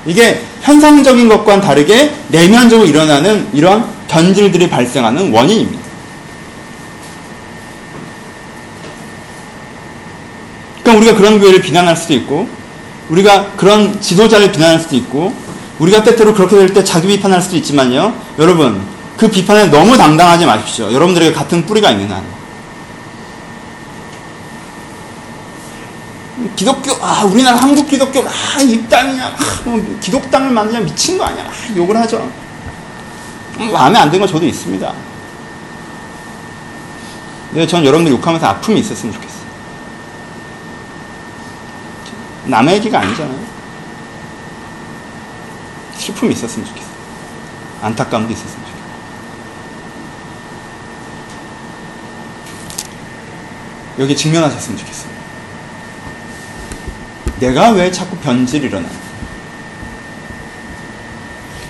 이게 0.07 0.41
현상적인 0.61 1.29
것과는 1.29 1.61
다르게 1.61 2.11
내면적으로 2.29 2.87
일어나는 2.87 3.47
이런 3.53 3.85
변질들이 4.11 4.69
발생하는 4.69 5.31
원인입니다. 5.31 5.81
그러니까 10.83 10.99
우리가 10.99 11.17
그런 11.17 11.39
교회를 11.39 11.61
비난할 11.61 11.95
수도 11.95 12.13
있고, 12.15 12.49
우리가 13.09 13.51
그런 13.55 14.01
지도자를 14.01 14.51
비난할 14.51 14.79
수도 14.79 14.97
있고, 14.97 15.33
우리가 15.79 16.03
때때로 16.03 16.33
그렇게 16.33 16.57
될 16.57 16.73
때 16.73 16.83
자기 16.83 17.07
비판할 17.07 17.41
수도 17.41 17.55
있지만요. 17.55 18.13
여러분, 18.37 18.81
그 19.17 19.29
비판에 19.29 19.67
너무 19.67 19.95
당당하지 19.95 20.45
마십시오. 20.45 20.91
여러분들에게 20.91 21.31
같은 21.33 21.65
뿌리가 21.65 21.91
있는 21.91 22.11
한. 22.11 22.23
기독교, 26.55 26.91
아, 27.01 27.23
우리나라 27.23 27.55
한국 27.57 27.87
기독교, 27.87 28.19
아, 28.19 28.61
입당이냐, 28.61 29.25
아, 29.25 29.37
뭐, 29.63 29.97
기독당을 30.01 30.51
만드냐, 30.51 30.81
미친 30.81 31.17
거 31.17 31.23
아니야, 31.23 31.45
아, 31.45 31.75
욕을 31.77 31.95
하죠. 31.97 32.29
음, 33.61 33.71
마음에 33.71 33.99
안 33.99 34.09
드는 34.09 34.21
건 34.21 34.27
저도 34.27 34.45
있습니다. 34.45 34.93
근데 37.51 37.67
전 37.67 37.83
여러분들 37.85 38.11
욕하면서 38.13 38.47
아픔이 38.47 38.79
있었으면 38.79 39.13
좋겠어요. 39.13 39.41
남의 42.45 42.75
얘기가 42.75 42.99
아니잖아요. 42.99 43.39
슬픔이 45.97 46.33
있었으면 46.33 46.65
좋겠어요. 46.67 46.91
안타까움도 47.81 48.31
있었으면 48.33 48.55
좋겠어요. 48.65 48.81
여기 53.99 54.15
직면하셨으면 54.15 54.77
좋겠어요. 54.79 55.11
내가 57.39 57.71
왜 57.71 57.91
자꾸 57.91 58.15
변질이 58.17 58.67
일어나? 58.67 58.87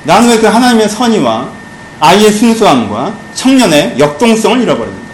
나는 0.03 0.29
왜 0.29 0.39
그 0.39 0.47
하나님의 0.47 0.89
선의와 0.89 1.60
아이의 2.01 2.31
순수함과 2.31 3.15
청년의 3.35 3.99
역동성을 3.99 4.59
잃어버립니다. 4.59 5.11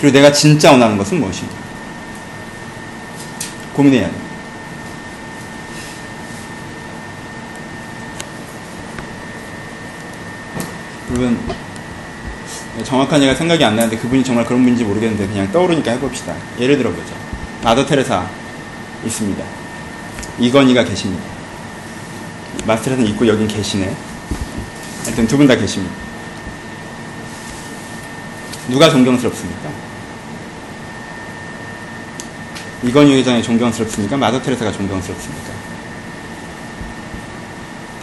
그리고 0.00 0.12
내가 0.12 0.32
진짜 0.32 0.72
원하는 0.72 0.98
것은 0.98 1.20
무엇인가? 1.20 1.54
고민해야 3.74 4.06
됩니다. 4.06 4.28
여러분, 11.10 11.38
정확한 12.84 13.22
얘가 13.22 13.34
생각이 13.34 13.64
안 13.64 13.76
나는데 13.76 13.96
그분이 13.96 14.24
정말 14.24 14.44
그런 14.44 14.62
분인지 14.62 14.84
모르겠는데 14.84 15.28
그냥 15.28 15.50
떠오르니까 15.52 15.92
해봅시다. 15.92 16.34
예를 16.58 16.78
들어보죠. 16.78 17.14
마더 17.62 17.86
테레사 17.86 18.26
있습니다. 19.04 19.44
이건희가 20.40 20.84
계십니다. 20.84 21.37
마스터는 22.68 23.06
있고 23.06 23.26
여긴 23.26 23.48
계시네. 23.48 23.96
하여튼 25.04 25.26
두 25.26 25.36
분 25.38 25.48
다 25.48 25.56
계십니다. 25.56 25.94
누가 28.68 28.90
존경스럽습니까? 28.90 29.70
이건희 32.82 33.14
회장이 33.14 33.42
존경스럽습니까? 33.42 34.16
마더 34.18 34.42
테레사가 34.42 34.70
존경스럽습니까? 34.70 35.48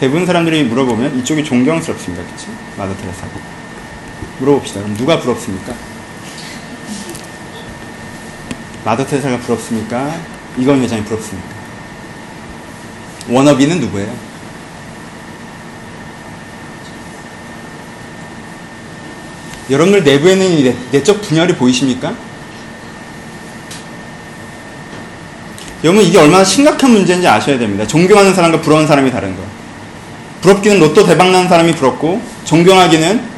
대부분 0.00 0.26
사람들이 0.26 0.64
물어보면 0.64 1.20
이쪽이 1.20 1.44
존경스럽습니다. 1.44 2.24
그치? 2.32 2.48
마더 2.76 2.94
테레사고. 2.96 3.40
물어봅시다. 4.40 4.80
그럼 4.82 4.96
누가 4.96 5.20
부럽습니까? 5.20 5.72
마더 8.84 9.06
테레사가 9.06 9.38
부럽습니까? 9.38 10.12
이건 10.58 10.80
회장이 10.82 11.04
부럽습니까? 11.04 11.48
워너비는 13.28 13.80
누구예요? 13.80 14.25
여러분들 19.70 20.04
내부에는 20.04 20.76
내적 20.92 21.22
분열이 21.22 21.54
보이십니까? 21.56 22.14
여러분 25.84 26.02
이게 26.02 26.18
얼마나 26.18 26.44
심각한 26.44 26.90
문제인지 26.90 27.26
아셔야 27.26 27.58
됩니다. 27.58 27.86
존경하는 27.86 28.34
사람과 28.34 28.60
부러운 28.60 28.86
사람이 28.86 29.10
다른 29.10 29.36
거. 29.36 29.42
부럽기는 30.40 30.78
로또 30.78 31.04
대박 31.04 31.30
난 31.30 31.48
사람이 31.48 31.74
부럽고 31.74 32.20
존경하기는 32.44 33.36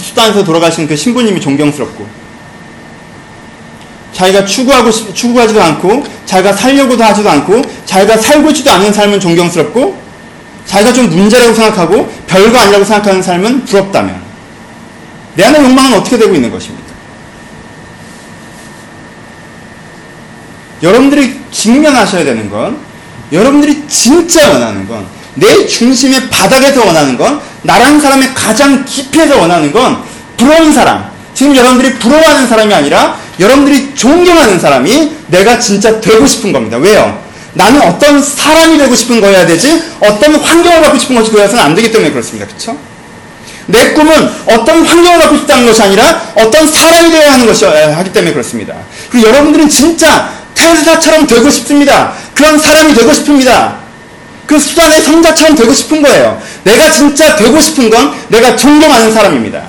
수단에서 0.00 0.44
돌아가신 0.44 0.86
그 0.86 0.96
신부님이 0.96 1.40
존경스럽고 1.40 2.06
자기가 4.12 4.44
추구하고 4.44 4.90
추구하지도 4.90 5.62
않고 5.62 6.04
자기가 6.26 6.52
살려고도 6.52 7.02
하지도 7.02 7.30
않고 7.30 7.62
자기가 7.86 8.16
살고 8.16 8.50
있지도 8.50 8.70
않은 8.72 8.92
삶은 8.92 9.20
존경스럽고 9.20 9.96
자기가 10.66 10.92
좀 10.92 11.08
문제라고 11.10 11.54
생각하고 11.54 12.12
별거 12.26 12.58
아니라고 12.58 12.84
생각하는 12.84 13.22
삶은 13.22 13.64
부럽다면 13.64 14.29
내 15.34 15.44
안의 15.44 15.62
욕망은 15.62 15.98
어떻게 15.98 16.18
되고 16.18 16.34
있는 16.34 16.50
것입니까? 16.50 16.90
여러분들이 20.82 21.40
직면하셔야 21.50 22.24
되는 22.24 22.48
건 22.48 22.78
여러분들이 23.32 23.84
진짜 23.88 24.50
원하는 24.50 24.88
건 24.88 25.20
내 25.34 25.66
중심의 25.66 26.28
바닥에서 26.28 26.84
원하는 26.84 27.16
건 27.16 27.40
나라는 27.62 28.00
사람의 28.00 28.34
가장 28.34 28.84
깊이에서 28.84 29.38
원하는 29.38 29.72
건 29.72 30.02
부러운 30.36 30.72
사람. 30.72 31.10
지금 31.34 31.56
여러분들이 31.56 31.94
부러워하는 31.98 32.46
사람이 32.48 32.74
아니라 32.74 33.18
여러분들이 33.38 33.94
존경하는 33.94 34.58
사람이 34.58 35.16
내가 35.28 35.58
진짜 35.58 36.00
되고 36.00 36.26
싶은 36.26 36.52
겁니다. 36.52 36.76
왜요? 36.76 37.22
나는 37.54 37.80
어떤 37.82 38.22
사람이 38.22 38.78
되고 38.78 38.94
싶은 38.94 39.20
거여야 39.20 39.46
되지 39.46 39.82
어떤 40.00 40.34
환경을 40.36 40.82
갖고 40.82 40.98
싶은 40.98 41.16
것이 41.16 41.30
그여서는 41.30 41.64
안 41.64 41.74
되기 41.74 41.90
때문에 41.90 42.10
그렇습니다. 42.10 42.46
그렇죠? 42.46 42.76
내 43.70 43.92
꿈은 43.92 44.30
어떤 44.46 44.84
환경을 44.84 45.20
갖고 45.20 45.36
싶다는 45.36 45.66
것이 45.66 45.82
아니라 45.82 46.20
어떤 46.34 46.66
사람이 46.66 47.10
되어야 47.10 47.32
하는 47.32 47.46
것이 47.46 47.64
하기 47.64 48.12
때문에 48.12 48.32
그렇습니다. 48.32 48.74
그리고 49.10 49.28
여러분들은 49.28 49.68
진짜 49.68 50.30
테스라처럼 50.54 51.26
되고 51.26 51.48
싶습니다. 51.50 52.12
그런 52.34 52.58
사람이 52.58 52.94
되고 52.94 53.12
싶습니다. 53.12 53.76
그 54.46 54.58
수단의 54.58 55.02
성자처럼 55.02 55.56
되고 55.56 55.72
싶은 55.72 56.02
거예요. 56.02 56.40
내가 56.64 56.90
진짜 56.90 57.36
되고 57.36 57.60
싶은 57.60 57.88
건 57.88 58.12
내가 58.28 58.56
존경하는 58.56 59.12
사람입니다. 59.12 59.62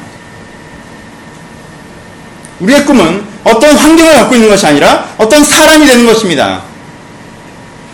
우리의 2.60 2.86
꿈은 2.86 3.24
어떤 3.44 3.76
환경을 3.76 4.14
갖고 4.16 4.36
있는 4.36 4.50
것이 4.50 4.66
아니라 4.66 5.06
어떤 5.18 5.44
사람이 5.44 5.86
되는 5.86 6.06
것입니다. 6.06 6.64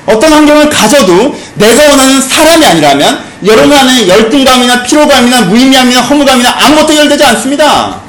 어떤 0.05 0.32
환경을 0.32 0.70
가져도 0.70 1.38
내가 1.55 1.89
원하는 1.89 2.22
사람이 2.22 2.66
아니라면 2.66 3.27
여러분 3.46 3.72
안에 3.72 4.08
열등감이나 4.08 4.84
피로감이나 4.84 5.42
무의미함이나 5.44 6.02
허무감이나 6.02 6.56
아무것도 6.66 6.94
해결되지 6.94 7.24
않습니다. 7.24 8.02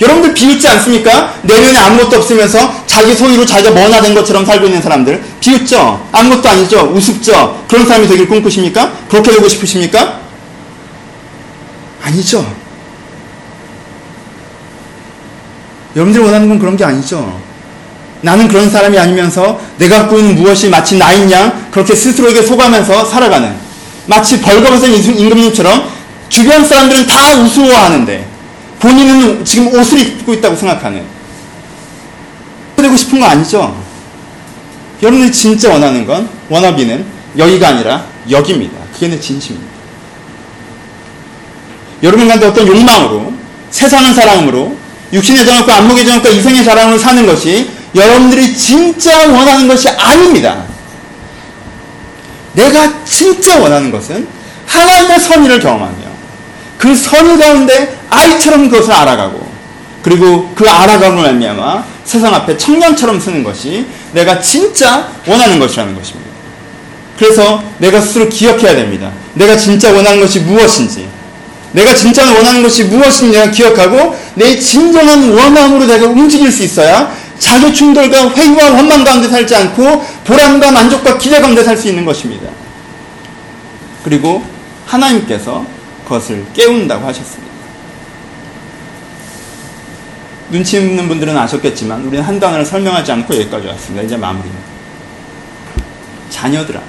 여러분들 0.00 0.34
비웃지 0.34 0.66
않습니까? 0.66 1.34
내면에 1.42 1.78
아무것도 1.78 2.16
없으면서 2.16 2.84
자기 2.86 3.14
소유로 3.14 3.46
자기가 3.46 3.70
뭐나 3.70 4.00
된 4.00 4.14
것처럼 4.14 4.44
살고 4.44 4.66
있는 4.66 4.82
사람들 4.82 5.22
비웃죠? 5.38 6.08
아무것도 6.10 6.48
아니죠? 6.48 6.92
우습죠? 6.92 7.64
그런 7.68 7.86
사람이 7.86 8.08
되길 8.08 8.28
꿈꾸십니까? 8.28 8.92
그렇게 9.08 9.30
되고 9.30 9.48
싶으십니까? 9.48 10.20
아니죠. 12.02 12.44
여러분들이 15.94 16.24
원하는 16.24 16.48
건 16.48 16.58
그런 16.58 16.76
게 16.76 16.84
아니죠. 16.84 17.40
나는 18.20 18.48
그런 18.48 18.68
사람이 18.70 18.98
아니면서 18.98 19.60
내가 19.78 20.00
갖고 20.00 20.18
있는 20.18 20.34
무엇이 20.34 20.68
마치 20.68 20.96
나인 20.96 21.30
양 21.30 21.63
그렇게 21.74 21.92
스스로에게 21.92 22.40
속아면서 22.40 23.04
살아가는 23.04 23.52
마치 24.06 24.40
벌거벗은 24.40 24.94
임금님처럼 24.94 25.90
주변 26.28 26.64
사람들은 26.64 27.04
다 27.08 27.34
우스워하는데 27.34 28.28
본인은 28.78 29.44
지금 29.44 29.74
옷을 29.74 29.98
입고 29.98 30.34
있다고 30.34 30.54
생각하는 30.54 31.02
되고 32.76 32.96
싶은 32.96 33.18
거 33.18 33.26
아니죠? 33.26 33.76
여러분들이 35.02 35.32
진짜 35.32 35.72
원하는 35.72 36.06
건 36.06 36.28
워너비는 36.48 37.04
여기가 37.38 37.68
아니라 37.68 38.04
여기입니다. 38.30 38.78
그게 38.92 39.08
내 39.08 39.18
진심입니다. 39.18 39.72
여러분 42.04 42.28
가운데 42.28 42.46
어떤 42.46 42.68
욕망으로 42.68 43.32
세상을 43.70 44.14
사랑으로 44.14 44.76
육신의 45.12 45.44
정욕과 45.44 45.78
안목의 45.78 46.06
정욕과 46.06 46.28
이성의 46.28 46.64
자랑으로 46.64 46.98
사는 46.98 47.26
것이 47.26 47.68
여러분들이 47.96 48.56
진짜 48.56 49.28
원하는 49.28 49.66
것이 49.66 49.88
아닙니다. 49.88 50.63
내가 52.54 53.04
진짜 53.04 53.58
원하는 53.60 53.90
것은 53.90 54.26
하나님의 54.66 55.20
선의를 55.20 55.60
경험하며 55.60 56.14
그 56.78 56.94
선의 56.94 57.38
가운데 57.38 57.96
아이처럼 58.10 58.68
그것을 58.68 58.92
알아가고 58.92 59.46
그리고 60.02 60.52
그 60.54 60.68
알아가고 60.68 61.22
말미암아 61.22 61.84
세상 62.04 62.34
앞에 62.34 62.56
청년처럼 62.56 63.18
쓰는 63.20 63.42
것이 63.42 63.86
내가 64.12 64.40
진짜 64.40 65.08
원하는 65.26 65.58
것이라는 65.58 65.94
것입니다. 65.94 66.30
그래서 67.18 67.62
내가 67.78 68.00
스스로 68.00 68.28
기억해야 68.28 68.74
됩니다. 68.74 69.10
내가 69.34 69.56
진짜 69.56 69.92
원하는 69.92 70.20
것이 70.20 70.40
무엇인지 70.40 71.08
내가 71.72 71.94
진짜 71.94 72.32
원하는 72.32 72.62
것이 72.62 72.84
무엇인지 72.84 73.36
내가 73.36 73.50
기억하고 73.50 74.16
내 74.34 74.58
진정한 74.58 75.30
원함으로 75.32 75.86
내가 75.86 76.06
움직일 76.06 76.52
수 76.52 76.62
있어야 76.62 77.12
자기 77.38 77.72
충돌과 77.72 78.30
회의와 78.30 78.70
원망 78.72 79.04
가운데 79.04 79.28
살지 79.28 79.54
않고 79.54 80.04
보람과 80.24 80.70
만족과 80.70 81.18
기대 81.18 81.40
가운데 81.40 81.62
살 81.62 81.76
수 81.76 81.88
있는 81.88 82.04
것입니다. 82.04 82.48
그리고 84.02 84.44
하나님께서 84.86 85.64
그것을 86.04 86.44
깨운다고 86.52 87.06
하셨습니다. 87.06 87.52
눈치 90.50 90.76
있는 90.76 91.08
분들은 91.08 91.36
아셨겠지만 91.36 92.02
우리는 92.04 92.22
한 92.22 92.38
단어를 92.38 92.64
설명하지 92.64 93.10
않고 93.12 93.34
여기까지 93.34 93.66
왔습니다. 93.66 94.04
이제 94.04 94.16
마무리입니다. 94.16 94.64
자녀들아. 96.30 96.80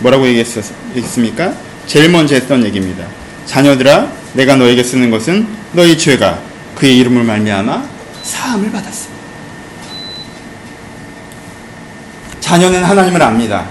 뭐라고 0.00 0.26
얘기했습니까? 0.26 1.54
제일 1.86 2.10
먼저 2.10 2.34
했던 2.34 2.64
얘기입니다. 2.64 3.04
자녀들아, 3.46 4.08
내가 4.34 4.56
너에게 4.56 4.82
쓰는 4.82 5.10
것은 5.10 5.46
너희 5.72 5.96
죄가 5.96 6.38
그의 6.74 6.98
이름을 6.98 7.24
말미암아 7.24 7.97
사함을 8.28 8.70
받았습니다. 8.70 9.18
자녀는 12.40 12.84
하나님을 12.84 13.22
압니다. 13.22 13.66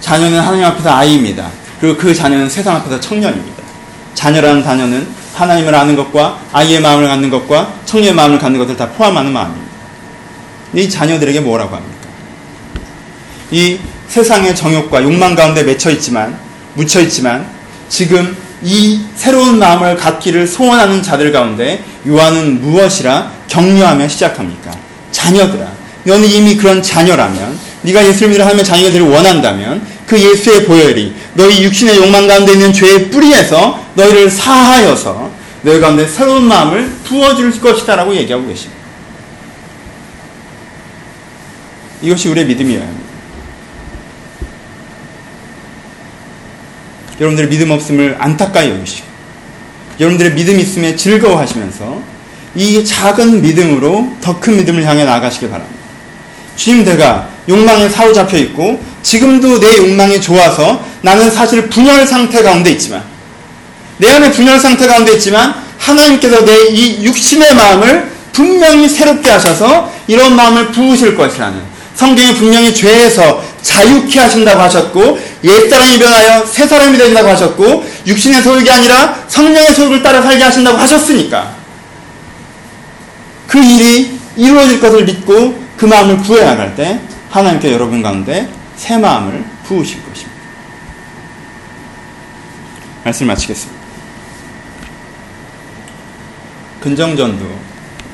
자녀는 0.00 0.40
하나님 0.40 0.64
앞에서 0.64 0.90
아이입니다. 0.90 1.48
그리고 1.80 1.96
그 1.96 2.14
자녀는 2.14 2.48
세상 2.48 2.76
앞에서 2.76 2.98
청년입니다. 3.00 3.62
자녀라는 4.14 4.62
자녀는 4.64 5.06
하나님을 5.34 5.74
아는 5.74 5.94
것과 5.94 6.40
아이의 6.52 6.80
마음을 6.80 7.06
갖는 7.06 7.30
것과 7.30 7.74
청년의 7.84 8.14
마음을 8.14 8.38
갖는 8.38 8.58
것을 8.58 8.76
다 8.76 8.88
포함하는 8.88 9.32
마음입니다. 9.32 9.68
이 10.74 10.88
자녀들에게 10.88 11.40
뭐라고 11.40 11.76
합니까? 11.76 12.08
이 13.50 13.78
세상의 14.08 14.56
정욕과 14.56 15.02
욕망 15.04 15.34
가운데 15.34 15.62
맺혀 15.62 15.90
있지만, 15.92 16.38
묻혀 16.74 17.00
있지만, 17.00 17.46
지금 17.88 18.36
이 18.62 19.00
새로운 19.14 19.58
마음을 19.58 19.96
갖기를 19.96 20.46
소원하는 20.46 21.02
자들 21.02 21.30
가운데 21.32 21.82
요한은 22.06 22.60
무엇이라 22.60 23.37
격려하며 23.48 24.08
시작합니까? 24.08 24.70
자녀들아. 25.10 25.66
너는 26.04 26.28
이미 26.28 26.56
그런 26.56 26.82
자녀라면, 26.82 27.58
네가 27.82 28.06
예수를 28.06 28.30
믿어 28.30 28.46
하며 28.46 28.62
자녀가 28.62 28.90
되를 28.90 29.08
원한다면, 29.08 29.84
그 30.06 30.18
예수의 30.18 30.64
보혈이 30.64 31.14
너희 31.34 31.62
육신의 31.64 31.98
욕망 31.98 32.26
가운데 32.26 32.52
있는 32.52 32.72
죄의 32.72 33.10
뿌리에서 33.10 33.84
너희를 33.94 34.30
사하여서 34.30 35.30
너희 35.62 35.80
가운데 35.80 36.06
새로운 36.06 36.44
마음을 36.44 36.90
부어줄 37.04 37.60
것이다라고 37.60 38.14
얘기하고 38.16 38.46
계십니다. 38.46 38.78
이것이 42.00 42.28
우리의 42.28 42.46
믿음이어야 42.46 42.82
합니다. 42.82 43.08
여러분들의 47.20 47.50
믿음 47.50 47.70
없음을 47.70 48.16
안타까이 48.18 48.70
여기시고 48.70 49.06
여러분들의 49.98 50.34
믿음 50.34 50.60
있음에 50.60 50.94
즐거워하시면서 50.94 52.00
이 52.58 52.84
작은 52.84 53.40
믿음으로 53.40 54.12
더 54.20 54.40
큰 54.40 54.56
믿음을 54.56 54.84
향해 54.84 55.04
나아가시길 55.04 55.48
바랍니다. 55.48 55.78
주님 56.56 56.84
내가 56.84 57.28
욕망에 57.48 57.88
사로잡혀 57.88 58.36
있고 58.38 58.82
지금도 59.04 59.60
내 59.60 59.76
욕망이 59.78 60.20
좋아서 60.20 60.84
나는 61.02 61.30
사실 61.30 61.68
분열 61.68 62.04
상태 62.04 62.42
가운데 62.42 62.70
있지만 62.72 63.02
내 63.98 64.10
안에 64.10 64.32
분열 64.32 64.58
상태 64.58 64.88
가운데 64.88 65.12
있지만 65.12 65.54
하나님께서 65.78 66.44
내 66.44 66.52
이 66.72 67.04
육신의 67.04 67.54
마음을 67.54 68.10
분명히 68.32 68.88
새롭게 68.88 69.30
하셔서 69.30 69.92
이런 70.08 70.34
마음을 70.34 70.72
부으실 70.72 71.16
것이라는 71.16 71.60
성경이 71.94 72.34
분명히 72.34 72.74
죄에서 72.74 73.42
자유케 73.62 74.18
하신다고 74.18 74.60
하셨고 74.62 75.18
옛사람이 75.44 75.98
변하여 75.98 76.44
새사람이 76.46 76.98
된다고 76.98 77.28
하셨고 77.28 77.84
육신의 78.06 78.42
소욕이 78.42 78.68
아니라 78.68 79.16
성령의 79.28 79.74
소욕을 79.74 80.02
따라 80.02 80.22
살게 80.22 80.42
하신다고 80.42 80.76
하셨으니까 80.76 81.57
그 83.48 83.58
일이 83.58 84.16
이루어질 84.36 84.78
것을 84.78 85.04
믿고 85.04 85.58
그 85.76 85.86
마음을 85.86 86.18
구해 86.18 86.44
나갈 86.44 86.76
때 86.76 87.00
하나님께 87.30 87.72
여러분 87.72 88.02
가운데 88.02 88.48
새 88.76 88.98
마음을 88.98 89.44
부으실 89.64 90.04
것입니다. 90.04 90.38
말씀 93.04 93.26
마치겠습니다. 93.26 93.78
근정전도 96.80 97.58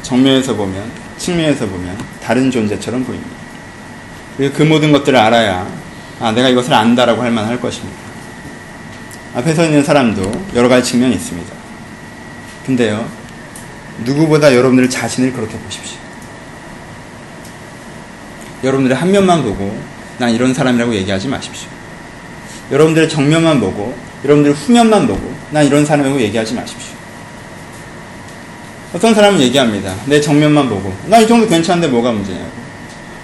정면에서 0.02 0.54
보면 0.54 0.90
측면에서 1.18 1.66
보면 1.66 1.98
다른 2.22 2.50
존재처럼 2.50 3.04
보입니다. 3.04 3.30
그 4.36 4.62
모든 4.62 4.92
것들을 4.92 5.18
알아야 5.18 5.66
아 6.20 6.32
내가 6.32 6.48
이것을 6.48 6.72
안다라고 6.72 7.22
할 7.22 7.30
만할 7.30 7.60
것입니다. 7.60 7.98
앞에 9.34 9.52
서 9.52 9.64
있는 9.64 9.82
사람도 9.82 10.46
여러 10.54 10.68
가지 10.68 10.92
측면이 10.92 11.14
있습니다. 11.16 11.52
근데요 12.66 13.23
누구보다 14.02 14.54
여러분들 14.54 14.90
자신을 14.90 15.32
그렇게 15.32 15.56
보십시오. 15.58 15.98
여러분들의 18.64 18.96
한 18.96 19.10
면만 19.10 19.42
보고 19.42 19.78
난 20.18 20.32
이런 20.32 20.52
사람이라고 20.54 20.94
얘기하지 20.94 21.28
마십시오. 21.28 21.68
여러분들의 22.70 23.08
정면만 23.08 23.60
보고 23.60 23.94
여러분들의 24.24 24.56
후면만 24.56 25.06
보고 25.06 25.34
난 25.50 25.66
이런 25.66 25.84
사람이라고 25.84 26.20
얘기하지 26.20 26.54
마십시오. 26.54 26.94
어떤 28.94 29.14
사람은 29.14 29.40
얘기합니다. 29.40 29.94
내 30.06 30.20
정면만 30.20 30.68
보고 30.68 30.94
나 31.06 31.20
이 31.20 31.28
정도 31.28 31.46
괜찮은데 31.46 31.88
뭐가 31.88 32.12
문제냐고. 32.12 32.64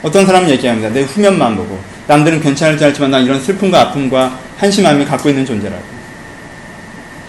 어떤 0.02 0.26
사람은 0.26 0.48
얘기합니다. 0.50 0.90
내 0.90 1.02
후면만 1.02 1.56
보고 1.56 1.78
남들은 2.06 2.40
괜찮을 2.40 2.76
줄 2.76 2.88
알지만 2.88 3.10
난 3.10 3.24
이런 3.24 3.40
슬픔과 3.40 3.80
아픔과 3.80 4.38
한심함이 4.58 5.04
갖고 5.04 5.28
있는 5.28 5.46
존재라고. 5.46 5.82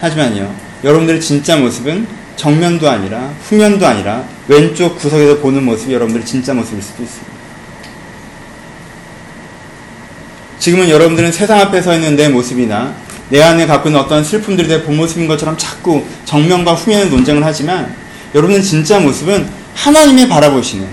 하지만요, 0.00 0.52
여러분들의 0.82 1.20
진짜 1.20 1.56
모습은 1.56 2.06
정면도 2.36 2.88
아니라 2.88 3.32
후면도 3.48 3.86
아니라 3.86 4.24
왼쪽 4.48 4.96
구석에서 4.98 5.38
보는 5.38 5.64
모습이 5.64 5.92
여러분들의 5.92 6.26
진짜 6.26 6.52
모습일 6.54 6.82
수도 6.82 7.02
있습니다. 7.02 7.32
지금은 10.58 10.88
여러분들은 10.88 11.32
세상 11.32 11.58
앞에 11.60 11.82
서 11.82 11.94
있는 11.94 12.14
내 12.16 12.28
모습이나 12.28 12.94
내 13.30 13.42
안에 13.42 13.66
갖고 13.66 13.88
있는 13.88 14.00
어떤 14.00 14.22
슬픔들이 14.22 14.68
내 14.68 14.82
본 14.84 14.96
모습인 14.96 15.26
것처럼 15.26 15.56
자꾸 15.58 16.04
정면과 16.24 16.74
후면의 16.74 17.08
논쟁을 17.10 17.44
하지만 17.44 17.94
여러분의 18.34 18.62
진짜 18.62 19.00
모습은 19.00 19.48
하나님이 19.74 20.28
바라보시는 20.28 20.86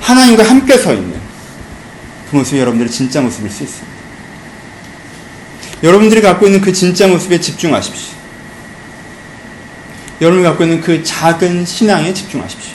하나님과 0.00 0.42
함께 0.42 0.76
서 0.76 0.92
있는 0.92 1.14
그 2.30 2.36
모습이 2.36 2.58
여러분들의 2.60 2.90
진짜 2.90 3.20
모습일 3.20 3.50
수 3.50 3.62
있습니다. 3.62 3.90
여러분들이 5.82 6.20
갖고 6.20 6.46
있는 6.46 6.60
그 6.60 6.72
진짜 6.72 7.08
모습에 7.08 7.40
집중하십시오. 7.40 8.19
여러분이 10.20 10.44
갖고 10.44 10.64
있는 10.64 10.80
그 10.80 11.02
작은 11.02 11.64
신앙에 11.64 12.12
집중하십시오. 12.12 12.74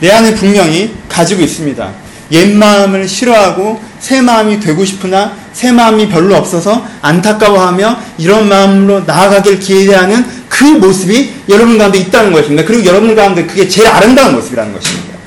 내 0.00 0.10
안에 0.10 0.34
분명히 0.34 0.94
가지고 1.08 1.42
있습니다. 1.42 1.90
옛 2.32 2.54
마음을 2.54 3.08
싫어하고 3.08 3.82
새 3.98 4.20
마음이 4.22 4.60
되고 4.60 4.84
싶으나 4.84 5.36
새 5.52 5.72
마음이 5.72 6.08
별로 6.08 6.36
없어서 6.36 6.86
안타까워하며 7.02 7.98
이런 8.18 8.48
마음으로 8.48 9.00
나아가길 9.00 9.58
기대하는 9.58 10.24
그 10.48 10.64
모습이 10.64 11.32
여러분 11.48 11.76
가운데 11.76 11.98
있다는 11.98 12.32
것입니다. 12.32 12.64
그리고 12.64 12.86
여러분 12.86 13.14
가운데 13.14 13.44
그게 13.46 13.68
제일 13.68 13.88
아름다운 13.88 14.34
모습이라는 14.34 14.72
것입니다. 14.72 15.18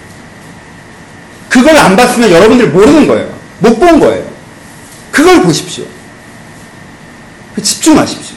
그걸 1.49 1.77
안 1.77 1.95
봤으면 1.95 2.31
여러분들 2.31 2.69
모르는 2.69 3.07
거예요. 3.07 3.31
못 3.59 3.79
본 3.79 3.99
거예요. 3.99 4.25
그걸 5.11 5.43
보십시오. 5.43 5.85
집중하십시오. 7.61 8.35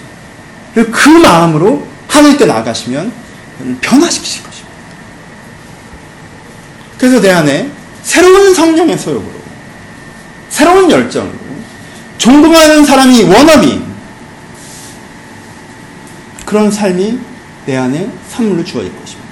그리고 0.74 0.92
그 0.92 1.08
마음으로 1.08 1.86
하늘께 2.16 2.46
나아가시면 2.46 3.12
변화시키실 3.80 4.42
것입니다. 4.42 4.76
그래서 6.98 7.20
내 7.20 7.30
안에 7.30 7.70
새로운 8.02 8.54
성령의 8.54 8.98
소욕으로, 8.98 9.34
새로운 10.48 10.90
열정으로, 10.90 11.34
존경하는 12.16 12.84
사람이 12.84 13.22
원함이 13.24 13.82
그런 16.46 16.70
삶이 16.70 17.18
내 17.66 17.76
안에 17.76 18.08
선물로 18.30 18.64
주어질 18.64 18.90
것입니다. 18.98 19.26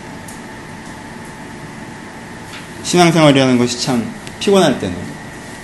신앙생활이라는 2.82 3.56
것이 3.56 3.80
참 3.80 4.12
피곤할 4.40 4.78
때는 4.78 4.94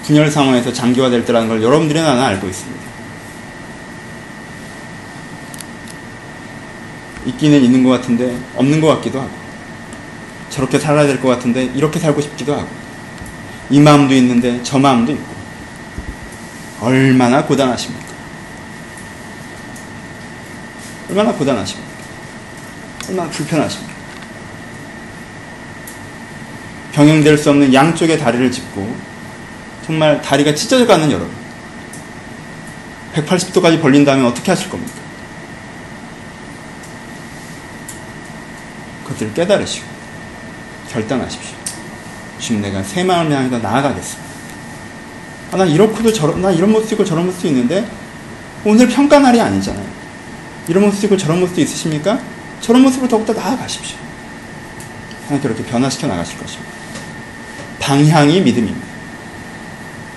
분열 0.05 0.31
상황에서 0.31 0.73
장기화될 0.73 1.25
때라는 1.27 1.49
걸 1.49 1.63
여러분들이 1.63 2.01
나는 2.01 2.23
알고 2.23 2.49
있습니다. 2.49 2.80
있기는 7.31 7.63
있는 7.63 7.83
것 7.83 7.91
같은데 7.91 8.37
없는 8.57 8.81
것 8.81 8.89
같기도 8.89 9.21
하고 9.21 9.31
저렇게 10.51 10.79
살아야 10.79 11.07
될 11.07 11.21
것 11.21 11.29
같은데 11.29 11.65
이렇게 11.75 11.99
살고 11.99 12.21
싶기도 12.21 12.55
하고 12.55 12.69
이 13.71 13.79
마음도 13.81 14.15
있는데 14.15 14.61
저 14.63 14.79
마음도 14.79 15.13
있고 15.13 15.35
얼마나 16.81 17.45
고단하십니까? 17.45 18.05
얼마나 21.11 21.33
고단하십니까? 21.33 21.89
얼마나 23.09 23.31
불편하십니까? 23.31 23.91
병행될 26.93 27.39
수 27.39 27.51
없는 27.51 27.73
양쪽의 27.73 28.19
다리를 28.19 28.51
짚고 28.51 28.97
정말 29.87 30.21
다리가 30.21 30.55
찢어져 30.55 30.87
가는 30.87 31.11
여러분 31.11 31.31
180도까지 33.15 33.81
벌린다면 33.81 34.25
어떻게 34.27 34.51
하실 34.51 34.71
겁니까? 34.71 34.93
것들을 39.21 39.35
깨달으시고 39.35 39.87
결단하십시오. 40.91 41.57
지금 42.41 42.63
내가 42.63 42.83
새 42.83 43.05
마음을 43.05 43.37
향해서 43.37 43.59
나아가겠습니다. 43.59 44.31
아, 45.53 45.57
난 45.57 45.69
이렇고도 45.69 46.13
저런, 46.13 46.41
난 46.41 46.55
이런 46.55 46.73
모습도 46.73 46.95
있고 46.95 47.05
저런 47.05 47.27
모습도 47.27 47.49
있는데 47.49 47.87
오늘 48.65 48.89
평가 48.89 49.19
날이 49.19 49.41
아니잖아요. 49.41 49.87
이런 50.69 50.85
모습도 50.85 51.07
있고 51.07 51.17
저런 51.17 51.41
모습도 51.41 51.61
있으십니까? 51.61 52.19
저런 52.61 52.83
모습을 52.83 53.09
더욱더 53.09 53.33
나아가십시오. 53.33 53.99
하나님 55.27 55.43
그렇게 55.43 55.65
변화시켜 55.65 56.07
나가실 56.07 56.39
것입니다. 56.39 56.71
방향이 57.79 58.41
믿음입니다. 58.41 58.87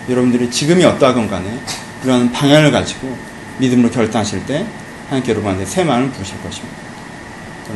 여러분들이 0.09 0.49
지금이 0.49 0.83
어떠하건 0.83 1.29
간에 1.29 1.59
이런 2.03 2.31
방향을 2.31 2.71
가지고 2.71 3.15
믿음으로 3.59 3.89
결단하실 3.89 4.45
때 4.45 4.65
하나님께 5.05 5.31
여러분한테 5.31 5.65
새 5.65 5.83
마음을 5.83 6.11
부으실 6.11 6.41
것입니다. 6.41 6.83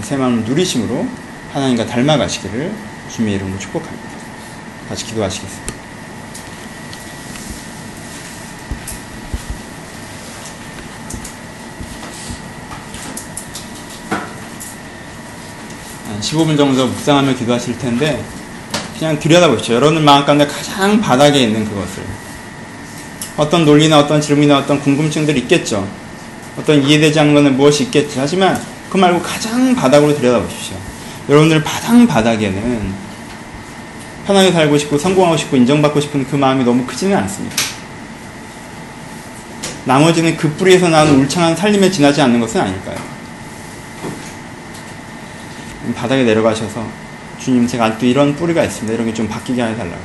새 0.02 0.16
마음을 0.16 0.44
누리심으로 0.44 1.08
하나님과 1.54 1.86
닮아가시기를 1.86 2.74
주님의 3.10 3.36
이름으로 3.36 3.60
축복합니다. 3.60 4.10
같이 4.90 5.06
기도하시겠습니다. 5.06 5.74
한 16.08 16.22
15분 16.22 16.58
정도 16.58 16.88
묵상하며 16.88 17.36
기도하실 17.36 17.78
텐데 17.80 18.24
그냥 18.98 19.20
들여다보십시오. 19.20 19.76
여러분들 19.76 20.04
마음 20.04 20.26
가운데 20.26 20.48
가장 20.48 21.00
바닥에 21.02 21.44
있는 21.44 21.66
그것을 21.66 22.04
어떤 23.36 23.66
논리나 23.66 24.00
어떤 24.00 24.20
질문이나 24.20 24.58
어떤 24.58 24.80
궁금증들이 24.80 25.42
있겠죠. 25.42 25.88
어떤 26.58 26.82
이해되지 26.84 27.20
않는 27.20 27.34
것은 27.36 27.58
무엇이 27.58 27.84
있겠죠. 27.84 28.20
하지만 28.22 28.60
그 28.90 28.98
말고 28.98 29.22
가장 29.22 29.76
바닥으로 29.76 30.16
들여다보십시오. 30.16 30.78
여러분들 31.30 31.64
바닥 31.64 32.06
바닥에는 32.08 33.08
편하게 34.26 34.52
살고 34.52 34.78
싶고 34.78 34.98
성공하고 34.98 35.38
싶고 35.38 35.58
인정받고 35.58 36.00
싶은 36.02 36.28
그 36.28 36.36
마음이 36.36 36.64
너무 36.64 36.86
크지는 36.86 37.16
않습니다. 37.18 37.56
나머지는 39.86 40.36
그 40.36 40.50
뿌리에서 40.52 40.90
나오는 40.90 41.16
울창한 41.16 41.56
살림에 41.56 41.90
지나지 41.90 42.22
않는 42.22 42.40
것은 42.42 42.60
아닐까요? 42.60 42.98
바닥에 45.96 46.24
내려가셔서 46.24 46.86
주님 47.40 47.66
제가 47.66 47.86
아직도 47.86 48.06
이런 48.06 48.36
뿌리가 48.36 48.64
있습니다. 48.64 48.94
이런 48.94 49.06
게 49.08 49.14
좀 49.14 49.28
바뀌게 49.30 49.62
해달라고. 49.62 49.98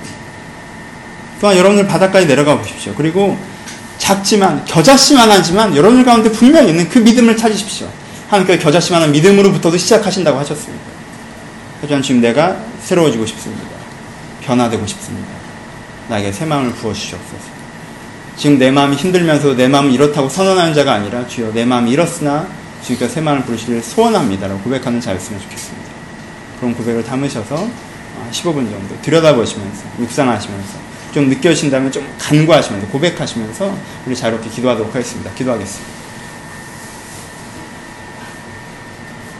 또한 1.40 1.56
여러분들 1.56 1.88
바닥까지 1.88 2.28
내려가 2.28 2.56
보십시오. 2.56 2.94
그리고 2.96 3.36
작지만 3.98 4.64
겨자씨만 4.64 5.28
하지만 5.28 5.74
여러분들 5.74 6.04
가운데 6.04 6.30
분명히 6.30 6.70
있는 6.70 6.88
그 6.88 7.00
믿음을 7.00 7.36
찾으십시오. 7.36 7.88
하나님께서 8.32 8.62
겨자씨만한 8.62 9.12
믿음으로부터도 9.12 9.76
시작하신다고 9.76 10.38
하셨습니다. 10.38 10.84
하지만 11.80 12.02
지금 12.02 12.20
내가 12.20 12.56
새로워지고 12.80 13.26
싶습니다. 13.26 13.64
변화되고 14.42 14.86
싶습니다. 14.86 15.28
나에게 16.08 16.32
새 16.32 16.46
마음을 16.46 16.72
부어주시옵소서. 16.72 17.62
지금 18.36 18.58
내 18.58 18.70
마음이 18.70 18.96
힘들면서 18.96 19.54
내 19.54 19.68
마음은 19.68 19.92
이렇다고 19.92 20.28
선언하는 20.28 20.72
자가 20.74 20.94
아니라 20.94 21.26
주여 21.26 21.52
내 21.52 21.64
마음이 21.64 21.90
이렇으나 21.90 22.48
주님께서 22.82 23.14
새 23.14 23.20
마음을 23.20 23.44
부르시기를 23.44 23.82
소원합니다라고 23.82 24.60
고백하는 24.60 25.00
자였으면 25.00 25.40
좋겠습니다. 25.42 25.90
그런 26.58 26.74
고백을 26.74 27.04
담으셔서 27.04 27.68
15분 28.32 28.70
정도 28.70 29.00
들여다보시면서 29.02 29.84
묵상하시면서 29.98 30.78
좀 31.12 31.28
느껴진다면 31.28 31.92
좀 31.92 32.06
간구하시면서 32.18 32.88
고백하시면서 32.88 33.76
우리 34.06 34.16
자유롭게 34.16 34.48
기도하도록 34.48 34.94
하겠습니다. 34.94 35.30
기도하겠습니다. 35.34 36.01